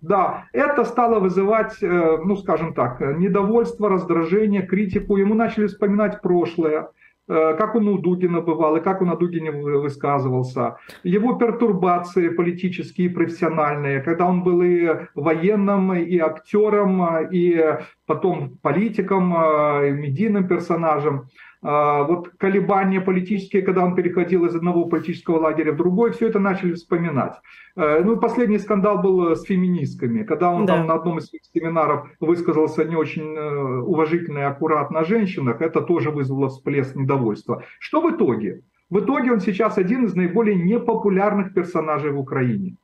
Да, 0.00 0.44
это 0.52 0.84
стало 0.84 1.20
вызывать, 1.20 1.82
э, 1.82 2.18
ну 2.24 2.36
скажем 2.36 2.74
так, 2.74 3.00
недовольство, 3.00 3.88
раздражение, 3.88 4.62
критику. 4.62 5.16
Ему 5.16 5.34
начали 5.34 5.66
вспоминать 5.66 6.20
прошлое. 6.20 6.90
Как 7.28 7.74
он 7.74 7.88
у 7.88 7.98
Дугина 7.98 8.40
бывал 8.40 8.76
и 8.76 8.80
как 8.80 9.02
он 9.02 9.10
о 9.10 9.16
Дугине 9.16 9.50
высказывался, 9.50 10.76
его 11.02 11.34
пертурбации 11.34 12.28
политические 12.28 13.08
и 13.08 13.12
профессиональные, 13.12 14.00
когда 14.00 14.26
он 14.26 14.42
был 14.44 14.62
и 14.62 14.88
военным, 15.14 15.92
и 15.94 16.18
актером, 16.18 17.28
и 17.32 17.78
потом 18.06 18.58
политиком, 18.62 19.34
и 19.34 19.90
медийным 19.90 20.46
персонажем. 20.46 21.28
А, 21.62 22.02
вот 22.04 22.28
колебания 22.38 23.00
политические, 23.00 23.62
когда 23.62 23.84
он 23.84 23.94
переходил 23.94 24.44
из 24.44 24.54
одного 24.54 24.86
политического 24.86 25.38
лагеря 25.38 25.72
в 25.72 25.76
другой, 25.76 26.12
все 26.12 26.28
это 26.28 26.38
начали 26.38 26.74
вспоминать. 26.74 27.34
Э, 27.76 28.02
ну 28.04 28.16
последний 28.18 28.58
скандал 28.58 29.02
был 29.02 29.34
с 29.34 29.42
феминистками, 29.44 30.22
когда 30.22 30.50
он 30.50 30.66
да. 30.66 30.76
там 30.76 30.86
на 30.86 30.94
одном 30.94 31.18
из 31.18 31.26
своих 31.26 31.44
семинаров 31.44 32.08
высказался 32.20 32.84
не 32.84 32.96
очень 32.96 33.34
э, 33.34 33.78
уважительно 33.80 34.38
и 34.38 34.42
аккуратно 34.42 35.00
о 35.00 35.04
женщинах, 35.04 35.60
это 35.60 35.80
тоже 35.80 36.10
вызвало 36.10 36.48
всплеск 36.48 36.94
недовольства. 36.94 37.62
Что 37.78 38.00
в 38.00 38.10
итоге? 38.10 38.62
В 38.90 39.00
итоге 39.00 39.32
он 39.32 39.40
сейчас 39.40 39.78
один 39.78 40.04
из 40.04 40.14
наиболее 40.14 40.54
непопулярных 40.54 41.54
персонажей 41.54 42.12
в 42.12 42.20
Украине. 42.20 42.76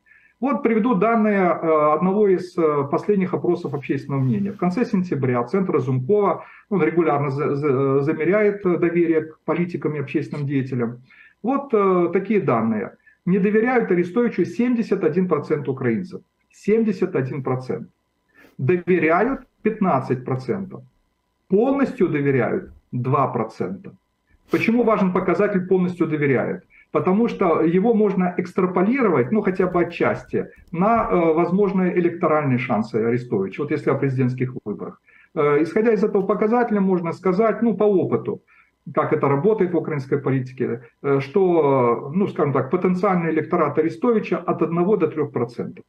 Вот 0.43 0.65
приведу 0.65 0.97
данные 0.97 1.39
э, 1.39 1.93
одного 1.95 2.27
из 2.27 2.59
э, 2.59 2.89
последних 2.91 3.33
опросов 3.33 3.75
общественного 3.75 4.21
мнения. 4.21 4.51
В 4.51 4.57
конце 4.57 4.85
сентября 4.85 5.45
Центр 5.45 5.75
Разумкова, 5.75 6.45
он 6.69 6.83
регулярно 6.83 7.31
замеряет 7.31 8.65
доверие 8.65 9.27
к 9.27 9.39
политикам 9.45 9.95
и 9.95 10.01
общественным 10.01 10.45
деятелям. 10.45 11.03
Вот 11.45 11.73
э, 11.73 12.11
такие 12.13 12.41
данные. 12.41 12.97
Не 13.25 13.39
доверяют 13.39 13.93
Арестовичу 13.93 14.43
71% 14.43 15.65
украинцев. 15.69 16.23
71%. 16.69 17.85
Доверяют 18.59 19.43
15%. 19.63 20.83
Полностью 21.47 22.09
доверяют 22.09 22.73
2%. 22.93 23.93
Почему 24.51 24.83
важен 24.83 25.13
показатель 25.13 25.69
полностью 25.69 26.09
доверяют? 26.09 26.65
Потому 26.93 27.29
что 27.29 27.63
его 27.63 27.95
можно 27.95 28.35
экстраполировать, 28.37 29.33
ну 29.33 29.43
хотя 29.43 29.67
бы 29.67 29.81
отчасти, 29.81 30.51
на 30.71 31.09
э, 31.11 31.33
возможные 31.35 31.99
электоральные 31.99 32.59
шансы 32.59 32.97
Арестовича, 32.97 33.63
вот 33.63 33.73
если 33.73 33.91
о 33.91 33.95
президентских 33.95 34.55
выборах. 34.65 35.01
Э, 35.35 35.63
исходя 35.63 35.93
из 35.93 36.05
этого 36.05 36.23
показателя, 36.23 36.81
можно 36.81 37.13
сказать, 37.13 37.63
ну 37.63 37.75
по 37.75 37.85
опыту, 37.85 38.43
как 38.95 39.13
это 39.13 39.29
работает 39.29 39.73
в 39.73 39.77
украинской 39.77 40.19
политике, 40.19 40.83
э, 41.03 41.21
что, 41.21 42.13
ну 42.15 42.29
скажем 42.29 42.53
так, 42.53 42.71
потенциальный 42.71 43.31
электорат 43.31 43.79
Арестовича 43.79 44.37
от 44.37 44.63
1 44.63 44.99
до 44.99 45.07
3%. 45.07 45.83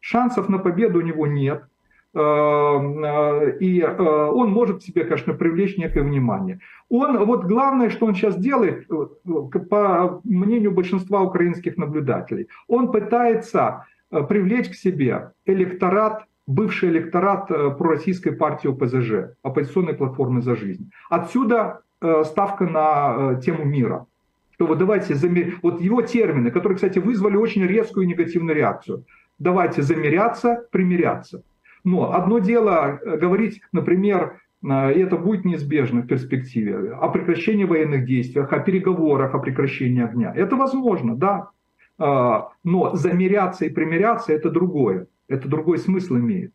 Шансов 0.00 0.48
на 0.48 0.58
победу 0.58 1.00
у 1.00 1.02
него 1.02 1.26
нет– 1.26 1.64
и 2.16 3.80
э, 3.80 4.30
он 4.32 4.50
может 4.50 4.82
себе, 4.82 5.04
конечно, 5.04 5.34
привлечь 5.34 5.76
некое 5.76 6.02
внимание. 6.02 6.60
Он, 6.88 7.18
вот 7.26 7.44
главное, 7.44 7.90
что 7.90 8.06
он 8.06 8.14
сейчас 8.14 8.38
делает, 8.38 8.86
э, 8.90 9.58
по 9.68 10.20
мнению 10.24 10.72
большинства 10.72 11.20
украинских 11.20 11.76
наблюдателей, 11.76 12.48
он 12.68 12.90
пытается 12.90 13.84
привлечь 14.28 14.70
к 14.70 14.74
себе 14.74 15.32
электорат, 15.44 16.24
бывший 16.46 16.88
электорат 16.88 17.48
пророссийской 17.48 18.32
партии 18.32 18.68
ОПЗЖ, 18.68 19.36
оппозиционной 19.42 19.94
платформы 19.94 20.40
«За 20.40 20.56
жизнь». 20.56 20.90
Отсюда 21.10 21.82
ставка 22.24 22.64
на 22.64 23.34
тему 23.42 23.64
мира. 23.64 24.06
Что 24.52 24.66
вот 24.66 24.78
давайте 24.78 25.14
замер... 25.14 25.58
вот 25.62 25.82
его 25.82 26.00
термины, 26.00 26.50
которые, 26.50 26.76
кстати, 26.76 26.98
вызвали 26.98 27.36
очень 27.36 27.66
резкую 27.66 28.06
негативную 28.06 28.56
реакцию. 28.56 29.04
Давайте 29.38 29.82
замеряться, 29.82 30.66
примиряться. 30.70 31.42
Но 31.86 32.12
одно 32.12 32.40
дело 32.40 32.98
э, 33.00 33.16
говорить, 33.16 33.62
например, 33.70 34.40
э, 34.62 34.92
и 34.94 34.98
это 34.98 35.16
будет 35.16 35.44
неизбежно 35.44 36.02
в 36.02 36.08
перспективе, 36.08 36.92
о 36.92 37.08
прекращении 37.08 37.62
военных 37.62 38.04
действий, 38.06 38.42
о 38.42 38.58
переговорах 38.58 39.34
о 39.34 39.38
прекращении 39.38 40.02
огня. 40.02 40.32
Это 40.34 40.56
возможно, 40.56 41.16
да. 41.16 41.50
А, 41.98 42.48
но 42.64 42.96
замеряться 42.96 43.66
и 43.66 43.70
примиряться– 43.70 44.32
это 44.34 44.50
другое. 44.50 45.06
Это 45.28 45.48
другой 45.48 45.78
смысл 45.78 46.16
имеет. 46.16 46.52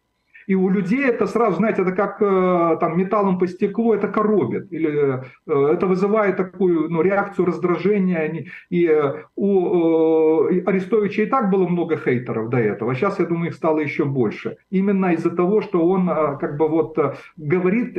И 0.51 0.55
у 0.55 0.69
людей 0.69 1.05
это 1.05 1.27
сразу, 1.27 1.55
знаете, 1.55 1.81
это 1.81 1.93
как 1.93 2.21
э, 2.21 2.77
там 2.81 2.97
металлом 2.97 3.39
по 3.39 3.47
стеклу, 3.47 3.93
это 3.93 4.09
коробит. 4.09 4.73
Или 4.73 5.23
э, 5.47 5.73
это 5.73 5.87
вызывает 5.87 6.35
такую 6.35 6.89
ну, 6.89 7.01
реакцию 7.01 7.45
раздражения. 7.45 8.47
И 8.69 8.85
э, 8.85 9.13
у 9.37 10.47
Арестовича 10.65 11.23
и 11.23 11.25
так 11.27 11.49
было 11.49 11.67
много 11.69 11.95
хейтеров 11.95 12.49
до 12.49 12.57
этого. 12.57 12.93
Сейчас, 12.95 13.19
я 13.19 13.25
думаю, 13.25 13.47
их 13.47 13.55
стало 13.55 13.79
еще 13.79 14.03
больше. 14.03 14.57
Именно 14.71 15.13
из-за 15.13 15.29
того, 15.29 15.61
что 15.61 15.87
он 15.87 16.07
как 16.07 16.57
бы 16.57 16.67
вот 16.67 16.97
говорит 17.37 17.97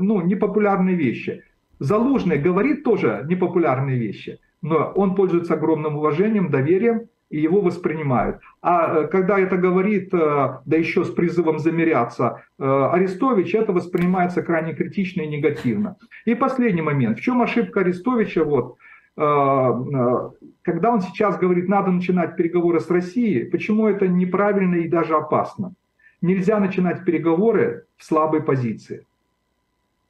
ну, 0.00 0.22
непопулярные 0.22 0.96
вещи. 0.96 1.42
Залужный 1.80 2.38
говорит 2.38 2.82
тоже 2.82 3.26
непопулярные 3.28 3.98
вещи, 3.98 4.38
но 4.62 4.92
он 4.96 5.14
пользуется 5.14 5.52
огромным 5.52 5.96
уважением, 5.96 6.50
доверием, 6.50 7.08
и 7.30 7.40
его 7.40 7.60
воспринимают. 7.60 8.40
А 8.60 9.02
э, 9.02 9.06
когда 9.06 9.38
это 9.38 9.56
говорит, 9.56 10.12
э, 10.12 10.58
да 10.64 10.76
еще 10.76 11.04
с 11.04 11.10
призывом 11.10 11.58
замеряться, 11.58 12.42
э, 12.58 12.64
Арестович, 12.64 13.54
это 13.54 13.72
воспринимается 13.72 14.42
крайне 14.42 14.74
критично 14.74 15.22
и 15.22 15.28
негативно. 15.28 15.96
И 16.24 16.34
последний 16.34 16.82
момент. 16.82 17.18
В 17.18 17.22
чем 17.22 17.40
ошибка 17.40 17.80
Арестовича? 17.80 18.44
Вот, 18.44 18.76
когда 19.16 20.92
он 20.92 21.00
сейчас 21.02 21.36
говорит, 21.36 21.68
надо 21.68 21.90
начинать 21.90 22.36
переговоры 22.36 22.80
с 22.80 22.88
Россией, 22.88 23.44
почему 23.44 23.86
это 23.86 24.08
неправильно 24.08 24.76
и 24.76 24.88
даже 24.88 25.14
опасно? 25.14 25.74
Нельзя 26.22 26.58
начинать 26.58 27.04
переговоры 27.04 27.84
в 27.96 28.04
слабой 28.04 28.42
позиции. 28.42 29.04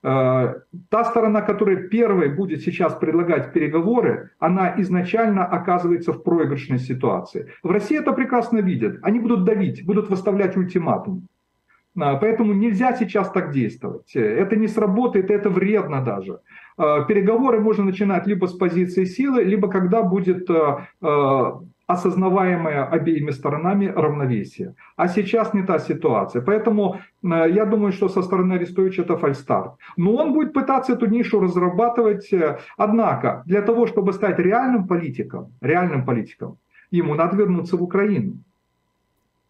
Та 0.02 1.04
сторона, 1.04 1.42
которая 1.42 1.76
первой 1.88 2.28
будет 2.28 2.62
сейчас 2.62 2.94
предлагать 2.94 3.52
переговоры, 3.52 4.30
она 4.38 4.74
изначально 4.78 5.44
оказывается 5.44 6.12
в 6.12 6.22
проигрышной 6.22 6.78
ситуации. 6.78 7.46
В 7.62 7.70
России 7.70 7.98
это 7.98 8.12
прекрасно 8.12 8.60
видят. 8.62 8.98
Они 9.02 9.20
будут 9.20 9.44
давить, 9.44 9.84
будут 9.84 10.08
выставлять 10.08 10.56
ультиматум. 10.56 11.26
Поэтому 11.94 12.54
нельзя 12.54 12.96
сейчас 12.96 13.30
так 13.30 13.50
действовать. 13.52 14.16
Это 14.16 14.56
не 14.56 14.68
сработает, 14.68 15.30
это 15.30 15.50
вредно 15.50 16.00
даже. 16.02 16.38
Переговоры 16.78 17.60
можно 17.60 17.84
начинать 17.84 18.26
либо 18.26 18.46
с 18.46 18.54
позиции 18.54 19.04
силы, 19.04 19.42
либо 19.42 19.68
когда 19.68 20.02
будет 20.02 20.48
осознаваемое 21.92 22.84
обеими 22.84 23.32
сторонами 23.32 23.86
равновесие. 23.86 24.74
А 24.96 25.08
сейчас 25.08 25.54
не 25.54 25.62
та 25.62 25.78
ситуация. 25.78 26.42
Поэтому 26.42 27.00
э, 27.22 27.50
я 27.50 27.64
думаю, 27.64 27.92
что 27.92 28.08
со 28.08 28.22
стороны 28.22 28.54
Арестовича 28.54 29.02
это 29.02 29.16
фальстарт. 29.16 29.72
Но 29.96 30.14
он 30.14 30.32
будет 30.32 30.52
пытаться 30.52 30.92
эту 30.92 31.06
нишу 31.06 31.40
разрабатывать. 31.40 32.32
Э, 32.32 32.58
однако, 32.76 33.42
для 33.46 33.62
того, 33.62 33.86
чтобы 33.86 34.12
стать 34.12 34.38
реальным 34.38 34.86
политиком, 34.86 35.52
реальным 35.60 36.04
политиком, 36.04 36.58
ему 36.92 37.14
надо 37.14 37.36
вернуться 37.36 37.76
в 37.76 37.82
Украину 37.82 38.34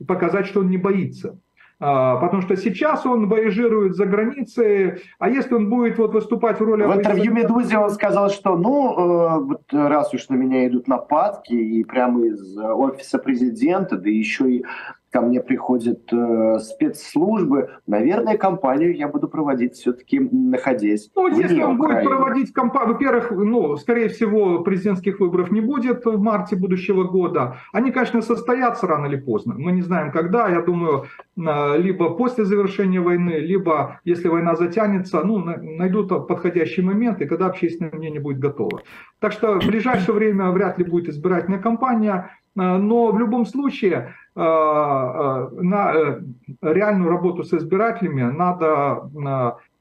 и 0.00 0.04
показать, 0.04 0.46
что 0.46 0.60
он 0.60 0.70
не 0.70 0.78
боится. 0.78 1.38
А, 1.82 2.16
потому 2.16 2.42
что 2.42 2.56
сейчас 2.56 3.06
он 3.06 3.26
воежирует 3.26 3.94
за 3.94 4.04
границей, 4.04 5.02
а 5.18 5.30
если 5.30 5.54
он 5.54 5.70
будет 5.70 5.96
вот 5.96 6.12
выступать 6.12 6.60
в 6.60 6.62
роли... 6.62 6.84
В 6.84 6.94
интервью 6.94 7.32
Медузе 7.32 7.78
он 7.78 7.90
сказал, 7.90 8.28
что 8.28 8.54
ну, 8.54 9.50
э, 9.50 9.88
раз 9.88 10.12
уж 10.12 10.28
на 10.28 10.34
меня 10.34 10.68
идут 10.68 10.88
нападки, 10.88 11.54
и 11.54 11.82
прямо 11.84 12.26
из 12.26 12.58
офиса 12.58 13.18
президента, 13.18 13.96
да 13.96 14.10
еще 14.10 14.56
и 14.56 14.64
ко 15.10 15.20
мне 15.20 15.40
приходят 15.40 16.12
э, 16.12 16.58
спецслужбы, 16.60 17.70
наверное, 17.86 18.38
кампанию 18.38 18.96
я 18.96 19.08
буду 19.08 19.28
проводить 19.28 19.74
все-таки 19.74 20.20
находясь. 20.20 21.10
Ну, 21.16 21.28
если 21.28 21.62
он 21.62 21.80
Украины. 21.80 22.02
будет 22.02 22.10
проводить 22.10 22.52
кампанию, 22.52 22.92
во-первых, 22.94 23.30
ну, 23.32 23.76
скорее 23.76 24.08
всего, 24.08 24.60
президентских 24.60 25.20
выборов 25.20 25.50
не 25.50 25.60
будет 25.60 26.04
в 26.04 26.20
марте 26.20 26.56
будущего 26.56 27.04
года. 27.04 27.56
Они, 27.72 27.90
конечно, 27.90 28.22
состоятся 28.22 28.86
рано 28.86 29.06
или 29.06 29.16
поздно. 29.16 29.54
Мы 29.58 29.72
не 29.72 29.82
знаем, 29.82 30.12
когда. 30.12 30.48
Я 30.48 30.62
думаю, 30.62 31.06
либо 31.36 32.10
после 32.10 32.44
завершения 32.44 33.00
войны, 33.00 33.38
либо, 33.40 34.00
если 34.04 34.28
война 34.28 34.54
затянется, 34.54 35.22
ну, 35.24 35.38
найдут 35.38 36.08
подходящий 36.28 36.82
момент, 36.82 37.20
и 37.20 37.26
когда 37.26 37.46
общественное 37.46 37.92
мнение 37.92 38.20
будет 38.20 38.38
готово. 38.38 38.82
Так 39.18 39.32
что 39.32 39.60
в 39.60 39.66
ближайшее 39.66 40.14
время 40.14 40.50
вряд 40.50 40.78
ли 40.78 40.84
будет 40.84 41.08
избирательная 41.08 41.58
кампания. 41.58 42.30
Э, 42.56 42.76
но 42.78 43.12
в 43.12 43.18
любом 43.18 43.46
случае 43.46 44.14
э, 44.34 44.40
э, 44.40 45.48
на 45.62 46.20
реальную 46.62 47.10
работу 47.10 47.42
с 47.42 47.52
избирателями 47.52 48.22
надо 48.22 49.10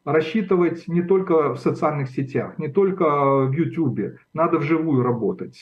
рассчитывать 0.05 0.87
не 0.87 1.01
только 1.03 1.53
в 1.53 1.59
социальных 1.59 2.09
сетях, 2.09 2.57
не 2.57 2.67
только 2.67 3.45
в 3.45 3.51
YouTube, 3.51 4.17
надо 4.33 4.57
вживую 4.57 5.03
работать. 5.03 5.61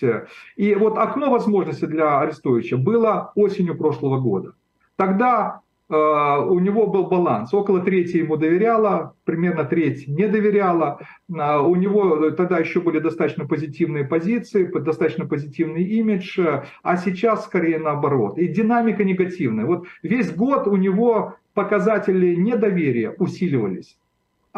И 0.55 0.75
вот 0.75 0.97
окно 0.97 1.29
возможности 1.29 1.85
для 1.85 2.19
Арестовича 2.19 2.77
было 2.77 3.31
осенью 3.35 3.77
прошлого 3.77 4.19
года. 4.19 4.53
Тогда 4.95 5.61
Э, 5.61 5.66
у 5.89 6.59
него 6.59 6.87
был 6.87 7.07
баланс. 7.07 7.53
Около 7.53 7.79
трети 7.79 8.17
ему 8.17 8.35
доверяла, 8.35 9.15
примерно 9.23 9.63
треть 9.63 10.07
не 10.07 10.27
доверяла. 10.27 10.99
Э, 11.29 11.59
у 11.59 11.75
него 11.75 12.31
тогда 12.31 12.57
еще 12.57 12.81
были 12.81 12.99
достаточно 12.99 13.47
позитивные 13.47 14.03
позиции, 14.03 14.65
достаточно 14.65 15.25
позитивный 15.25 15.83
имидж, 15.83 16.39
а 16.83 16.97
сейчас 16.97 17.45
скорее 17.45 17.79
наоборот. 17.79 18.37
И 18.37 18.47
динамика 18.47 19.03
негативная. 19.03 19.65
Вот 19.65 19.85
весь 20.03 20.33
год 20.33 20.67
у 20.67 20.75
него 20.75 21.35
показатели 21.53 22.35
недоверия 22.35 23.11
усиливались 23.17 23.97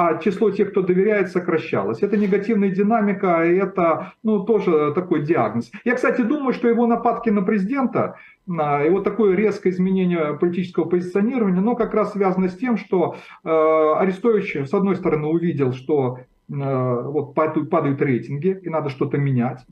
а 0.01 0.17
число 0.17 0.49
тех, 0.49 0.71
кто 0.71 0.81
доверяет, 0.81 1.29
сокращалось. 1.29 2.01
Это 2.01 2.15
негативная 2.15 2.69
динамика, 2.69 3.43
это 3.43 4.13
ну, 4.23 4.45
тоже 4.45 4.93
такой 4.95 5.25
диагноз. 5.25 5.71
Я, 5.83 5.95
кстати, 5.95 6.21
думаю, 6.21 6.53
что 6.53 6.69
его 6.69 6.87
нападки 6.87 7.29
на 7.29 7.41
президента, 7.41 8.15
и 8.47 8.89
вот 8.89 9.03
такое 9.03 9.35
резкое 9.35 9.71
изменение 9.71 10.37
политического 10.39 10.85
позиционирования, 10.85 11.59
но 11.59 11.75
как 11.75 11.93
раз 11.93 12.13
связано 12.13 12.47
с 12.47 12.55
тем, 12.55 12.77
что 12.77 13.17
э, 13.43 13.49
Арестович, 13.49 14.69
с 14.69 14.73
одной 14.73 14.95
стороны, 14.95 15.27
увидел, 15.27 15.73
что 15.73 16.19
э, 16.19 16.21
вот 16.47 17.33
падают, 17.33 18.01
рейтинги, 18.01 18.57
и 18.63 18.69
надо 18.69 18.87
что-то 18.87 19.17
менять. 19.17 19.65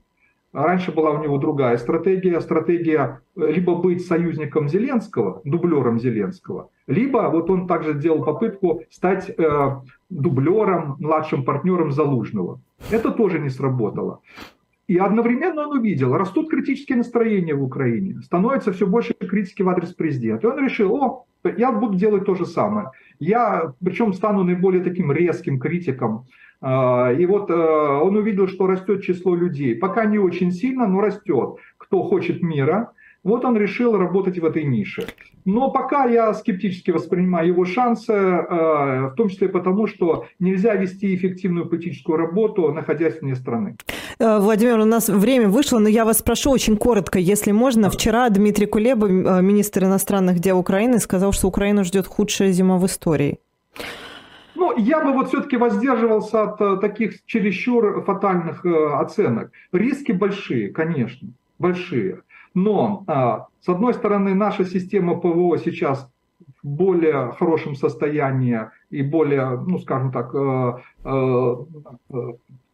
Раньше 0.51 0.91
была 0.91 1.11
у 1.11 1.23
него 1.23 1.38
другая 1.38 1.78
стратегия, 1.78 2.41
стратегия 2.41 3.21
э, 3.38 3.51
либо 3.51 3.75
быть 3.75 4.05
союзником 4.05 4.67
Зеленского, 4.67 5.41
дублером 5.45 5.99
Зеленского, 5.99 6.69
либо 6.88 7.30
вот 7.30 7.49
он 7.49 7.67
также 7.67 7.93
сделал 7.93 8.25
попытку 8.25 8.82
стать 8.89 9.30
э, 9.30 9.71
дублером, 10.09 10.95
младшим 10.99 11.43
партнером 11.43 11.91
Залужного. 11.91 12.59
Это 12.91 13.11
тоже 13.11 13.39
не 13.39 13.49
сработало. 13.49 14.21
И 14.87 14.97
одновременно 14.97 15.67
он 15.67 15.79
увидел, 15.79 16.15
растут 16.15 16.49
критические 16.49 16.97
настроения 16.97 17.53
в 17.53 17.63
Украине, 17.63 18.21
становится 18.21 18.71
все 18.71 18.87
больше 18.87 19.13
критики 19.13 19.61
в 19.61 19.69
адрес 19.69 19.93
президента. 19.93 20.47
И 20.47 20.51
он 20.51 20.63
решил, 20.63 20.95
о, 20.95 21.25
я 21.57 21.73
буду 21.73 21.97
делать 21.97 22.25
то 22.25 22.35
же 22.35 22.45
самое. 22.45 22.91
Я, 23.19 23.73
причем 23.83 24.13
стану 24.13 24.43
наиболее 24.43 24.83
таким 24.83 25.11
резким 25.11 25.59
критиком. 25.59 26.25
А, 26.61 27.11
и 27.11 27.25
вот 27.25 27.49
э, 27.49 27.53
он 27.53 28.15
увидел, 28.15 28.47
что 28.47 28.65
растет 28.65 29.03
число 29.03 29.35
людей. 29.35 29.75
Пока 29.75 30.05
не 30.05 30.19
очень 30.19 30.51
сильно, 30.51 30.87
но 30.87 31.01
растет. 31.01 31.57
Кто 31.77 32.03
хочет 32.03 32.41
мира, 32.41 32.91
вот 33.23 33.43
он 33.43 33.57
решил 33.57 33.97
работать 33.97 34.39
в 34.39 34.45
этой 34.45 34.63
нише. 34.63 35.05
Но 35.47 35.71
пока 35.71 36.03
я 36.03 36.33
скептически 36.33 36.91
воспринимаю 36.91 37.47
его 37.47 37.63
шансы, 37.63 38.11
э, 38.11 39.07
в 39.07 39.13
том 39.15 39.29
числе 39.29 39.47
потому, 39.47 39.87
что 39.87 40.25
нельзя 40.39 40.75
вести 40.75 41.15
эффективную 41.15 41.69
политическую 41.69 42.17
работу, 42.17 42.73
находясь 42.73 43.21
вне 43.21 43.33
страны. 43.33 43.77
Э, 44.19 44.39
Владимир, 44.39 44.77
у 44.79 44.83
нас 44.83 45.07
время 45.07 45.47
вышло, 45.47 45.79
но 45.79 45.87
я 45.87 46.03
вас 46.03 46.21
прошу 46.21 46.51
очень 46.51 46.75
коротко, 46.75 47.17
если 47.17 47.53
можно. 47.53 47.89
Вчера 47.89 48.29
Дмитрий 48.29 48.65
Кулеба, 48.65 49.07
э, 49.07 49.41
министр 49.41 49.85
иностранных 49.85 50.39
дел 50.39 50.59
Украины, 50.59 50.99
сказал, 50.99 51.31
что 51.31 51.47
Украину 51.47 51.85
ждет 51.85 52.07
худшая 52.07 52.51
зима 52.51 52.77
в 52.77 52.85
истории. 52.85 53.39
Ну, 54.55 54.77
я 54.77 54.99
бы 54.99 55.13
вот 55.13 55.29
все-таки 55.29 55.55
воздерживался 55.55 56.43
от 56.43 56.81
таких 56.81 57.25
чересчур 57.25 58.03
фатальных 58.03 58.65
оценок. 58.65 59.51
Риски 59.71 60.11
большие, 60.11 60.71
конечно, 60.71 61.29
большие. 61.57 62.19
Но, 62.53 63.03
а, 63.07 63.47
с 63.59 63.69
одной 63.69 63.93
стороны, 63.93 64.33
наша 64.33 64.65
система 64.65 65.19
ПВО 65.19 65.57
сейчас 65.57 66.09
в 66.63 66.67
более 66.67 67.31
хорошем 67.33 67.75
состоянии 67.75 68.59
и 68.89 69.01
более, 69.01 69.59
ну, 69.59 69.77
скажем 69.79 70.11
так, 70.11 70.33
э, 70.33 70.73
э, 71.03 71.55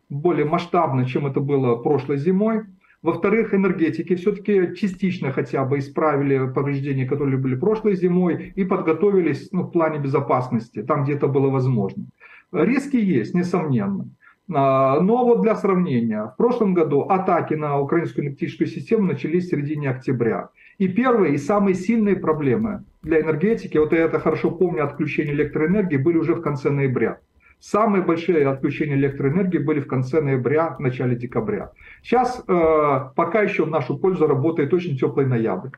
более 0.09 0.45
масштабно, 0.45 1.05
чем 1.05 1.25
это 1.25 1.39
было 1.39 1.75
прошлой 1.75 2.17
зимой. 2.17 2.63
Во-вторых, 3.01 3.53
энергетики 3.53 4.15
все-таки 4.15 4.75
частично 4.75 5.31
хотя 5.31 5.65
бы 5.65 5.79
исправили 5.79 6.51
повреждения, 6.53 7.05
которые 7.05 7.37
были 7.37 7.55
прошлой 7.55 7.95
зимой, 7.95 8.53
и 8.55 8.63
подготовились 8.63 9.49
ну, 9.51 9.63
в 9.63 9.71
плане 9.71 9.99
безопасности, 9.99 10.83
там, 10.83 11.03
где 11.03 11.13
это 11.13 11.27
было 11.27 11.49
возможно. 11.49 12.05
Риски 12.53 12.95
есть, 12.95 13.33
несомненно. 13.33 14.09
А, 14.51 14.99
но 14.99 15.25
вот 15.25 15.41
для 15.41 15.55
сравнения, 15.55 16.25
в 16.25 16.35
прошлом 16.37 16.73
году 16.73 17.01
атаки 17.01 17.53
на 17.53 17.79
украинскую 17.79 18.25
энергетическую 18.25 18.67
систему 18.67 19.05
начались 19.05 19.45
в 19.45 19.49
середине 19.49 19.89
октября. 19.89 20.49
И 20.77 20.87
первые 20.87 21.35
и 21.35 21.37
самые 21.37 21.75
сильные 21.75 22.15
проблемы 22.15 22.83
для 23.03 23.21
энергетики, 23.21 23.77
вот 23.77 23.93
я 23.93 23.99
это 23.99 24.19
хорошо 24.19 24.51
помню, 24.51 24.83
отключение 24.83 25.33
электроэнергии 25.33 25.97
были 25.97 26.17
уже 26.17 26.35
в 26.35 26.41
конце 26.41 26.69
ноября. 26.69 27.19
Самые 27.59 28.03
большие 28.03 28.45
отключения 28.45 28.95
электроэнергии 28.95 29.59
были 29.59 29.79
в 29.79 29.87
конце 29.87 30.19
ноября, 30.19 30.75
в 30.77 30.79
начале 30.79 31.15
декабря. 31.15 31.71
Сейчас 32.01 32.43
э, 32.45 32.99
пока 33.15 33.41
еще 33.41 33.63
в 33.63 33.69
нашу 33.69 33.97
пользу 33.97 34.27
работает 34.27 34.73
очень 34.73 34.97
теплый 34.97 35.25
ноябрь. 35.25 35.69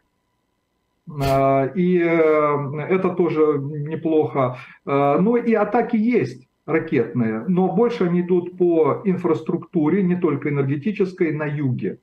Э, 1.08 1.72
и 1.76 2.00
э, 2.00 2.82
это 2.90 3.10
тоже 3.10 3.60
неплохо. 3.60 4.58
Э, 4.88 5.18
но 5.20 5.38
и 5.38 5.54
атаки 5.54 5.96
есть 5.96 6.48
ракетные, 6.66 7.46
но 7.48 7.72
больше 7.72 8.06
они 8.06 8.22
идут 8.22 8.58
по 8.58 9.02
инфраструктуре, 9.06 10.04
не 10.04 10.16
только 10.16 10.50
энергетической, 10.50 11.32
на 11.32 11.46
юге. 11.46 12.00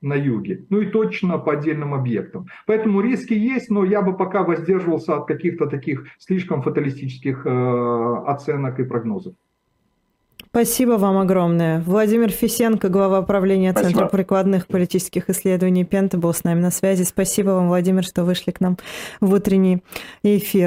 На 0.00 0.14
юге. 0.14 0.64
Ну 0.70 0.80
и 0.80 0.86
точно 0.86 1.38
по 1.38 1.52
отдельным 1.52 1.92
объектам. 1.92 2.46
Поэтому 2.66 3.00
риски 3.00 3.34
есть, 3.34 3.68
но 3.68 3.84
я 3.84 4.00
бы 4.00 4.16
пока 4.16 4.44
воздерживался 4.44 5.16
от 5.16 5.26
каких-то 5.26 5.66
таких 5.66 6.06
слишком 6.18 6.62
фаталистических 6.62 7.44
э, 7.44 8.22
оценок 8.26 8.78
и 8.78 8.84
прогнозов. 8.84 9.34
Спасибо 10.50 10.92
вам 10.92 11.18
огромное. 11.18 11.80
Владимир 11.80 12.30
Фисенко, 12.30 12.88
глава 12.88 13.20
правления 13.22 13.72
Спасибо. 13.72 13.90
Центра 13.90 14.08
прикладных 14.08 14.66
политических 14.66 15.28
исследований 15.28 15.84
Пента, 15.84 16.16
был 16.16 16.32
с 16.32 16.42
нами 16.42 16.60
на 16.60 16.70
связи. 16.70 17.02
Спасибо 17.02 17.50
вам, 17.50 17.68
Владимир, 17.68 18.02
что 18.02 18.24
вышли 18.24 18.50
к 18.50 18.60
нам 18.60 18.78
в 19.20 19.34
утренний 19.34 19.82
эфир. 20.22 20.66